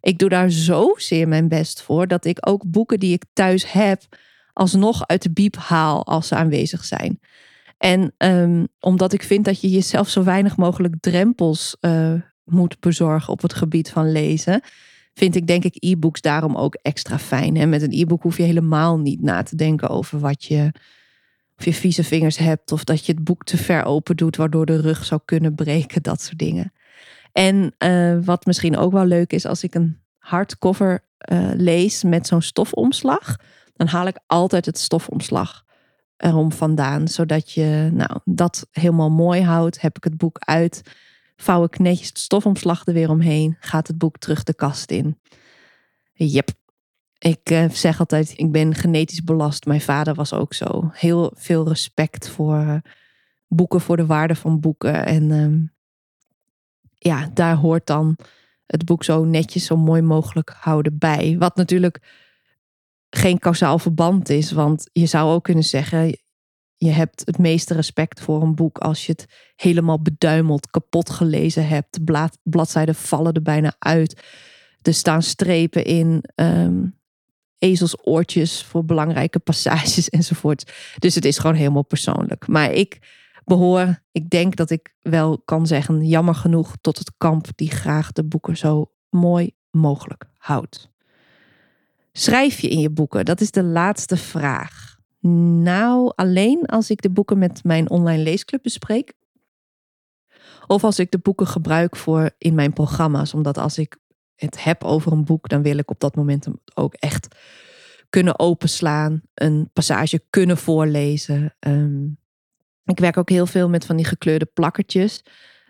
Ik 0.00 0.18
doe 0.18 0.28
daar 0.28 0.50
zozeer 0.50 1.28
mijn 1.28 1.48
best 1.48 1.82
voor 1.82 2.06
dat 2.06 2.24
ik 2.24 2.48
ook 2.48 2.70
boeken 2.70 3.00
die 3.00 3.12
ik 3.12 3.24
thuis 3.32 3.72
heb, 3.72 4.02
alsnog 4.52 5.06
uit 5.06 5.22
de 5.22 5.32
biep 5.32 5.56
haal 5.56 6.06
als 6.06 6.28
ze 6.28 6.34
aanwezig 6.34 6.84
zijn. 6.84 7.20
En 7.78 8.14
um, 8.18 8.68
omdat 8.80 9.12
ik 9.12 9.22
vind 9.22 9.44
dat 9.44 9.60
je 9.60 9.68
jezelf 9.68 10.08
zo 10.08 10.22
weinig 10.24 10.56
mogelijk 10.56 10.94
drempels 11.00 11.76
uh, 11.80 12.12
moet 12.44 12.80
bezorgen 12.80 13.32
op 13.32 13.42
het 13.42 13.54
gebied 13.54 13.90
van 13.90 14.12
lezen, 14.12 14.60
vind 15.14 15.34
ik 15.34 15.46
denk 15.46 15.64
ik 15.64 15.76
e-books 15.78 16.20
daarom 16.20 16.56
ook 16.56 16.74
extra 16.82 17.18
fijn. 17.18 17.56
En 17.56 17.68
met 17.68 17.82
een 17.82 18.00
e-book 18.00 18.22
hoef 18.22 18.36
je 18.36 18.42
helemaal 18.42 18.98
niet 18.98 19.22
na 19.22 19.42
te 19.42 19.56
denken 19.56 19.88
over 19.88 20.18
wat 20.18 20.44
je, 20.44 20.72
of 21.58 21.64
je 21.64 21.74
vieze 21.74 22.04
vingers 22.04 22.36
hebt 22.36 22.72
of 22.72 22.84
dat 22.84 23.06
je 23.06 23.12
het 23.12 23.24
boek 23.24 23.44
te 23.44 23.56
ver 23.56 23.84
open 23.84 24.16
doet 24.16 24.36
waardoor 24.36 24.66
de 24.66 24.80
rug 24.80 25.04
zou 25.04 25.20
kunnen 25.24 25.54
breken, 25.54 26.02
dat 26.02 26.22
soort 26.22 26.38
dingen. 26.38 26.72
En 27.32 27.74
uh, 27.78 28.18
wat 28.24 28.46
misschien 28.46 28.76
ook 28.76 28.92
wel 28.92 29.04
leuk 29.04 29.32
is, 29.32 29.46
als 29.46 29.62
ik 29.62 29.74
een 29.74 29.98
hardcover 30.18 31.04
uh, 31.32 31.50
lees 31.54 32.02
met 32.02 32.26
zo'n 32.26 32.42
stofomslag, 32.42 33.36
dan 33.74 33.86
haal 33.86 34.06
ik 34.06 34.18
altijd 34.26 34.66
het 34.66 34.78
stofomslag 34.78 35.64
erom 36.16 36.52
vandaan. 36.52 37.08
Zodat 37.08 37.52
je 37.52 37.88
nou, 37.92 38.20
dat 38.24 38.66
helemaal 38.70 39.10
mooi 39.10 39.42
houdt. 39.42 39.80
Heb 39.80 39.96
ik 39.96 40.04
het 40.04 40.16
boek 40.16 40.36
uit, 40.38 40.82
vouw 41.36 41.64
ik 41.64 41.78
netjes 41.78 42.08
het 42.08 42.18
stofomslag 42.18 42.86
er 42.86 42.92
weer 42.92 43.10
omheen, 43.10 43.56
gaat 43.60 43.86
het 43.86 43.98
boek 43.98 44.18
terug 44.18 44.42
de 44.42 44.54
kast 44.54 44.90
in. 44.90 45.18
Yep. 46.12 46.50
Ik 47.18 47.50
uh, 47.50 47.70
zeg 47.70 47.98
altijd, 47.98 48.32
ik 48.38 48.52
ben 48.52 48.74
genetisch 48.74 49.22
belast. 49.24 49.66
Mijn 49.66 49.80
vader 49.80 50.14
was 50.14 50.32
ook 50.32 50.54
zo. 50.54 50.90
Heel 50.92 51.32
veel 51.34 51.68
respect 51.68 52.28
voor 52.28 52.56
uh, 52.56 52.76
boeken, 53.48 53.80
voor 53.80 53.96
de 53.96 54.06
waarde 54.06 54.34
van 54.34 54.60
boeken. 54.60 55.06
En 55.06 55.30
um, 55.30 55.72
ja, 56.94 57.30
daar 57.34 57.54
hoort 57.54 57.86
dan 57.86 58.16
het 58.66 58.84
boek 58.84 59.04
zo 59.04 59.24
netjes, 59.24 59.64
zo 59.64 59.76
mooi 59.76 60.02
mogelijk 60.02 60.54
houden 60.58 60.98
bij. 60.98 61.36
Wat 61.38 61.56
natuurlijk 61.56 62.00
geen 63.10 63.38
kausaal 63.38 63.78
verband 63.78 64.28
is, 64.28 64.52
want 64.52 64.88
je 64.92 65.06
zou 65.06 65.32
ook 65.32 65.44
kunnen 65.44 65.64
zeggen, 65.64 66.18
je 66.76 66.90
hebt 66.90 67.22
het 67.24 67.38
meeste 67.38 67.74
respect 67.74 68.20
voor 68.20 68.42
een 68.42 68.54
boek 68.54 68.78
als 68.78 69.06
je 69.06 69.12
het 69.12 69.26
helemaal 69.56 70.02
beduimeld, 70.02 70.70
kapot 70.70 71.10
gelezen 71.10 71.68
hebt. 71.68 72.06
De 72.06 72.30
bladzijden 72.42 72.94
vallen 72.94 73.32
er 73.32 73.42
bijna 73.42 73.74
uit. 73.78 74.22
Er 74.82 74.94
staan 74.94 75.22
strepen 75.22 75.84
in, 75.84 76.24
um, 76.34 76.98
ezelsoortjes 77.58 78.64
voor 78.64 78.84
belangrijke 78.84 79.38
passages 79.38 80.08
enzovoort. 80.18 80.72
Dus 80.98 81.14
het 81.14 81.24
is 81.24 81.38
gewoon 81.38 81.56
helemaal 81.56 81.84
persoonlijk. 81.84 82.48
Maar 82.48 82.72
ik 82.72 82.98
behoor, 83.44 84.02
ik 84.12 84.30
denk 84.30 84.56
dat 84.56 84.70
ik 84.70 84.94
wel 85.02 85.38
kan 85.44 85.66
zeggen, 85.66 86.06
jammer 86.06 86.34
genoeg, 86.34 86.76
tot 86.80 86.98
het 86.98 87.12
kamp 87.16 87.46
die 87.54 87.70
graag 87.70 88.12
de 88.12 88.24
boeken 88.24 88.56
zo 88.56 88.90
mooi 89.10 89.50
mogelijk 89.70 90.24
houdt. 90.36 90.90
Schrijf 92.12 92.60
je 92.60 92.68
in 92.68 92.78
je 92.78 92.90
boeken? 92.90 93.24
Dat 93.24 93.40
is 93.40 93.50
de 93.50 93.62
laatste 93.62 94.16
vraag. 94.16 94.96
Nou, 95.20 96.12
alleen 96.14 96.66
als 96.66 96.90
ik 96.90 97.02
de 97.02 97.10
boeken 97.10 97.38
met 97.38 97.64
mijn 97.64 97.90
online 97.90 98.22
leesclub 98.22 98.62
bespreek. 98.62 99.12
Of 100.66 100.84
als 100.84 100.98
ik 100.98 101.10
de 101.10 101.18
boeken 101.18 101.46
gebruik 101.46 101.96
voor 101.96 102.30
in 102.38 102.54
mijn 102.54 102.72
programma's. 102.72 103.34
Omdat 103.34 103.58
als 103.58 103.78
ik 103.78 103.98
het 104.36 104.64
heb 104.64 104.84
over 104.84 105.12
een 105.12 105.24
boek, 105.24 105.48
dan 105.48 105.62
wil 105.62 105.78
ik 105.78 105.90
op 105.90 106.00
dat 106.00 106.14
moment 106.14 106.46
ook 106.74 106.94
echt 106.94 107.28
kunnen 108.10 108.38
openslaan, 108.38 109.22
een 109.34 109.70
passage 109.72 110.22
kunnen 110.30 110.56
voorlezen. 110.56 111.54
Um, 111.60 112.18
ik 112.84 112.98
werk 112.98 113.16
ook 113.16 113.30
heel 113.30 113.46
veel 113.46 113.68
met 113.68 113.84
van 113.84 113.96
die 113.96 114.04
gekleurde 114.04 114.44
plakkertjes. 114.44 115.22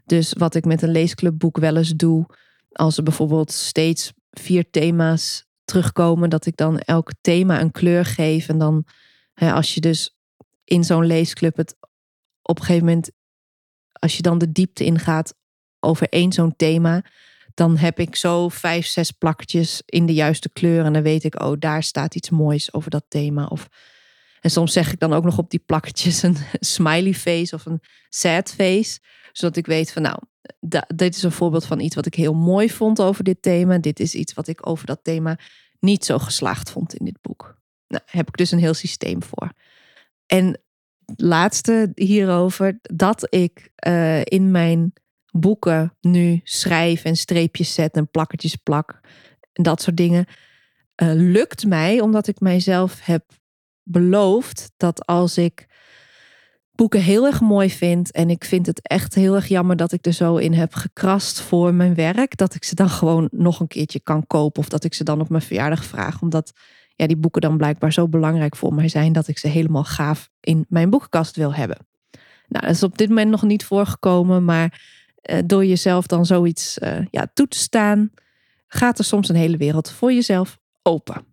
Dus 0.04 0.32
wat 0.32 0.54
ik 0.54 0.64
met 0.64 0.82
een 0.82 0.90
leesclubboek 0.90 1.58
wel 1.58 1.76
eens 1.76 1.94
doe, 1.94 2.26
als 2.72 2.96
er 2.96 3.02
bijvoorbeeld 3.02 3.52
steeds 3.52 4.12
vier 4.30 4.70
thema's 4.70 5.46
terugkomen, 5.64 6.30
dat 6.30 6.46
ik 6.46 6.56
dan 6.56 6.78
elk 6.78 7.12
thema 7.20 7.60
een 7.60 7.70
kleur 7.70 8.04
geef. 8.04 8.48
En 8.48 8.58
dan, 8.58 8.84
hè, 9.34 9.52
als 9.52 9.74
je 9.74 9.80
dus 9.80 10.16
in 10.64 10.84
zo'n 10.84 11.06
leesclub 11.06 11.56
het 11.56 11.76
op 12.42 12.58
een 12.58 12.64
gegeven 12.64 12.86
moment, 12.86 13.10
als 13.92 14.16
je 14.16 14.22
dan 14.22 14.38
de 14.38 14.52
diepte 14.52 14.84
ingaat 14.84 15.34
over 15.80 16.08
één 16.08 16.32
zo'n 16.32 16.56
thema, 16.56 17.04
dan 17.56 17.76
heb 17.76 17.98
ik 17.98 18.16
zo 18.16 18.48
vijf, 18.48 18.86
zes 18.86 19.10
plakjes 19.10 19.82
in 19.86 20.06
de 20.06 20.14
juiste 20.14 20.48
kleur. 20.48 20.84
En 20.84 20.92
dan 20.92 21.02
weet 21.02 21.24
ik, 21.24 21.42
oh, 21.42 21.56
daar 21.58 21.82
staat 21.82 22.14
iets 22.14 22.30
moois 22.30 22.72
over 22.72 22.90
dat 22.90 23.04
thema. 23.08 23.46
Of 23.46 23.68
en 24.40 24.50
soms 24.50 24.72
zeg 24.72 24.92
ik 24.92 24.98
dan 24.98 25.12
ook 25.12 25.24
nog 25.24 25.38
op 25.38 25.50
die 25.50 25.62
plakketjes 25.66 26.22
een 26.22 26.36
smiley 26.74 27.14
face 27.14 27.54
of 27.54 27.66
een 27.66 27.80
sad 28.08 28.52
face. 28.52 28.98
Zodat 29.32 29.56
ik 29.56 29.66
weet 29.66 29.92
van 29.92 30.02
nou, 30.02 30.18
dit 30.94 31.16
is 31.16 31.22
een 31.22 31.32
voorbeeld 31.32 31.66
van 31.66 31.80
iets 31.80 31.94
wat 31.94 32.06
ik 32.06 32.14
heel 32.14 32.34
mooi 32.34 32.70
vond 32.70 33.00
over 33.00 33.24
dit 33.24 33.42
thema. 33.42 33.78
Dit 33.78 34.00
is 34.00 34.14
iets 34.14 34.34
wat 34.34 34.48
ik 34.48 34.66
over 34.68 34.86
dat 34.86 35.00
thema 35.02 35.38
niet 35.80 36.04
zo 36.04 36.18
geslaagd 36.18 36.70
vond 36.70 36.94
in 36.94 37.04
dit 37.04 37.18
boek. 37.22 37.58
Nou, 37.88 38.02
heb 38.06 38.28
ik 38.28 38.36
dus 38.36 38.50
een 38.50 38.58
heel 38.58 38.74
systeem 38.74 39.22
voor. 39.22 39.52
En 40.26 40.60
laatste 41.16 41.92
hierover, 41.94 42.78
dat 42.82 43.34
ik 43.34 43.70
uh, 43.86 44.24
in 44.24 44.50
mijn 44.50 44.92
boeken 45.40 45.96
nu 46.00 46.40
schrijf 46.44 47.04
en 47.04 47.16
streepjes 47.16 47.74
zet 47.74 47.94
en 47.94 48.10
plakketjes 48.10 48.56
plak 48.56 49.00
en 49.52 49.62
dat 49.62 49.82
soort 49.82 49.96
dingen. 49.96 50.26
Uh, 51.02 51.10
lukt 51.12 51.66
mij 51.66 52.00
omdat 52.00 52.26
ik 52.26 52.40
mijzelf 52.40 53.00
heb 53.04 53.24
beloofd 53.82 54.72
dat 54.76 55.06
als 55.06 55.38
ik 55.38 55.66
boeken 56.72 57.00
heel 57.00 57.26
erg 57.26 57.40
mooi 57.40 57.70
vind 57.70 58.12
en 58.12 58.30
ik 58.30 58.44
vind 58.44 58.66
het 58.66 58.88
echt 58.88 59.14
heel 59.14 59.34
erg 59.34 59.46
jammer 59.46 59.76
dat 59.76 59.92
ik 59.92 60.06
er 60.06 60.12
zo 60.12 60.36
in 60.36 60.52
heb 60.52 60.74
gekrast 60.74 61.40
voor 61.40 61.74
mijn 61.74 61.94
werk, 61.94 62.36
dat 62.36 62.54
ik 62.54 62.64
ze 62.64 62.74
dan 62.74 62.88
gewoon 62.88 63.28
nog 63.30 63.60
een 63.60 63.66
keertdus 63.66 64.00
kan 64.02 64.26
kopen 64.26 64.62
of 64.62 64.68
dat 64.68 64.84
ik 64.84 64.94
ze 64.94 65.04
dan 65.04 65.20
op 65.20 65.28
mijn 65.28 65.42
verjaardag 65.42 65.84
vraag, 65.84 66.22
omdat 66.22 66.52
ja, 66.94 67.06
die 67.06 67.16
boeken 67.16 67.40
dan 67.40 67.56
blijkbaar 67.56 67.92
zo 67.92 68.08
belangrijk 68.08 68.56
voor 68.56 68.74
mij 68.74 68.88
zijn 68.88 69.12
dat 69.12 69.28
ik 69.28 69.38
ze 69.38 69.48
helemaal 69.48 69.84
gaaf 69.84 70.30
in 70.40 70.66
mijn 70.68 70.90
boekenkast 70.90 71.36
wil 71.36 71.54
hebben. 71.54 71.86
Nou, 72.48 72.66
dat 72.66 72.74
is 72.74 72.82
op 72.82 72.98
dit 72.98 73.08
moment 73.08 73.30
nog 73.30 73.42
niet 73.42 73.64
voorgekomen, 73.64 74.44
maar 74.44 74.82
door 75.46 75.64
jezelf 75.64 76.06
dan 76.06 76.26
zoiets 76.26 76.78
uh, 76.78 76.98
ja, 77.10 77.26
toe 77.34 77.48
te 77.48 77.58
staan, 77.58 78.10
gaat 78.68 78.98
er 78.98 79.04
soms 79.04 79.28
een 79.28 79.36
hele 79.36 79.56
wereld 79.56 79.90
voor 79.90 80.12
jezelf 80.12 80.58
open. 80.82 81.24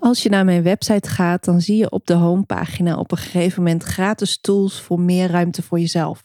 Als 0.00 0.22
je 0.22 0.28
naar 0.28 0.44
mijn 0.44 0.62
website 0.62 1.08
gaat, 1.08 1.44
dan 1.44 1.60
zie 1.60 1.76
je 1.76 1.90
op 1.90 2.06
de 2.06 2.14
homepagina 2.14 2.96
op 2.96 3.12
een 3.12 3.18
gegeven 3.18 3.62
moment 3.62 3.82
gratis 3.82 4.40
tools 4.40 4.80
voor 4.80 5.00
meer 5.00 5.30
ruimte 5.30 5.62
voor 5.62 5.78
jezelf. 5.78 6.22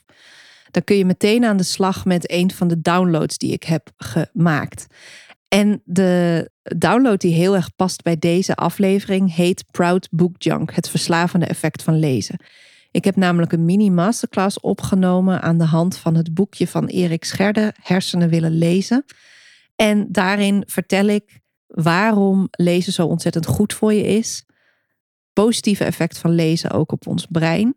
Dan 0.71 0.83
kun 0.83 0.95
je 0.95 1.05
meteen 1.05 1.45
aan 1.45 1.57
de 1.57 1.63
slag 1.63 2.05
met 2.05 2.31
een 2.31 2.51
van 2.51 2.67
de 2.67 2.81
downloads 2.81 3.37
die 3.37 3.51
ik 3.51 3.63
heb 3.63 3.89
gemaakt. 3.97 4.87
En 5.53 5.81
de 5.85 6.49
download 6.77 7.19
die 7.19 7.33
heel 7.33 7.55
erg 7.55 7.75
past 7.75 8.03
bij 8.03 8.17
deze 8.17 8.55
aflevering 8.55 9.35
heet 9.35 9.63
Proud 9.71 10.07
Book 10.11 10.41
Junk, 10.41 10.75
het 10.75 10.89
verslavende 10.89 11.45
effect 11.45 11.83
van 11.83 11.99
lezen. 11.99 12.39
Ik 12.91 13.03
heb 13.03 13.15
namelijk 13.15 13.51
een 13.51 13.65
mini 13.65 13.89
masterclass 13.89 14.59
opgenomen 14.59 15.41
aan 15.41 15.57
de 15.57 15.65
hand 15.65 15.97
van 15.97 16.15
het 16.15 16.33
boekje 16.33 16.67
van 16.67 16.85
Erik 16.85 17.23
Scherde, 17.25 17.73
Hersenen 17.81 18.29
willen 18.29 18.51
lezen. 18.57 19.05
En 19.75 20.07
daarin 20.11 20.63
vertel 20.65 21.05
ik 21.05 21.39
waarom 21.67 22.47
lezen 22.51 22.93
zo 22.93 23.05
ontzettend 23.05 23.45
goed 23.45 23.73
voor 23.73 23.93
je 23.93 24.03
is. 24.03 24.45
Positieve 25.33 25.83
effect 25.83 26.17
van 26.17 26.31
lezen 26.31 26.71
ook 26.71 26.91
op 26.91 27.07
ons 27.07 27.27
brein. 27.29 27.75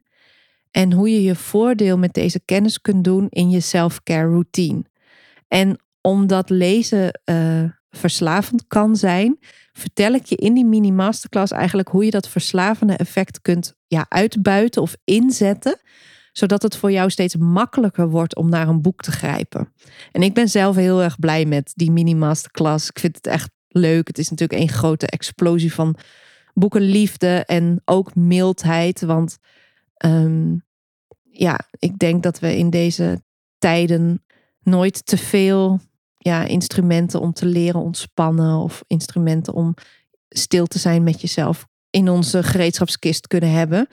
En 0.70 0.92
hoe 0.92 1.10
je 1.10 1.22
je 1.22 1.34
voordeel 1.34 1.98
met 1.98 2.14
deze 2.14 2.40
kennis 2.44 2.80
kunt 2.80 3.04
doen 3.04 3.26
in 3.28 3.50
je 3.50 3.60
self-care 3.60 4.28
routine. 4.28 4.84
En 5.48 5.80
omdat 6.07 6.50
lezen 6.50 7.20
uh, 7.24 7.62
verslavend 7.90 8.66
kan 8.66 8.96
zijn, 8.96 9.38
vertel 9.72 10.12
ik 10.12 10.24
je 10.24 10.36
in 10.36 10.54
die 10.54 10.64
mini 10.64 10.92
masterclass 10.92 11.52
eigenlijk 11.52 11.88
hoe 11.88 12.04
je 12.04 12.11
dat 12.11 12.28
verslavende 12.28 12.96
effect 12.96 13.40
kunt 13.40 13.74
ja, 13.86 14.07
uitbuiten 14.09 14.82
of 14.82 14.96
inzetten 15.04 15.80
zodat 16.32 16.62
het 16.62 16.76
voor 16.76 16.92
jou 16.92 17.11
steeds 17.11 17.36
makkelijker 17.36 18.09
wordt 18.09 18.36
om 18.36 18.48
naar 18.48 18.68
een 18.68 18.82
boek 18.82 19.02
te 19.02 19.11
grijpen. 19.11 19.72
En 20.12 20.22
ik 20.22 20.34
ben 20.34 20.48
zelf 20.48 20.76
heel 20.76 21.02
erg 21.02 21.18
blij 21.18 21.44
met 21.44 21.72
die 21.74 21.90
mini 21.90 22.14
masterclass. 22.14 22.88
Ik 22.88 22.98
vind 22.98 23.16
het 23.16 23.26
echt 23.26 23.50
leuk. 23.68 24.07
Het 24.07 24.18
is 24.18 24.30
natuurlijk 24.30 24.61
een 24.61 24.68
grote 24.68 25.07
explosie 25.07 25.72
van 25.72 25.96
boekenliefde 26.54 27.44
en 27.46 27.82
ook 27.84 28.14
mildheid. 28.14 29.00
Want 29.00 29.36
um, 30.04 30.64
ja, 31.22 31.61
ik 31.78 31.98
denk 31.98 32.22
dat 32.22 32.38
we 32.38 32.57
in 32.57 32.70
deze 32.70 33.22
tijden 33.59 34.24
nooit 34.66 35.07
te 35.07 35.16
veel 35.16 35.80
ja, 36.26 36.44
instrumenten 36.44 37.20
om 37.20 37.32
te 37.32 37.46
leren 37.46 37.80
ontspannen 37.80 38.58
of 38.58 38.82
instrumenten 38.86 39.52
om 39.54 39.74
stil 40.28 40.66
te 40.66 40.78
zijn 40.78 41.02
met 41.02 41.20
jezelf 41.20 41.66
in 41.90 42.08
onze 42.08 42.42
gereedschapskist 42.42 43.26
kunnen 43.26 43.50
hebben. 43.50 43.88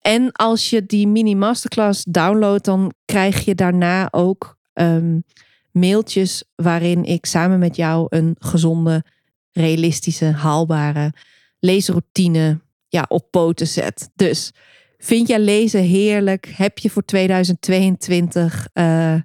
En 0.00 0.32
als 0.32 0.70
je 0.70 0.86
die 0.86 1.08
mini 1.08 1.34
masterclass 1.34 2.04
downloadt, 2.04 2.64
dan 2.64 2.92
krijg 3.04 3.44
je 3.44 3.54
daarna 3.54 4.08
ook 4.10 4.56
um, 4.74 5.24
mailtjes 5.70 6.44
waarin 6.54 7.04
ik 7.04 7.26
samen 7.26 7.58
met 7.58 7.76
jou 7.76 8.06
een 8.08 8.36
gezonde 8.38 9.04
realistische, 9.52 10.24
haalbare 10.24 11.12
leesroutine 11.58 12.60
ja, 12.88 13.04
op 13.08 13.30
poten 13.30 13.66
zet. 13.66 14.10
Dus 14.14 14.52
vind 14.98 15.28
jij 15.28 15.40
lezen 15.40 15.82
heerlijk? 15.82 16.52
Heb 16.56 16.78
je 16.78 16.90
voor 16.90 17.04
2022 17.04 18.68
uh, 18.74 19.14
eh, 19.14 19.20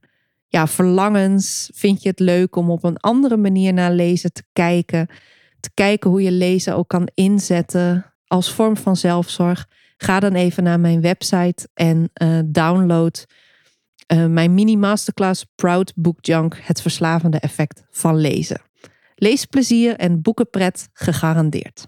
ja, 0.48 0.68
verlangens? 0.68 1.70
Vind 1.74 2.02
je 2.02 2.10
het 2.10 2.20
leuk 2.20 2.56
om 2.56 2.70
op 2.70 2.84
een 2.84 2.98
andere 2.98 3.38
manier 3.38 3.74
naar 3.74 3.92
lezen 3.92 4.34
te 4.34 4.44
kijken? 4.54 5.08
Te 5.60 5.70
kijken 5.74 6.10
hoe 6.10 6.22
je 6.22 6.32
lezen 6.32 6.76
ook 6.76 6.88
kan 6.88 7.10
inzetten 7.14 8.14
als 8.28 8.54
vorm 8.54 8.78
van 8.78 8.96
zelfzorg? 8.96 9.68
Ga 9.98 10.20
dan 10.20 10.34
even 10.34 10.64
naar 10.64 10.80
mijn 10.80 11.02
website 11.02 11.70
en 11.74 12.10
uh, 12.22 12.40
download 12.46 13.26
uh, 14.14 14.26
mijn 14.26 14.54
mini 14.54 14.78
masterclass 14.78 15.46
Proud 15.56 15.94
Book 15.96 16.26
Junk: 16.26 16.60
Het 16.62 16.82
verslavende 16.82 17.40
effect 17.40 17.84
van 17.90 18.18
lezen. 18.18 18.62
Leesplezier 19.16 19.96
en 19.96 20.22
boekenpret 20.22 20.90
gegarandeerd. 20.94 21.88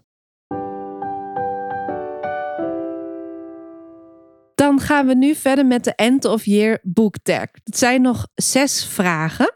Dan 4.60 4.80
gaan 4.80 5.08
we 5.08 5.16
nu 5.16 5.36
verder 5.36 5.66
met 5.66 5.84
de 5.84 5.96
End 5.96 6.26
of 6.26 6.46
Year 6.46 6.80
Book 6.84 7.16
Tag. 7.24 7.46
Het 7.64 7.78
zijn 7.78 8.02
nog 8.02 8.28
zes 8.36 8.86
vragen. 8.86 9.56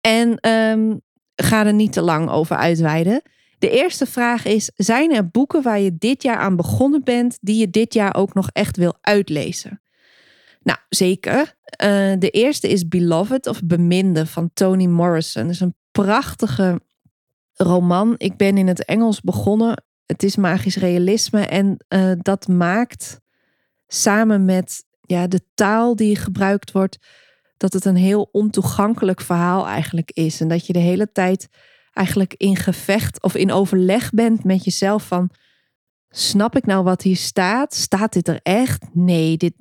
En 0.00 0.48
um, 0.48 1.00
ga 1.34 1.66
er 1.66 1.72
niet 1.72 1.92
te 1.92 2.00
lang 2.00 2.30
over 2.30 2.56
uitweiden. 2.56 3.22
De 3.58 3.70
eerste 3.70 4.06
vraag 4.06 4.44
is: 4.44 4.70
zijn 4.74 5.14
er 5.14 5.28
boeken 5.28 5.62
waar 5.62 5.80
je 5.80 5.96
dit 5.98 6.22
jaar 6.22 6.36
aan 6.36 6.56
begonnen 6.56 7.04
bent, 7.04 7.38
die 7.40 7.56
je 7.56 7.70
dit 7.70 7.94
jaar 7.94 8.14
ook 8.14 8.34
nog 8.34 8.48
echt 8.52 8.76
wil 8.76 8.94
uitlezen? 9.00 9.80
Nou, 10.62 10.78
zeker. 10.88 11.38
Uh, 11.40 12.12
de 12.18 12.30
eerste 12.30 12.68
is 12.68 12.88
Beloved 12.88 13.46
of 13.46 13.60
Beminde 13.64 14.26
van 14.26 14.50
Toni 14.54 14.88
Morrison. 14.88 15.42
Dat 15.42 15.52
is 15.52 15.60
een 15.60 15.76
prachtige 15.90 16.80
roman. 17.54 18.14
Ik 18.16 18.36
ben 18.36 18.58
in 18.58 18.68
het 18.68 18.84
Engels 18.84 19.20
begonnen. 19.20 19.84
Het 20.06 20.22
is 20.22 20.36
magisch 20.36 20.76
realisme 20.76 21.40
en 21.40 21.84
uh, 21.88 22.12
dat 22.18 22.48
maakt 22.48 23.20
samen 23.92 24.44
met 24.44 24.84
ja, 25.00 25.26
de 25.26 25.40
taal 25.54 25.96
die 25.96 26.16
gebruikt 26.16 26.72
wordt, 26.72 26.98
dat 27.56 27.72
het 27.72 27.84
een 27.84 27.96
heel 27.96 28.28
ontoegankelijk 28.32 29.20
verhaal 29.20 29.66
eigenlijk 29.66 30.10
is. 30.10 30.40
En 30.40 30.48
dat 30.48 30.66
je 30.66 30.72
de 30.72 30.78
hele 30.78 31.12
tijd 31.12 31.48
eigenlijk 31.92 32.34
in 32.36 32.56
gevecht 32.56 33.22
of 33.22 33.34
in 33.34 33.52
overleg 33.52 34.10
bent 34.10 34.44
met 34.44 34.64
jezelf 34.64 35.06
van, 35.06 35.30
snap 36.08 36.56
ik 36.56 36.66
nou 36.66 36.84
wat 36.84 37.02
hier 37.02 37.16
staat? 37.16 37.74
Staat 37.74 38.12
dit 38.12 38.28
er 38.28 38.40
echt? 38.42 38.84
Nee, 38.92 39.36
dit, 39.36 39.52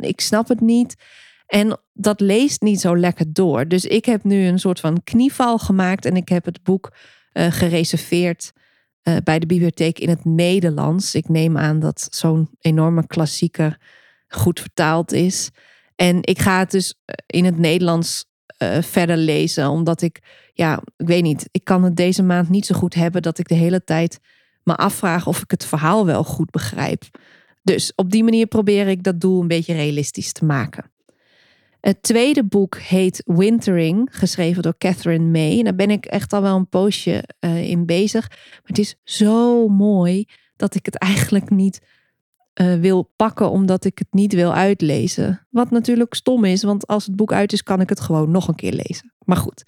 ik 0.00 0.20
snap 0.20 0.48
het 0.48 0.60
niet. 0.60 0.94
En 1.46 1.80
dat 1.92 2.20
leest 2.20 2.62
niet 2.62 2.80
zo 2.80 2.96
lekker 2.96 3.32
door. 3.32 3.68
Dus 3.68 3.84
ik 3.84 4.04
heb 4.04 4.24
nu 4.24 4.46
een 4.46 4.58
soort 4.58 4.80
van 4.80 5.02
knieval 5.04 5.58
gemaakt 5.58 6.04
en 6.04 6.16
ik 6.16 6.28
heb 6.28 6.44
het 6.44 6.62
boek 6.62 6.92
uh, 7.32 7.46
gereserveerd 7.50 8.52
uh, 9.04 9.16
bij 9.24 9.38
de 9.38 9.46
bibliotheek 9.46 9.98
in 9.98 10.08
het 10.08 10.24
Nederlands. 10.24 11.14
Ik 11.14 11.28
neem 11.28 11.58
aan 11.58 11.80
dat 11.80 12.08
zo'n 12.10 12.48
enorme 12.60 13.06
klassieker 13.06 13.78
goed 14.28 14.60
vertaald 14.60 15.12
is. 15.12 15.50
En 15.96 16.18
ik 16.20 16.38
ga 16.38 16.58
het 16.58 16.70
dus 16.70 16.94
eh, 17.04 17.14
in 17.26 17.44
het 17.44 17.58
Nederlands 17.58 18.24
uh, 18.58 18.82
verder 18.82 19.16
lezen, 19.16 19.68
omdat 19.68 20.02
ik, 20.02 20.22
ja, 20.52 20.82
ik 20.96 21.06
weet 21.06 21.22
niet, 21.22 21.48
ik 21.50 21.64
kan 21.64 21.84
het 21.84 21.96
deze 21.96 22.22
maand 22.22 22.48
niet 22.48 22.66
zo 22.66 22.74
goed 22.74 22.94
hebben 22.94 23.22
dat 23.22 23.38
ik 23.38 23.48
de 23.48 23.54
hele 23.54 23.84
tijd 23.84 24.18
me 24.62 24.76
afvraag 24.76 25.26
of 25.26 25.42
ik 25.42 25.50
het 25.50 25.64
verhaal 25.64 26.06
wel 26.06 26.24
goed 26.24 26.50
begrijp. 26.50 27.02
Dus 27.62 27.92
op 27.94 28.10
die 28.10 28.24
manier 28.24 28.46
probeer 28.46 28.88
ik 28.88 29.02
dat 29.02 29.20
doel 29.20 29.40
een 29.40 29.48
beetje 29.48 29.74
realistisch 29.74 30.32
te 30.32 30.44
maken. 30.44 30.92
Het 31.84 32.02
tweede 32.02 32.44
boek 32.44 32.78
heet 32.78 33.22
Wintering, 33.24 34.08
geschreven 34.10 34.62
door 34.62 34.74
Catherine 34.78 35.24
May. 35.24 35.58
En 35.58 35.64
daar 35.64 35.74
ben 35.74 35.90
ik 35.90 36.06
echt 36.06 36.32
al 36.32 36.42
wel 36.42 36.56
een 36.56 36.68
poosje 36.68 37.24
uh, 37.40 37.70
in 37.70 37.86
bezig. 37.86 38.28
Maar 38.28 38.60
het 38.62 38.78
is 38.78 38.94
zo 39.02 39.68
mooi 39.68 40.24
dat 40.56 40.74
ik 40.74 40.86
het 40.86 40.98
eigenlijk 40.98 41.50
niet 41.50 41.80
uh, 42.60 42.74
wil 42.74 43.12
pakken, 43.16 43.50
omdat 43.50 43.84
ik 43.84 43.98
het 43.98 44.06
niet 44.10 44.32
wil 44.32 44.54
uitlezen. 44.54 45.46
Wat 45.50 45.70
natuurlijk 45.70 46.14
stom 46.14 46.44
is, 46.44 46.62
want 46.62 46.86
als 46.86 47.06
het 47.06 47.16
boek 47.16 47.32
uit 47.32 47.52
is, 47.52 47.62
kan 47.62 47.80
ik 47.80 47.88
het 47.88 48.00
gewoon 48.00 48.30
nog 48.30 48.48
een 48.48 48.54
keer 48.54 48.72
lezen. 48.72 49.12
Maar 49.24 49.36
goed. 49.36 49.62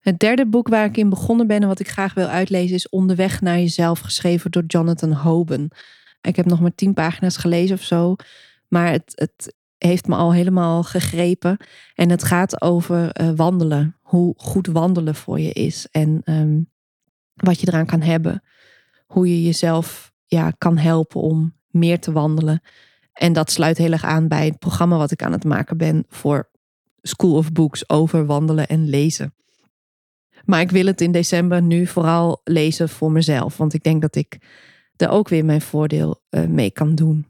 Het 0.00 0.18
derde 0.18 0.46
boek 0.46 0.68
waar 0.68 0.84
ik 0.84 0.96
in 0.96 1.08
begonnen 1.08 1.46
ben 1.46 1.60
en 1.60 1.68
wat 1.68 1.80
ik 1.80 1.88
graag 1.88 2.14
wil 2.14 2.26
uitlezen 2.26 2.76
is 2.76 2.88
Onderweg 2.88 3.40
naar 3.40 3.58
jezelf, 3.58 4.00
geschreven 4.00 4.50
door 4.50 4.64
Jonathan 4.66 5.12
Hoban. 5.12 5.70
Ik 6.20 6.36
heb 6.36 6.46
nog 6.46 6.60
maar 6.60 6.74
tien 6.74 6.94
pagina's 6.94 7.36
gelezen 7.36 7.76
of 7.76 7.82
zo. 7.82 8.16
Maar 8.68 8.90
het, 8.90 9.12
het 9.14 9.54
heeft 9.78 10.06
me 10.06 10.14
al 10.14 10.32
helemaal 10.32 10.82
gegrepen. 10.82 11.56
En 11.94 12.10
het 12.10 12.24
gaat 12.24 12.60
over 12.62 13.20
uh, 13.20 13.30
wandelen. 13.36 13.96
Hoe 14.02 14.34
goed 14.36 14.66
wandelen 14.66 15.14
voor 15.14 15.40
je 15.40 15.52
is. 15.52 15.88
En 15.90 16.20
um, 16.24 16.70
wat 17.34 17.60
je 17.60 17.68
eraan 17.68 17.86
kan 17.86 18.00
hebben. 18.00 18.42
Hoe 19.06 19.28
je 19.28 19.42
jezelf 19.42 20.12
ja, 20.26 20.50
kan 20.50 20.76
helpen 20.76 21.20
om 21.20 21.54
meer 21.68 22.00
te 22.00 22.12
wandelen. 22.12 22.60
En 23.12 23.32
dat 23.32 23.50
sluit 23.50 23.78
heel 23.78 23.92
erg 23.92 24.04
aan 24.04 24.28
bij 24.28 24.46
het 24.46 24.58
programma 24.58 24.96
wat 24.96 25.10
ik 25.10 25.22
aan 25.22 25.32
het 25.32 25.44
maken 25.44 25.76
ben 25.76 26.04
voor 26.08 26.48
School 27.02 27.36
of 27.36 27.52
Books 27.52 27.88
over 27.88 28.26
wandelen 28.26 28.66
en 28.66 28.88
lezen. 28.88 29.34
Maar 30.44 30.60
ik 30.60 30.70
wil 30.70 30.86
het 30.86 31.00
in 31.00 31.12
december 31.12 31.62
nu 31.62 31.86
vooral 31.86 32.40
lezen 32.44 32.88
voor 32.88 33.12
mezelf. 33.12 33.56
Want 33.56 33.74
ik 33.74 33.82
denk 33.82 34.02
dat 34.02 34.16
ik 34.16 34.38
er 34.96 35.08
ook 35.08 35.28
weer 35.28 35.44
mijn 35.44 35.60
voordeel 35.60 36.22
eh, 36.28 36.44
mee 36.44 36.70
kan 36.70 36.94
doen. 36.94 37.26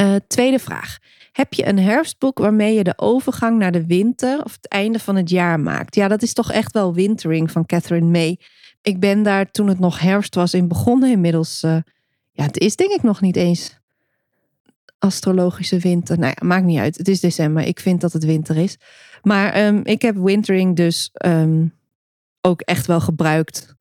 Uh, 0.00 0.14
tweede 0.26 0.58
vraag. 0.58 0.98
Heb 1.32 1.52
je 1.52 1.66
een 1.66 1.78
herfstboek 1.78 2.38
waarmee 2.38 2.74
je 2.74 2.84
de 2.84 2.98
overgang 2.98 3.58
naar 3.58 3.72
de 3.72 3.86
winter 3.86 4.44
of 4.44 4.52
het 4.52 4.68
einde 4.68 4.98
van 4.98 5.16
het 5.16 5.30
jaar 5.30 5.60
maakt? 5.60 5.94
Ja, 5.94 6.08
dat 6.08 6.22
is 6.22 6.32
toch 6.32 6.52
echt 6.52 6.72
wel 6.72 6.94
Wintering 6.94 7.50
van 7.50 7.66
Catherine 7.66 8.06
May. 8.06 8.38
Ik 8.82 9.00
ben 9.00 9.22
daar 9.22 9.50
toen 9.50 9.68
het 9.68 9.78
nog 9.78 10.00
herfst 10.00 10.34
was 10.34 10.54
in 10.54 10.68
begonnen. 10.68 11.10
Inmiddels, 11.10 11.62
uh, 11.62 11.76
ja, 12.32 12.44
het 12.44 12.58
is 12.58 12.76
denk 12.76 12.92
ik 12.92 13.02
nog 13.02 13.20
niet 13.20 13.36
eens 13.36 13.80
astrologische 15.00 15.78
winter. 15.78 16.18
Nou 16.18 16.32
ja, 16.36 16.46
maakt 16.46 16.64
niet 16.64 16.78
uit. 16.78 16.98
Het 16.98 17.08
is 17.08 17.20
december. 17.20 17.62
Ik 17.62 17.80
vind 17.80 18.00
dat 18.00 18.12
het 18.12 18.24
winter 18.24 18.56
is. 18.56 18.78
Maar 19.22 19.66
um, 19.66 19.80
ik 19.84 20.02
heb 20.02 20.16
Wintering 20.16 20.76
dus 20.76 21.10
um, 21.26 21.74
ook 22.40 22.60
echt 22.60 22.86
wel 22.86 23.00
gebruikt. 23.00 23.74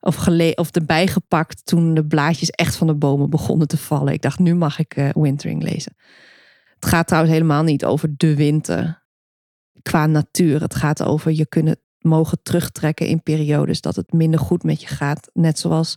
Of, 0.00 0.14
gele 0.14 0.52
of 0.54 0.70
erbij 0.70 1.06
gepakt 1.06 1.66
toen 1.66 1.94
de 1.94 2.04
blaadjes 2.04 2.50
echt 2.50 2.76
van 2.76 2.86
de 2.86 2.94
bomen 2.94 3.30
begonnen 3.30 3.68
te 3.68 3.76
vallen. 3.76 4.12
Ik 4.12 4.22
dacht, 4.22 4.38
nu 4.38 4.54
mag 4.54 4.78
ik 4.78 4.96
uh, 4.96 5.08
Wintering 5.12 5.62
lezen. 5.62 5.96
Het 6.82 6.90
gaat 6.90 7.06
trouwens 7.06 7.34
helemaal 7.34 7.62
niet 7.62 7.84
over 7.84 8.14
de 8.16 8.34
winter 8.34 9.02
qua 9.82 10.06
natuur. 10.06 10.60
Het 10.60 10.74
gaat 10.74 11.02
over 11.02 11.32
je 11.32 11.46
kunnen 11.46 11.76
mogen 11.98 12.42
terugtrekken 12.42 13.06
in 13.06 13.22
periodes 13.22 13.80
dat 13.80 13.96
het 13.96 14.12
minder 14.12 14.40
goed 14.40 14.62
met 14.62 14.80
je 14.80 14.86
gaat. 14.86 15.30
Net 15.32 15.58
zoals 15.58 15.96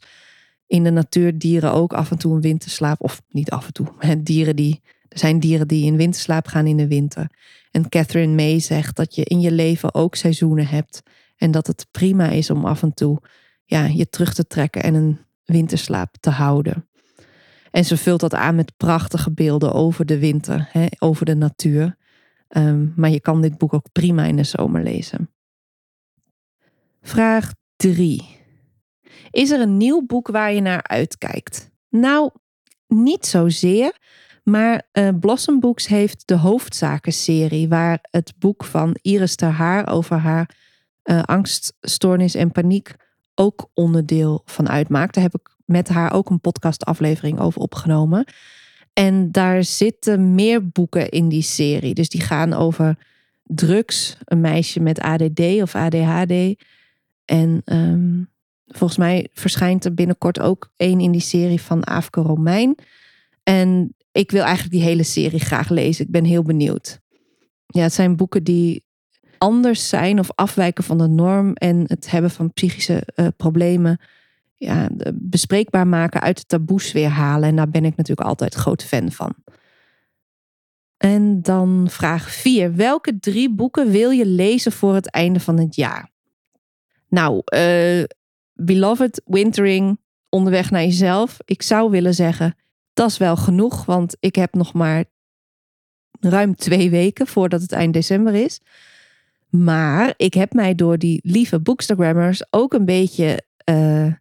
in 0.67 0.83
de 0.83 0.89
natuur 0.89 1.37
dieren 1.37 1.73
ook 1.73 1.93
af 1.93 2.11
en 2.11 2.17
toe 2.17 2.35
een 2.35 2.41
winterslaap. 2.41 3.01
Of 3.01 3.21
niet 3.29 3.51
af 3.51 3.65
en 3.65 3.73
toe. 3.73 3.87
Dieren 4.23 4.55
die, 4.55 4.81
er 5.09 5.19
zijn 5.19 5.39
dieren 5.39 5.67
die 5.67 5.85
in 5.85 5.97
winterslaap 5.97 6.47
gaan 6.47 6.67
in 6.67 6.77
de 6.77 6.87
winter. 6.87 7.29
En 7.71 7.89
Catherine 7.89 8.33
May 8.33 8.59
zegt 8.59 8.95
dat 8.95 9.15
je 9.15 9.23
in 9.23 9.39
je 9.39 9.51
leven 9.51 9.93
ook 9.93 10.15
seizoenen 10.15 10.67
hebt. 10.67 11.01
En 11.37 11.51
dat 11.51 11.67
het 11.67 11.87
prima 11.91 12.29
is 12.29 12.49
om 12.49 12.65
af 12.65 12.81
en 12.81 12.93
toe 12.93 13.21
ja, 13.63 13.85
je 13.85 14.09
terug 14.09 14.33
te 14.33 14.47
trekken 14.47 14.83
en 14.83 14.93
een 14.93 15.19
winterslaap 15.45 16.15
te 16.19 16.29
houden. 16.29 16.87
En 17.75 17.85
ze 17.85 17.97
vult 17.97 18.19
dat 18.19 18.33
aan 18.33 18.55
met 18.55 18.77
prachtige 18.77 19.31
beelden 19.31 19.73
over 19.73 20.05
de 20.05 20.19
winter, 20.19 20.69
hè, 20.71 20.85
over 20.99 21.25
de 21.25 21.35
natuur. 21.35 21.97
Um, 22.49 22.93
maar 22.95 23.09
je 23.09 23.19
kan 23.19 23.41
dit 23.41 23.57
boek 23.57 23.73
ook 23.73 23.91
prima 23.91 24.23
in 24.23 24.35
de 24.35 24.43
zomer 24.43 24.83
lezen. 24.83 25.29
Vraag 27.01 27.51
3. 27.75 28.37
Is 29.31 29.51
er 29.51 29.61
een 29.61 29.77
nieuw 29.77 30.05
boek 30.05 30.27
waar 30.27 30.53
je 30.53 30.61
naar 30.61 30.83
uitkijkt? 30.83 31.71
Nou, 31.89 32.31
niet 32.87 33.25
zozeer. 33.25 33.97
Maar 34.43 34.87
uh, 34.93 35.09
Blossom 35.19 35.59
Books 35.59 35.87
heeft 35.87 36.27
de 36.27 36.37
hoofdzakenserie, 36.37 37.67
waar 37.67 37.99
het 38.11 38.33
boek 38.39 38.63
van 38.63 38.97
Iris 39.01 39.35
ter 39.35 39.51
Haar 39.51 39.87
over 39.89 40.17
haar 40.17 40.55
uh, 41.03 41.23
angststoornis 41.23 42.35
en 42.35 42.51
paniek 42.51 42.95
ook 43.33 43.69
onderdeel 43.73 44.41
van 44.45 44.69
uitmaakt. 44.69 45.13
Daar 45.13 45.23
heb 45.23 45.35
ik 45.35 45.54
met 45.65 45.89
haar 45.89 46.13
ook 46.13 46.29
een 46.29 46.41
podcastaflevering 46.41 47.39
over 47.39 47.61
opgenomen. 47.61 48.25
En 48.93 49.31
daar 49.31 49.63
zitten 49.63 50.35
meer 50.35 50.69
boeken 50.69 51.09
in 51.09 51.29
die 51.29 51.41
serie. 51.41 51.93
Dus 51.93 52.09
die 52.09 52.21
gaan 52.21 52.53
over 52.53 52.97
drugs, 53.43 54.17
een 54.23 54.41
meisje 54.41 54.79
met 54.79 54.99
ADD 54.99 55.39
of 55.39 55.75
ADHD. 55.75 56.63
En 57.25 57.61
um, 57.65 58.29
volgens 58.67 58.99
mij 58.99 59.29
verschijnt 59.33 59.85
er 59.85 59.93
binnenkort 59.93 60.39
ook 60.39 60.71
één 60.75 60.99
in 60.99 61.11
die 61.11 61.21
serie 61.21 61.61
van 61.61 61.83
Afke 61.83 62.21
Romein. 62.21 62.75
En 63.43 63.95
ik 64.11 64.31
wil 64.31 64.43
eigenlijk 64.43 64.73
die 64.73 64.83
hele 64.83 65.03
serie 65.03 65.39
graag 65.39 65.69
lezen. 65.69 66.05
Ik 66.05 66.11
ben 66.11 66.23
heel 66.23 66.43
benieuwd. 66.43 66.99
Ja, 67.65 67.81
het 67.81 67.93
zijn 67.93 68.15
boeken 68.15 68.43
die 68.43 68.83
anders 69.37 69.89
zijn 69.89 70.19
of 70.19 70.31
afwijken 70.35 70.83
van 70.83 70.97
de 70.97 71.07
norm 71.07 71.53
en 71.53 71.83
het 71.87 72.11
hebben 72.11 72.31
van 72.31 72.53
psychische 72.53 73.07
uh, 73.15 73.27
problemen 73.37 73.99
ja, 74.57 74.89
bespreekbaar 75.13 75.87
maken, 75.87 76.21
uit 76.21 76.37
de 76.37 76.45
taboes 76.45 76.91
weer 76.91 77.09
halen. 77.09 77.49
En 77.49 77.55
daar 77.55 77.69
ben 77.69 77.85
ik 77.85 77.95
natuurlijk 77.95 78.27
altijd 78.27 78.53
groot 78.53 78.83
fan 78.83 79.11
van. 79.11 79.33
En 80.97 81.41
dan 81.41 81.87
vraag 81.89 82.31
4. 82.31 82.75
Welke 82.75 83.19
drie 83.19 83.53
boeken 83.53 83.91
wil 83.91 84.09
je 84.09 84.25
lezen 84.25 84.71
voor 84.71 84.93
het 84.93 85.09
einde 85.09 85.39
van 85.39 85.59
het 85.59 85.75
jaar? 85.75 86.09
Nou, 87.09 87.41
uh, 87.55 88.03
Beloved, 88.53 89.21
Wintering, 89.25 89.99
Onderweg 90.29 90.71
naar 90.71 90.81
jezelf. 90.81 91.37
Ik 91.45 91.61
zou 91.61 91.89
willen 91.89 92.13
zeggen, 92.13 92.55
dat 92.93 93.09
is 93.09 93.17
wel 93.17 93.35
genoeg, 93.35 93.85
want 93.85 94.17
ik 94.19 94.35
heb 94.35 94.53
nog 94.53 94.73
maar 94.73 95.05
ruim 96.19 96.55
twee 96.55 96.89
weken 96.89 97.27
voordat 97.27 97.61
het 97.61 97.71
eind 97.71 97.93
december 97.93 98.33
is. 98.33 98.61
Maar 99.49 100.13
ik 100.17 100.33
heb 100.33 100.53
mij 100.53 100.75
door 100.75 100.97
die 100.97 101.19
lieve 101.23 101.59
bookstagrammers 101.59 102.45
ook 102.49 102.73
een 102.73 102.85
beetje 102.85 103.45
uh, 103.69 104.13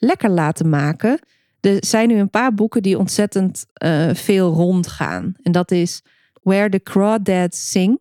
lekker 0.00 0.30
laten 0.30 0.68
maken. 0.68 1.18
Er 1.60 1.76
zijn 1.80 2.08
nu 2.08 2.18
een 2.18 2.30
paar 2.30 2.54
boeken 2.54 2.82
die 2.82 2.98
ontzettend 2.98 3.66
uh, 3.84 4.14
veel 4.14 4.52
rondgaan. 4.52 5.34
En 5.42 5.52
dat 5.52 5.70
is 5.70 6.02
Where 6.42 6.68
the 6.68 6.82
Crawdads 6.82 7.70
Sing 7.70 8.00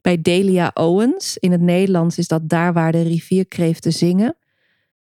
bij 0.00 0.22
Delia 0.22 0.70
Owens. 0.74 1.38
In 1.38 1.52
het 1.52 1.60
Nederlands 1.60 2.18
is 2.18 2.28
dat 2.28 2.48
Daar 2.48 2.72
waar 2.72 2.92
de 2.92 3.02
rivierkreeften 3.02 3.92
zingen. 3.92 4.36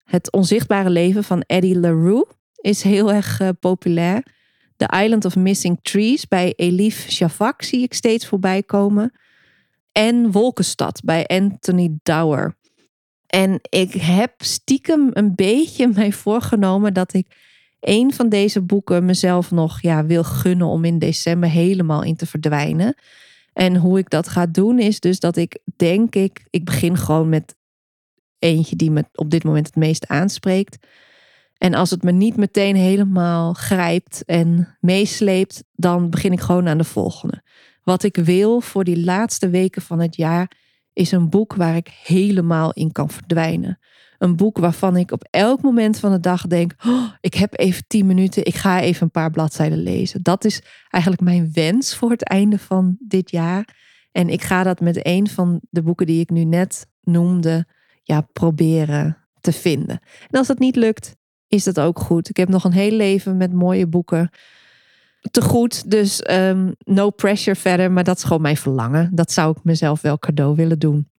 Het 0.04 0.32
onzichtbare 0.32 0.90
leven 0.90 1.24
van 1.24 1.42
Eddie 1.42 1.80
LaRue 1.80 2.26
is 2.56 2.82
heel 2.82 3.12
erg 3.12 3.40
uh, 3.40 3.50
populair. 3.60 4.26
The 4.76 5.02
Island 5.04 5.26
of 5.26 5.36
Missing 5.36 5.80
Trees 5.82 6.28
bij 6.28 6.54
Elif 6.56 7.10
Shafak 7.10 7.62
zie 7.62 7.82
ik 7.82 7.94
steeds 7.94 8.28
voorbij 8.28 8.64
komen. 8.64 9.12
En 9.92 10.32
Wolkenstad 10.32 11.02
bij 11.04 11.26
Anthony 11.26 11.98
Dower. 12.04 12.56
En 13.34 13.60
ik 13.70 13.94
heb 13.94 14.34
stiekem 14.38 15.10
een 15.14 15.36
beetje 15.36 15.88
mij 15.88 16.12
voorgenomen 16.12 16.94
dat 16.94 17.14
ik 17.14 17.28
een 17.80 18.14
van 18.14 18.30
deze 18.30 18.62
boeken 18.62 19.06
mezelf 19.06 19.52
nog 19.52 19.82
ja, 19.82 20.06
wil 20.06 20.24
gunnen 20.24 20.68
om 20.68 20.86
in 20.86 21.00
december 21.00 21.50
helemaal 21.50 22.04
in 22.04 22.16
te 22.16 22.26
verdwijnen. 22.26 22.96
En 23.54 23.76
hoe 23.76 23.98
ik 23.98 24.10
dat 24.10 24.30
ga 24.30 24.46
doen 24.46 24.80
is 24.80 25.00
dus 25.00 25.20
dat 25.20 25.36
ik 25.38 25.60
denk 25.76 26.16
ik, 26.16 26.48
ik 26.50 26.66
begin 26.66 26.98
gewoon 26.98 27.30
met 27.30 27.56
eentje 28.40 28.76
die 28.76 28.92
me 28.92 29.06
op 29.14 29.30
dit 29.30 29.44
moment 29.44 29.66
het 29.66 29.76
meest 29.76 30.08
aanspreekt. 30.08 30.88
En 31.58 31.74
als 31.74 31.90
het 31.90 32.04
me 32.04 32.12
niet 32.12 32.36
meteen 32.36 32.76
helemaal 32.76 33.54
grijpt 33.54 34.26
en 34.26 34.78
meesleept, 34.80 35.64
dan 35.72 36.10
begin 36.10 36.32
ik 36.32 36.42
gewoon 36.42 36.68
aan 36.68 36.78
de 36.78 36.84
volgende. 36.84 37.44
Wat 37.84 38.04
ik 38.04 38.16
wil 38.16 38.62
voor 38.62 38.84
die 38.84 39.04
laatste 39.04 39.50
weken 39.50 39.82
van 39.82 40.00
het 40.00 40.16
jaar 40.16 40.62
is 40.94 41.12
een 41.12 41.30
boek 41.30 41.56
waar 41.56 41.76
ik 41.76 42.00
helemaal 42.04 42.74
in 42.74 42.92
kan 42.92 43.10
verdwijnen. 43.10 43.80
Een 44.18 44.36
boek 44.36 44.58
waarvan 44.58 44.98
ik 44.98 45.12
op 45.12 45.28
elk 45.30 45.62
moment 45.62 46.00
van 46.00 46.12
de 46.12 46.20
dag 46.20 46.48
denk: 46.48 46.74
oh, 46.86 47.12
ik 47.22 47.34
heb 47.34 47.60
even 47.60 47.84
tien 47.88 48.06
minuten, 48.06 48.46
ik 48.46 48.56
ga 48.56 48.82
even 48.82 49.04
een 49.04 49.12
paar 49.12 49.32
bladzijden 49.32 49.84
lezen. 49.84 50.24
Dat 50.24 50.46
is 50.46 50.62
eigenlijk 50.90 51.24
mijn 51.24 51.50
wens 51.54 51.96
voor 51.96 52.10
het 52.10 52.24
einde 52.24 52.58
van 52.58 52.98
dit 53.00 53.32
jaar. 53.32 53.68
En 54.12 54.30
ik 54.30 54.44
ga 54.44 54.64
dat 54.64 54.80
met 54.80 55.06
een 55.06 55.28
van 55.28 55.60
de 55.70 55.84
boeken 55.84 56.06
die 56.06 56.20
ik 56.20 56.30
nu 56.30 56.44
net 56.44 56.88
noemde, 57.02 57.68
ja, 58.04 58.22
proberen 58.22 59.18
te 59.42 59.52
vinden. 59.52 60.00
En 60.30 60.38
als 60.38 60.48
dat 60.48 60.60
niet 60.60 60.76
lukt, 60.76 61.16
is 61.48 61.64
dat 61.64 61.80
ook 61.80 62.00
goed. 62.00 62.30
Ik 62.30 62.38
heb 62.38 62.50
nog 62.50 62.64
een 62.64 62.72
heel 62.72 62.92
leven 62.92 63.38
met 63.38 63.54
mooie 63.54 63.88
boeken 63.88 64.30
te 65.32 65.42
goed. 65.42 65.92
Dus 65.92 66.30
um, 66.32 66.76
no 66.78 67.10
pressure 67.10 67.56
verder. 67.56 67.92
Maar 67.92 68.04
dat 68.04 68.18
is 68.18 68.24
gewoon 68.24 68.42
mijn 68.42 68.58
verlangen. 68.58 69.10
Dat 69.16 69.32
zou 69.32 69.56
ik 69.58 69.64
mezelf 69.64 70.02
wel 70.02 70.20
cadeau 70.20 70.56
willen 70.56 70.80
doen. 70.80 71.12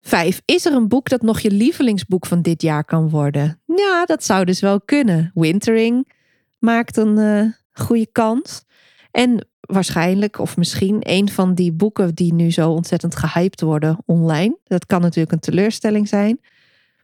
Vijf. 0.00 0.40
Is 0.44 0.66
er 0.66 0.72
een 0.72 0.88
boek 0.88 1.08
dat 1.08 1.22
nog 1.22 1.40
je 1.40 1.50
lievelingsboek 1.50 2.26
van 2.26 2.42
dit 2.42 2.62
jaar 2.62 2.84
kan 2.84 3.08
worden? 3.08 3.60
Ja, 3.64 4.04
dat 4.04 4.24
zou 4.24 4.44
dus 4.44 4.60
wel 4.60 4.80
kunnen. 4.80 5.30
Wintering 5.34 6.12
maakt 6.58 6.96
een 6.96 7.18
uh, 7.18 7.52
goede 7.72 8.06
kans. 8.12 8.64
En 9.10 9.48
waarschijnlijk 9.60 10.38
of 10.38 10.56
misschien 10.56 10.96
een 11.00 11.28
van 11.28 11.54
die 11.54 11.72
boeken 11.72 12.14
die 12.14 12.34
nu 12.34 12.50
zo 12.50 12.70
ontzettend 12.70 13.16
gehyped 13.16 13.60
worden 13.60 13.98
online. 14.04 14.58
Dat 14.64 14.86
kan 14.86 15.00
natuurlijk 15.00 15.32
een 15.32 15.40
teleurstelling 15.40 16.08
zijn. 16.08 16.40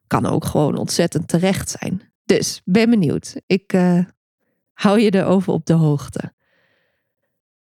Kan 0.06 0.26
ook 0.26 0.44
gewoon 0.44 0.76
ontzettend 0.76 1.28
terecht 1.28 1.70
zijn. 1.70 2.02
Dus 2.24 2.62
ben 2.64 2.90
benieuwd. 2.90 3.40
Ik 3.46 3.72
uh, 3.72 3.98
hou 4.76 5.00
je 5.00 5.14
erover 5.14 5.52
op 5.52 5.66
de 5.66 5.72
hoogte. 5.72 6.32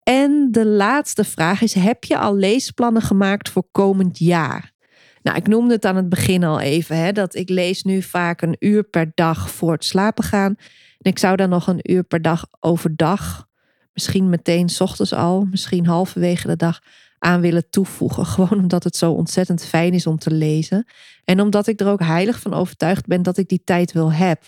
En 0.03 0.49
de 0.51 0.67
laatste 0.67 1.25
vraag 1.25 1.63
is: 1.63 1.75
heb 1.75 2.05
je 2.05 2.19
al 2.19 2.37
leesplannen 2.37 3.03
gemaakt 3.03 3.49
voor 3.49 3.69
komend 3.73 4.19
jaar? 4.19 4.73
Nou, 5.23 5.37
ik 5.37 5.47
noemde 5.47 5.75
het 5.75 5.85
aan 5.85 5.97
het 5.97 6.09
begin 6.09 6.45
al 6.45 6.61
even, 6.61 6.97
hè, 6.97 7.13
dat 7.13 7.35
ik 7.35 7.49
lees 7.49 7.83
nu 7.83 8.03
vaak 8.03 8.43
een 8.43 8.57
uur 8.59 8.83
per 8.83 9.11
dag 9.15 9.51
voor 9.51 9.73
het 9.73 9.85
slapen 9.85 10.25
gaan. 10.25 10.55
En 10.99 11.11
ik 11.11 11.19
zou 11.19 11.37
dan 11.37 11.49
nog 11.49 11.67
een 11.67 11.91
uur 11.93 12.03
per 12.03 12.23
dag 12.23 12.47
overdag 12.61 13.51
misschien 13.93 14.29
meteen 14.29 14.69
s 14.69 14.81
ochtends 14.81 15.13
al, 15.13 15.47
misschien 15.51 15.87
halverwege 15.87 16.47
de 16.47 16.57
dag 16.57 16.81
aan 17.19 17.41
willen 17.41 17.71
toevoegen. 17.71 18.27
Gewoon 18.35 18.59
omdat 18.59 18.85
het 18.85 18.97
zo 18.97 19.13
ontzettend 19.13 19.65
fijn 19.65 19.93
is 19.93 20.07
om 20.07 20.19
te 20.19 20.31
lezen. 20.31 20.87
En 21.25 21.41
omdat 21.41 21.67
ik 21.67 21.81
er 21.81 21.89
ook 21.89 22.03
heilig 22.03 22.41
van 22.41 22.55
overtuigd 22.55 23.07
ben 23.07 23.23
dat 23.23 23.39
ik 23.39 23.49
die 23.49 23.63
tijd 23.65 23.93
wil 23.93 24.13
heb. 24.13 24.43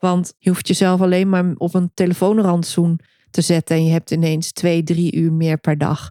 Want 0.00 0.34
je 0.38 0.48
hoeft 0.48 0.68
jezelf 0.68 1.00
alleen 1.00 1.28
maar 1.28 1.54
op 1.56 1.74
een 1.74 1.90
telefoonrandzoen 1.94 3.00
te 3.30 3.40
zetten 3.40 3.76
en 3.76 3.84
je 3.84 3.90
hebt 3.92 4.10
ineens 4.10 4.52
twee, 4.52 4.82
drie 4.82 5.14
uur 5.16 5.32
meer 5.32 5.58
per 5.58 5.78
dag. 5.78 6.10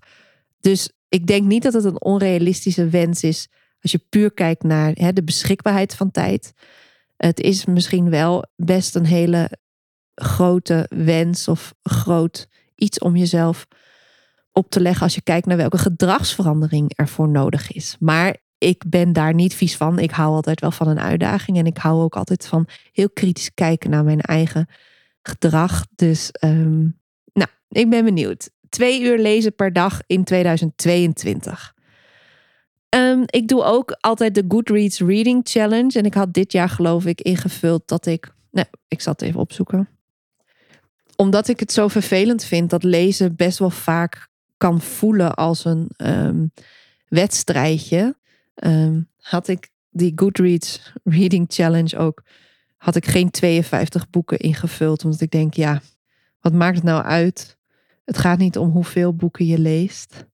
Dus 0.59 0.89
ik 1.07 1.27
denk 1.27 1.47
niet 1.47 1.63
dat 1.63 1.73
het 1.73 1.83
een 1.83 2.01
onrealistische 2.01 2.89
wens 2.89 3.23
is 3.23 3.47
als 3.81 3.91
je 3.91 4.05
puur 4.09 4.31
kijkt 4.33 4.63
naar 4.63 4.91
hè, 4.93 5.13
de 5.13 5.23
beschikbaarheid 5.23 5.95
van 5.95 6.11
tijd. 6.11 6.53
Het 7.17 7.39
is 7.39 7.65
misschien 7.65 8.09
wel 8.09 8.45
best 8.55 8.95
een 8.95 9.05
hele 9.05 9.51
grote 10.15 10.85
wens 10.89 11.47
of 11.47 11.73
groot 11.83 12.47
iets 12.75 12.99
om 12.99 13.15
jezelf 13.15 13.67
op 14.51 14.69
te 14.69 14.79
leggen 14.79 15.03
als 15.03 15.15
je 15.15 15.21
kijkt 15.21 15.45
naar 15.45 15.57
welke 15.57 15.77
gedragsverandering 15.77 16.91
er 16.95 17.07
voor 17.07 17.29
nodig 17.29 17.71
is. 17.71 17.95
Maar 17.99 18.37
ik 18.59 18.83
ben 18.87 19.13
daar 19.13 19.33
niet 19.33 19.53
vies 19.53 19.75
van. 19.75 19.99
Ik 19.99 20.11
hou 20.11 20.33
altijd 20.33 20.59
wel 20.59 20.71
van 20.71 20.87
een 20.87 20.99
uitdaging 20.99 21.57
en 21.57 21.65
ik 21.65 21.77
hou 21.77 22.01
ook 22.01 22.15
altijd 22.15 22.47
van 22.47 22.67
heel 22.91 23.09
kritisch 23.09 23.53
kijken 23.53 23.89
naar 23.89 24.03
mijn 24.03 24.21
eigen 24.21 24.67
gedrag. 25.21 25.85
Dus 25.95 26.31
ehm, 26.31 26.79
nou, 27.33 27.49
ik 27.69 27.89
ben 27.89 28.05
benieuwd. 28.05 28.49
Twee 28.69 29.01
uur 29.01 29.17
lezen 29.17 29.55
per 29.55 29.73
dag 29.73 30.01
in 30.07 30.23
2022. 30.23 31.73
Ehm, 32.89 33.23
ik 33.25 33.47
doe 33.47 33.63
ook 33.63 33.97
altijd 33.99 34.35
de 34.35 34.45
Goodreads 34.47 34.99
Reading 34.99 35.41
Challenge. 35.43 35.99
En 35.99 36.05
ik 36.05 36.13
had 36.13 36.33
dit 36.33 36.51
jaar 36.51 36.69
geloof 36.69 37.05
ik 37.05 37.21
ingevuld 37.21 37.87
dat 37.87 38.05
ik... 38.05 38.33
Nee, 38.51 38.65
ik 38.87 39.01
zal 39.01 39.13
het 39.13 39.21
even 39.21 39.39
opzoeken. 39.39 39.89
Omdat 41.15 41.47
ik 41.47 41.59
het 41.59 41.71
zo 41.71 41.87
vervelend 41.87 42.43
vind 42.43 42.69
dat 42.69 42.83
lezen 42.83 43.35
best 43.35 43.59
wel 43.59 43.69
vaak 43.69 44.27
kan 44.57 44.81
voelen 44.81 45.33
als 45.33 45.65
een 45.65 45.89
ehm, 45.95 46.45
wedstrijdje. 47.07 48.15
Ehm, 48.59 49.01
had 49.17 49.47
ik 49.47 49.69
die 49.89 50.11
Goodreads 50.15 50.93
Reading 51.03 51.45
Challenge 51.49 51.97
ook... 51.97 52.23
had 52.77 52.95
ik 52.95 53.05
geen 53.05 53.31
52 53.31 54.09
boeken 54.09 54.37
ingevuld. 54.37 55.05
Omdat 55.05 55.21
ik 55.21 55.31
denk, 55.31 55.53
ja, 55.53 55.81
wat 56.41 56.53
maakt 56.53 56.75
het 56.75 56.83
nou 56.83 57.03
uit? 57.03 57.57
Het 58.05 58.17
gaat 58.17 58.37
niet 58.37 58.57
om 58.57 58.69
hoeveel 58.69 59.15
boeken 59.15 59.45
je 59.45 59.59
leest. 59.59 60.25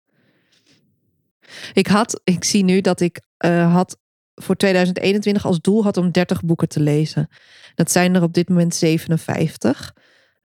Ik 1.74 1.88
had, 1.88 2.22
ik 2.24 2.44
zie 2.44 2.64
nu 2.64 2.82
dat 2.82 3.00
ik 3.00 3.22
uh, 3.46 3.74
had 3.74 3.98
voor 4.36 4.56
2021 4.56 5.46
als 5.46 5.62
doel 5.62 5.84
had 5.84 5.98
om 5.98 6.12
30 6.12 6.44
boeken 6.44 6.68
te 6.68 6.80
lezen. 6.80 7.28
Dat 7.76 7.92
zijn 7.92 8.16
er 8.16 8.22
op 8.22 8.34
dit 8.34 8.50
moment 8.50 8.76
57. 8.76 9.94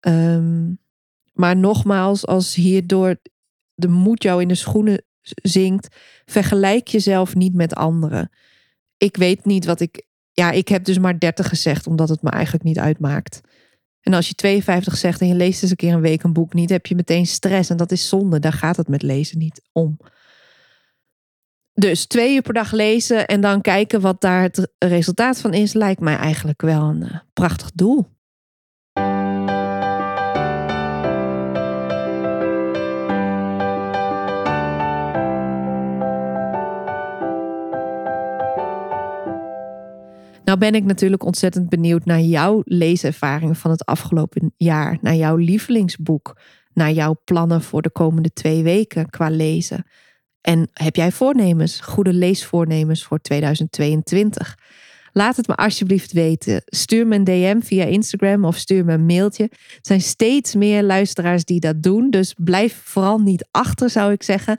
Um, 0.00 0.12
ehm, 0.12 0.74
maar 1.32 1.56
nogmaals, 1.56 2.26
als 2.26 2.54
hierdoor 2.54 3.16
de 3.74 3.88
moed 3.88 4.22
jou 4.22 4.42
in 4.42 4.48
de 4.48 4.54
schoenen 4.54 5.04
zinkt, 5.34 5.96
vergelijk 6.24 6.88
jezelf 6.88 7.34
niet 7.34 7.54
met 7.54 7.74
anderen. 7.74 8.30
Ik 8.96 9.16
weet 9.16 9.44
niet 9.44 9.64
wat 9.64 9.80
ik. 9.80 10.04
Ja, 10.32 10.50
ik 10.50 10.68
heb 10.68 10.84
dus 10.84 10.98
maar 10.98 11.18
30 11.18 11.48
gezegd, 11.48 11.86
omdat 11.86 12.08
het 12.08 12.22
me 12.22 12.30
eigenlijk 12.30 12.64
niet 12.64 12.78
uitmaakt. 12.78 13.40
En 14.00 14.14
als 14.14 14.28
je 14.28 14.34
52 14.34 14.96
zegt 14.96 15.20
en 15.20 15.28
je 15.28 15.34
leest 15.34 15.62
eens 15.62 15.70
een 15.70 15.76
keer 15.76 15.92
een 15.92 16.00
week 16.00 16.22
een 16.22 16.32
boek 16.32 16.54
niet, 16.54 16.70
heb 16.70 16.86
je 16.86 16.94
meteen 16.94 17.26
stress. 17.26 17.70
En 17.70 17.76
dat 17.76 17.92
is 17.92 18.08
zonde. 18.08 18.38
Daar 18.38 18.52
gaat 18.52 18.76
het 18.76 18.88
met 18.88 19.02
lezen 19.02 19.38
niet 19.38 19.62
om. 19.72 19.98
Dus 21.72 22.06
twee 22.06 22.34
uur 22.34 22.42
per 22.42 22.54
dag 22.54 22.72
lezen 22.72 23.26
en 23.26 23.40
dan 23.40 23.60
kijken 23.60 24.00
wat 24.00 24.20
daar 24.20 24.42
het 24.42 24.68
resultaat 24.78 25.40
van 25.40 25.54
is, 25.54 25.72
lijkt 25.72 26.00
mij 26.00 26.16
eigenlijk 26.16 26.62
wel 26.62 26.82
een 26.82 27.02
uh, 27.02 27.18
prachtig 27.32 27.70
doel. 27.74 28.15
Nou 40.46 40.58
ben 40.58 40.74
ik 40.74 40.84
natuurlijk 40.84 41.24
ontzettend 41.24 41.68
benieuwd 41.68 42.04
naar 42.04 42.20
jouw 42.20 42.62
leeservaringen 42.64 43.56
van 43.56 43.70
het 43.70 43.84
afgelopen 43.84 44.54
jaar, 44.56 44.98
naar 45.00 45.14
jouw 45.14 45.36
lievelingsboek, 45.36 46.40
naar 46.72 46.92
jouw 46.92 47.16
plannen 47.24 47.62
voor 47.62 47.82
de 47.82 47.90
komende 47.90 48.32
twee 48.32 48.62
weken 48.62 49.10
qua 49.10 49.30
lezen. 49.30 49.86
En 50.40 50.68
heb 50.72 50.96
jij 50.96 51.12
voornemens, 51.12 51.80
goede 51.80 52.12
leesvoornemens 52.12 53.04
voor 53.04 53.18
2022? 53.18 54.58
Laat 55.12 55.36
het 55.36 55.46
me 55.46 55.56
alsjeblieft 55.56 56.12
weten. 56.12 56.62
Stuur 56.64 57.06
me 57.06 57.14
een 57.14 57.24
DM 57.24 57.60
via 57.60 57.84
Instagram 57.84 58.44
of 58.44 58.56
stuur 58.56 58.84
me 58.84 58.92
een 58.92 59.06
mailtje. 59.06 59.44
Er 59.44 59.78
zijn 59.80 60.00
steeds 60.00 60.54
meer 60.54 60.82
luisteraars 60.82 61.44
die 61.44 61.60
dat 61.60 61.82
doen. 61.82 62.10
Dus 62.10 62.34
blijf 62.36 62.80
vooral 62.84 63.18
niet 63.18 63.48
achter, 63.50 63.90
zou 63.90 64.12
ik 64.12 64.22
zeggen. 64.22 64.58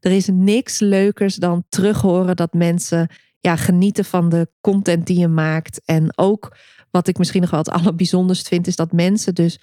Er 0.00 0.12
is 0.12 0.28
niks 0.32 0.78
leukers 0.78 1.34
dan 1.34 1.64
terughoren 1.68 2.36
dat 2.36 2.52
mensen 2.52 3.08
ja, 3.40 3.56
genieten 3.56 4.04
van 4.04 4.28
de 4.28 4.48
content 4.60 5.06
die 5.06 5.18
je 5.18 5.28
maakt. 5.28 5.80
En 5.84 6.18
ook 6.18 6.56
wat 6.90 7.08
ik 7.08 7.18
misschien 7.18 7.40
nog 7.40 7.50
wel 7.50 7.60
het 7.60 7.70
allerbijzonderst 7.78 8.48
vind, 8.48 8.66
is 8.66 8.76
dat 8.76 8.92
mensen 8.92 9.34
dus 9.34 9.60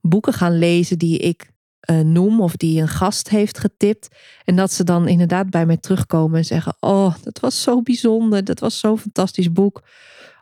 boeken 0.00 0.32
gaan 0.32 0.58
lezen 0.58 0.98
die 0.98 1.18
ik 1.18 1.52
uh, 1.90 2.00
noem 2.00 2.40
of 2.40 2.56
die 2.56 2.80
een 2.80 2.88
gast 2.88 3.28
heeft 3.28 3.58
getipt. 3.58 4.08
En 4.44 4.56
dat 4.56 4.72
ze 4.72 4.84
dan 4.84 5.08
inderdaad 5.08 5.50
bij 5.50 5.66
mij 5.66 5.76
terugkomen 5.76 6.38
en 6.38 6.44
zeggen: 6.44 6.76
Oh, 6.80 7.14
dat 7.22 7.40
was 7.40 7.62
zo 7.62 7.82
bijzonder, 7.82 8.44
dat 8.44 8.60
was 8.60 8.78
zo'n 8.78 8.98
fantastisch 8.98 9.52
boek. 9.52 9.82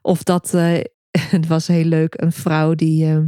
Of 0.03 0.23
dat, 0.23 0.55
uh, 0.55 0.81
het 1.37 1.47
was 1.47 1.67
heel 1.67 1.85
leuk, 1.85 2.15
een 2.21 2.33
vrouw 2.33 2.75
die 2.75 3.07
uh, 3.07 3.19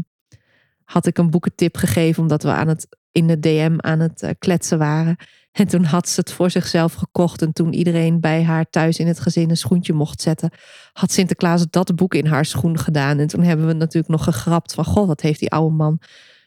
had 0.85 1.07
ik 1.07 1.19
een 1.19 1.31
boekentip 1.31 1.77
gegeven 1.77 2.23
omdat 2.23 2.43
we 2.43 2.51
aan 2.51 2.69
het, 2.69 2.89
in 3.13 3.27
de 3.27 3.41
DM 3.41 3.75
aan 3.77 4.01
het 4.01 4.35
kletsen 4.39 4.79
waren. 4.79 5.17
En 5.55 5.67
toen 5.69 5.85
had 5.85 6.09
ze 6.09 6.21
het 6.21 6.33
voor 6.33 6.51
zichzelf 6.51 6.95
gekocht. 6.95 7.43
En 7.43 7.53
toen 7.53 7.73
iedereen 7.73 8.21
bij 8.21 8.43
haar 8.43 8.71
thuis 8.71 8.99
in 8.99 9.07
het 9.07 9.21
gezin 9.21 9.51
een 9.51 9.57
schoentje 9.57 9.93
mocht 9.93 10.21
zetten, 10.21 10.51
had 10.93 11.13
Sinterklaas 11.13 11.67
dat 11.71 11.97
boek 11.97 12.15
in 12.15 12.27
haar 12.27 12.45
schoen 12.45 12.79
gedaan. 12.79 13.19
En 13.19 13.27
toen 13.27 13.43
hebben 13.43 13.67
we 13.67 13.73
natuurlijk 13.73 14.13
nog 14.13 14.25
gegrapt 14.25 14.75
van: 14.75 14.85
Goh, 14.85 15.07
wat 15.07 15.21
heeft 15.21 15.41
die 15.41 15.51
oude 15.51 15.75
man 15.75 15.99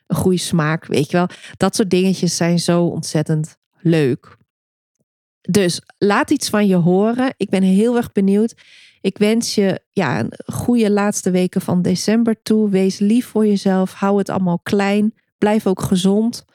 een 0.08 0.16
goede 0.16 0.38
smaak, 0.38 0.86
weet 0.86 1.12
je 1.12 1.18
wel. 1.18 1.28
Dat 1.58 1.76
soort 1.76 1.89
dingetjes 1.89 2.36
zijn 2.36 2.60
zo 2.60 2.84
ontzettend 2.84 3.58
leuk. 3.80 4.38
Dus 5.41 5.82
laat 5.97 6.32
iets 6.32 6.49
van 6.49 6.68
je 6.68 6.76
horen. 6.76 7.34
Ik 7.38 7.49
ben 7.49 7.64
heel 7.64 7.95
erg 7.95 8.12
benieuwd. 8.12 8.55
Ik 9.01 9.18
wens 9.18 9.55
je 9.55 9.82
ja, 9.91 10.20
een 10.20 10.34
goede 10.45 10.91
laatste 10.91 11.32
weken 11.32 11.62
van 11.62 11.82
december 11.82 12.41
toe. 12.41 12.70
Wees 12.70 12.99
lief 12.99 13.26
voor 13.28 13.45
jezelf. 13.45 13.93
Hou 13.93 14.18
het 14.18 14.30
allemaal 14.30 14.60
klein. 14.60 15.14
Blijf 15.38 15.68
ook 15.68 15.82
gezond. 15.82 16.45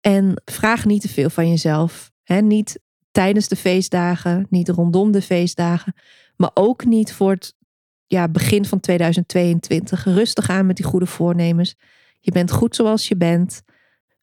En 0.00 0.42
vraag 0.44 0.84
niet 0.84 1.02
te 1.02 1.08
veel 1.08 1.30
van 1.30 1.48
jezelf. 1.48 2.10
Niet 2.24 2.80
tijdens 3.10 3.48
de 3.48 3.56
feestdagen, 3.56 4.46
niet 4.50 4.68
rondom 4.68 5.12
de 5.12 5.22
feestdagen, 5.22 5.94
maar 6.36 6.50
ook 6.54 6.84
niet 6.84 7.12
voor 7.12 7.30
het 7.30 7.54
ja, 8.06 8.28
begin 8.28 8.64
van 8.64 8.80
2022. 8.80 10.04
Rustig 10.04 10.50
aan 10.50 10.66
met 10.66 10.76
die 10.76 10.84
goede 10.84 11.06
voornemens. 11.06 11.74
Je 12.20 12.30
bent 12.30 12.50
goed 12.50 12.76
zoals 12.76 13.08
je 13.08 13.16
bent. 13.16 13.62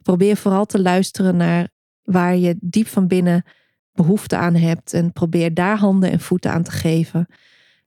Probeer 0.01 0.37
vooral 0.37 0.65
te 0.65 0.81
luisteren 0.81 1.35
naar 1.35 1.69
waar 2.03 2.35
je 2.35 2.57
diep 2.59 2.87
van 2.87 3.07
binnen 3.07 3.43
behoefte 3.93 4.35
aan 4.35 4.55
hebt. 4.55 4.93
En 4.93 5.13
probeer 5.13 5.53
daar 5.53 5.77
handen 5.77 6.11
en 6.11 6.19
voeten 6.19 6.51
aan 6.51 6.63
te 6.63 6.71
geven. 6.71 7.27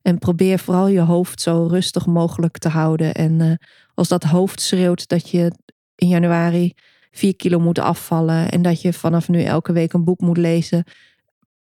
En 0.03 0.19
probeer 0.19 0.59
vooral 0.59 0.89
je 0.89 1.01
hoofd 1.01 1.41
zo 1.41 1.67
rustig 1.67 2.07
mogelijk 2.07 2.59
te 2.59 2.69
houden. 2.69 3.15
En 3.15 3.41
uh, 3.41 3.53
als 3.95 4.09
dat 4.09 4.23
hoofd 4.23 4.61
schreeuwt 4.61 5.09
dat 5.09 5.31
je 5.31 5.53
in 5.95 6.09
januari 6.09 6.75
vier 7.11 7.37
kilo 7.37 7.59
moet 7.59 7.79
afvallen. 7.79 8.51
En 8.51 8.63
dat 8.63 8.83
je 8.83 8.93
vanaf 8.93 9.29
nu 9.29 9.43
elke 9.43 9.73
week 9.73 9.93
een 9.93 10.05
boek 10.05 10.21
moet 10.21 10.37
lezen. 10.37 10.85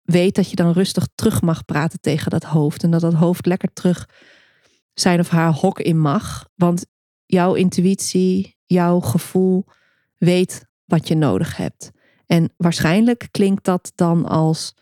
Weet 0.01 0.35
dat 0.35 0.49
je 0.49 0.55
dan 0.55 0.71
rustig 0.71 1.07
terug 1.15 1.41
mag 1.41 1.65
praten 1.65 2.01
tegen 2.01 2.31
dat 2.31 2.43
hoofd. 2.43 2.83
En 2.83 2.91
dat 2.91 3.01
dat 3.01 3.13
hoofd 3.13 3.45
lekker 3.45 3.73
terug 3.73 4.09
zijn 4.93 5.19
of 5.19 5.29
haar 5.29 5.53
hok 5.53 5.79
in 5.79 5.99
mag. 5.99 6.47
Want 6.55 6.85
jouw 7.25 7.53
intuïtie, 7.53 8.57
jouw 8.65 8.99
gevoel 8.99 9.65
weet 10.17 10.65
wat 10.85 11.07
je 11.07 11.15
nodig 11.15 11.57
hebt. 11.57 11.91
En 12.25 12.53
waarschijnlijk 12.57 13.27
klinkt 13.31 13.63
dat 13.63 13.91
dan 13.95 14.25
als 14.25 14.75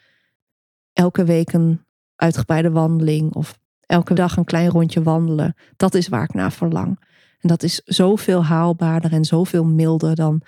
elke 0.93 1.23
week 1.23 1.53
een 1.53 1.85
uitgebreide 2.15 2.71
wandeling 2.71 3.33
of 3.33 3.59
elke 3.79 4.13
dag 4.13 4.37
een 4.37 4.45
klein 4.45 4.69
rondje 4.69 5.03
wandelen. 5.03 5.55
Dat 5.75 5.93
is 5.93 6.07
waar 6.07 6.23
ik 6.23 6.33
naar 6.33 6.51
verlang. 6.51 6.99
En 7.45 7.51
dat 7.51 7.63
is 7.63 7.81
zoveel 7.85 8.43
haalbaarder 8.43 9.11
en 9.11 9.25
zoveel 9.25 9.65
milder 9.65 10.15
dan 10.15 10.41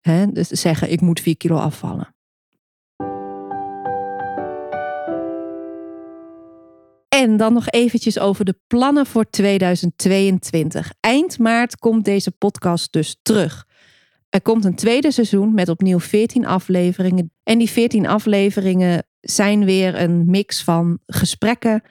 hè, 0.00 0.26
dus 0.32 0.48
zeggen 0.48 0.92
ik 0.92 1.00
moet 1.00 1.20
vier 1.20 1.36
kilo 1.36 1.56
afvallen. 1.56 2.14
En 7.08 7.36
dan 7.36 7.52
nog 7.52 7.68
eventjes 7.68 8.18
over 8.18 8.44
de 8.44 8.54
plannen 8.66 9.06
voor 9.06 9.30
2022. 9.30 10.92
Eind 11.00 11.38
maart 11.38 11.76
komt 11.78 12.04
deze 12.04 12.30
podcast 12.30 12.92
dus 12.92 13.16
terug. 13.22 13.66
Er 14.28 14.42
komt 14.42 14.64
een 14.64 14.76
tweede 14.76 15.10
seizoen 15.10 15.54
met 15.54 15.68
opnieuw 15.68 16.00
14 16.00 16.46
afleveringen. 16.46 17.32
En 17.42 17.58
die 17.58 17.70
14 17.70 18.06
afleveringen 18.06 19.06
zijn 19.20 19.64
weer 19.64 20.00
een 20.00 20.24
mix 20.26 20.64
van 20.64 20.98
gesprekken 21.06 21.82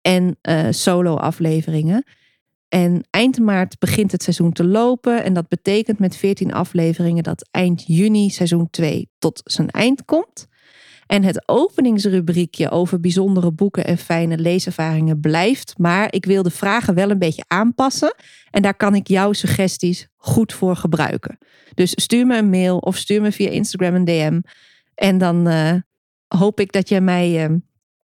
en 0.00 0.38
uh, 0.42 0.66
solo-afleveringen. 0.70 2.04
En 2.74 3.04
eind 3.10 3.38
maart 3.38 3.78
begint 3.78 4.12
het 4.12 4.22
seizoen 4.22 4.52
te 4.52 4.64
lopen. 4.64 5.24
En 5.24 5.32
dat 5.34 5.48
betekent 5.48 5.98
met 5.98 6.16
14 6.16 6.52
afleveringen 6.52 7.22
dat 7.22 7.48
eind 7.50 7.84
juni 7.86 8.30
seizoen 8.30 8.70
2 8.70 9.10
tot 9.18 9.40
zijn 9.44 9.70
eind 9.70 10.04
komt. 10.04 10.46
En 11.06 11.22
het 11.22 11.48
openingsrubriekje 11.48 12.70
over 12.70 13.00
bijzondere 13.00 13.52
boeken 13.52 13.84
en 13.84 13.98
fijne 13.98 14.38
leeservaringen 14.38 15.20
blijft. 15.20 15.74
Maar 15.78 16.12
ik 16.12 16.24
wil 16.24 16.42
de 16.42 16.50
vragen 16.50 16.94
wel 16.94 17.10
een 17.10 17.18
beetje 17.18 17.44
aanpassen. 17.46 18.14
En 18.50 18.62
daar 18.62 18.76
kan 18.76 18.94
ik 18.94 19.08
jouw 19.08 19.32
suggesties 19.32 20.08
goed 20.16 20.52
voor 20.52 20.76
gebruiken. 20.76 21.38
Dus 21.74 21.92
stuur 21.94 22.26
me 22.26 22.38
een 22.38 22.50
mail 22.50 22.78
of 22.78 22.96
stuur 22.96 23.22
me 23.22 23.32
via 23.32 23.48
Instagram 23.48 23.94
een 23.94 24.04
DM. 24.04 24.40
En 24.94 25.18
dan 25.18 25.48
uh, 25.48 25.74
hoop 26.26 26.60
ik 26.60 26.72
dat 26.72 26.88
jij 26.88 27.00
mij 27.00 27.30
uh, 27.30 27.42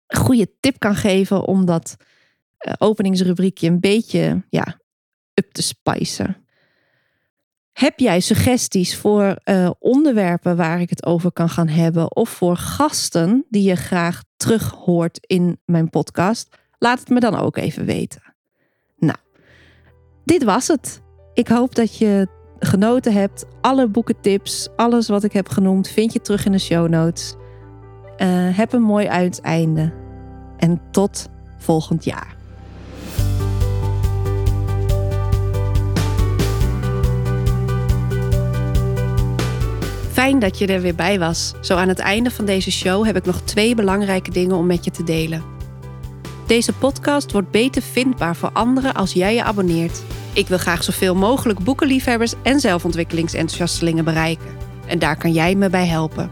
een 0.07 0.19
goede 0.19 0.51
tip 0.59 0.79
kan 0.79 0.95
geven 0.95 1.45
om 1.45 1.65
dat 1.65 1.97
openingsrubriekje 2.77 3.67
een 3.67 3.79
beetje 3.79 4.43
ja, 4.49 4.79
up 5.33 5.51
te 5.51 5.61
spicen. 5.61 6.45
Heb 7.71 7.99
jij 7.99 8.19
suggesties 8.19 8.97
voor 8.97 9.35
uh, 9.45 9.69
onderwerpen 9.79 10.55
waar 10.55 10.81
ik 10.81 10.89
het 10.89 11.05
over 11.05 11.31
kan 11.31 11.49
gaan 11.49 11.67
hebben 11.67 12.15
of 12.15 12.29
voor 12.29 12.57
gasten 12.57 13.45
die 13.49 13.63
je 13.63 13.75
graag 13.75 14.23
terug 14.37 14.71
hoort 14.71 15.17
in 15.21 15.59
mijn 15.65 15.89
podcast? 15.89 16.55
Laat 16.77 16.99
het 16.99 17.09
me 17.09 17.19
dan 17.19 17.35
ook 17.35 17.57
even 17.57 17.85
weten. 17.85 18.21
Nou, 18.97 19.17
dit 20.25 20.43
was 20.43 20.67
het. 20.67 21.01
Ik 21.33 21.47
hoop 21.47 21.75
dat 21.75 21.97
je 21.97 22.27
genoten 22.59 23.13
hebt. 23.13 23.45
Alle 23.61 23.87
boekentips, 23.87 24.69
alles 24.75 25.07
wat 25.07 25.23
ik 25.23 25.33
heb 25.33 25.49
genoemd, 25.49 25.87
vind 25.87 26.13
je 26.13 26.21
terug 26.21 26.45
in 26.45 26.51
de 26.51 26.59
show 26.59 26.89
notes. 26.89 27.35
Uh, 28.17 28.57
heb 28.57 28.73
een 28.73 28.81
mooi 28.81 29.07
uiteinde. 29.07 29.93
En 30.57 30.81
tot 30.91 31.29
volgend 31.57 32.03
jaar. 32.03 32.40
Fijn 40.11 40.39
dat 40.39 40.57
je 40.57 40.67
er 40.67 40.81
weer 40.81 40.95
bij 40.95 41.19
was. 41.19 41.53
Zo 41.61 41.75
aan 41.75 41.87
het 41.87 41.99
einde 41.99 42.31
van 42.31 42.45
deze 42.45 42.71
show 42.71 43.05
heb 43.05 43.15
ik 43.15 43.25
nog 43.25 43.41
twee 43.41 43.75
belangrijke 43.75 44.31
dingen 44.31 44.55
om 44.55 44.65
met 44.65 44.85
je 44.85 44.91
te 44.91 45.03
delen. 45.03 45.43
Deze 46.47 46.73
podcast 46.73 47.31
wordt 47.31 47.51
beter 47.51 47.81
vindbaar 47.81 48.35
voor 48.35 48.49
anderen 48.53 48.93
als 48.93 49.13
jij 49.13 49.33
je 49.33 49.43
abonneert. 49.43 50.03
Ik 50.33 50.47
wil 50.47 50.57
graag 50.57 50.83
zoveel 50.83 51.15
mogelijk 51.15 51.59
boekenliefhebbers 51.59 52.33
en 52.43 52.59
zelfontwikkelingsenthousiastelingen 52.59 54.03
bereiken. 54.03 54.57
En 54.87 54.99
daar 54.99 55.17
kan 55.17 55.31
jij 55.31 55.55
me 55.55 55.69
bij 55.69 55.87
helpen. 55.87 56.29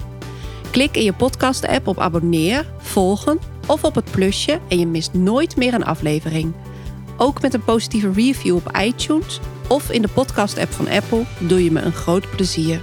Klik 0.72 0.96
in 0.96 1.04
je 1.04 1.14
podcast-app 1.14 1.88
op 1.88 2.00
abonneer, 2.00 2.66
volgen 2.78 3.40
of 3.68 3.84
op 3.84 3.96
het 3.96 4.12
plusje 4.12 4.60
en 4.68 4.80
je 4.80 4.88
mist 4.88 5.14
nooit 5.14 5.56
meer 5.56 5.74
een 5.74 5.86
aflevering. 5.86 6.54
Ook 7.18 7.42
met 7.42 7.54
een 7.54 7.64
positieve 7.64 8.12
review 8.12 8.56
op 8.56 8.78
iTunes 8.82 9.40
of 9.68 9.92
in 9.92 10.02
de 10.02 10.08
podcast-app 10.08 10.72
van 10.72 10.90
Apple 10.90 11.24
doe 11.38 11.64
je 11.64 11.72
me 11.72 11.82
een 11.82 11.94
groot 11.94 12.30
plezier. 12.30 12.82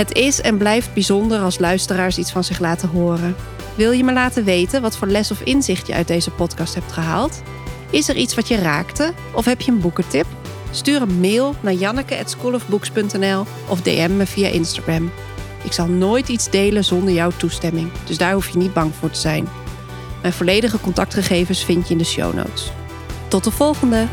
Het 0.00 0.14
is 0.14 0.40
en 0.40 0.56
blijft 0.56 0.94
bijzonder 0.94 1.40
als 1.40 1.58
luisteraars 1.58 2.18
iets 2.18 2.32
van 2.32 2.44
zich 2.44 2.58
laten 2.58 2.88
horen. 2.88 3.36
Wil 3.74 3.90
je 3.90 4.04
me 4.04 4.12
laten 4.12 4.44
weten 4.44 4.82
wat 4.82 4.96
voor 4.96 5.08
les 5.08 5.30
of 5.30 5.40
inzicht 5.40 5.86
je 5.86 5.94
uit 5.94 6.06
deze 6.06 6.30
podcast 6.30 6.74
hebt 6.74 6.92
gehaald? 6.92 7.42
Is 7.90 8.08
er 8.08 8.16
iets 8.16 8.34
wat 8.34 8.48
je 8.48 8.56
raakte 8.56 9.12
of 9.34 9.44
heb 9.44 9.60
je 9.60 9.70
een 9.70 9.80
boekentip? 9.80 10.26
Stuur 10.70 11.02
een 11.02 11.20
mail 11.20 11.54
naar 11.60 11.72
janneke@schoolofbooks.nl 11.72 13.44
of 13.68 13.82
DM 13.82 14.16
me 14.16 14.26
via 14.26 14.48
Instagram. 14.48 15.10
Ik 15.64 15.72
zal 15.72 15.86
nooit 15.86 16.28
iets 16.28 16.50
delen 16.50 16.84
zonder 16.84 17.14
jouw 17.14 17.30
toestemming, 17.36 17.90
dus 18.04 18.18
daar 18.18 18.32
hoef 18.32 18.48
je 18.48 18.58
niet 18.58 18.72
bang 18.72 18.92
voor 18.98 19.10
te 19.10 19.20
zijn. 19.20 19.48
Mijn 20.20 20.32
volledige 20.32 20.80
contactgegevens 20.80 21.64
vind 21.64 21.86
je 21.86 21.92
in 21.92 21.98
de 21.98 22.04
show 22.04 22.34
notes. 22.34 22.72
Tot 23.28 23.44
de 23.44 23.50
volgende! 23.50 24.06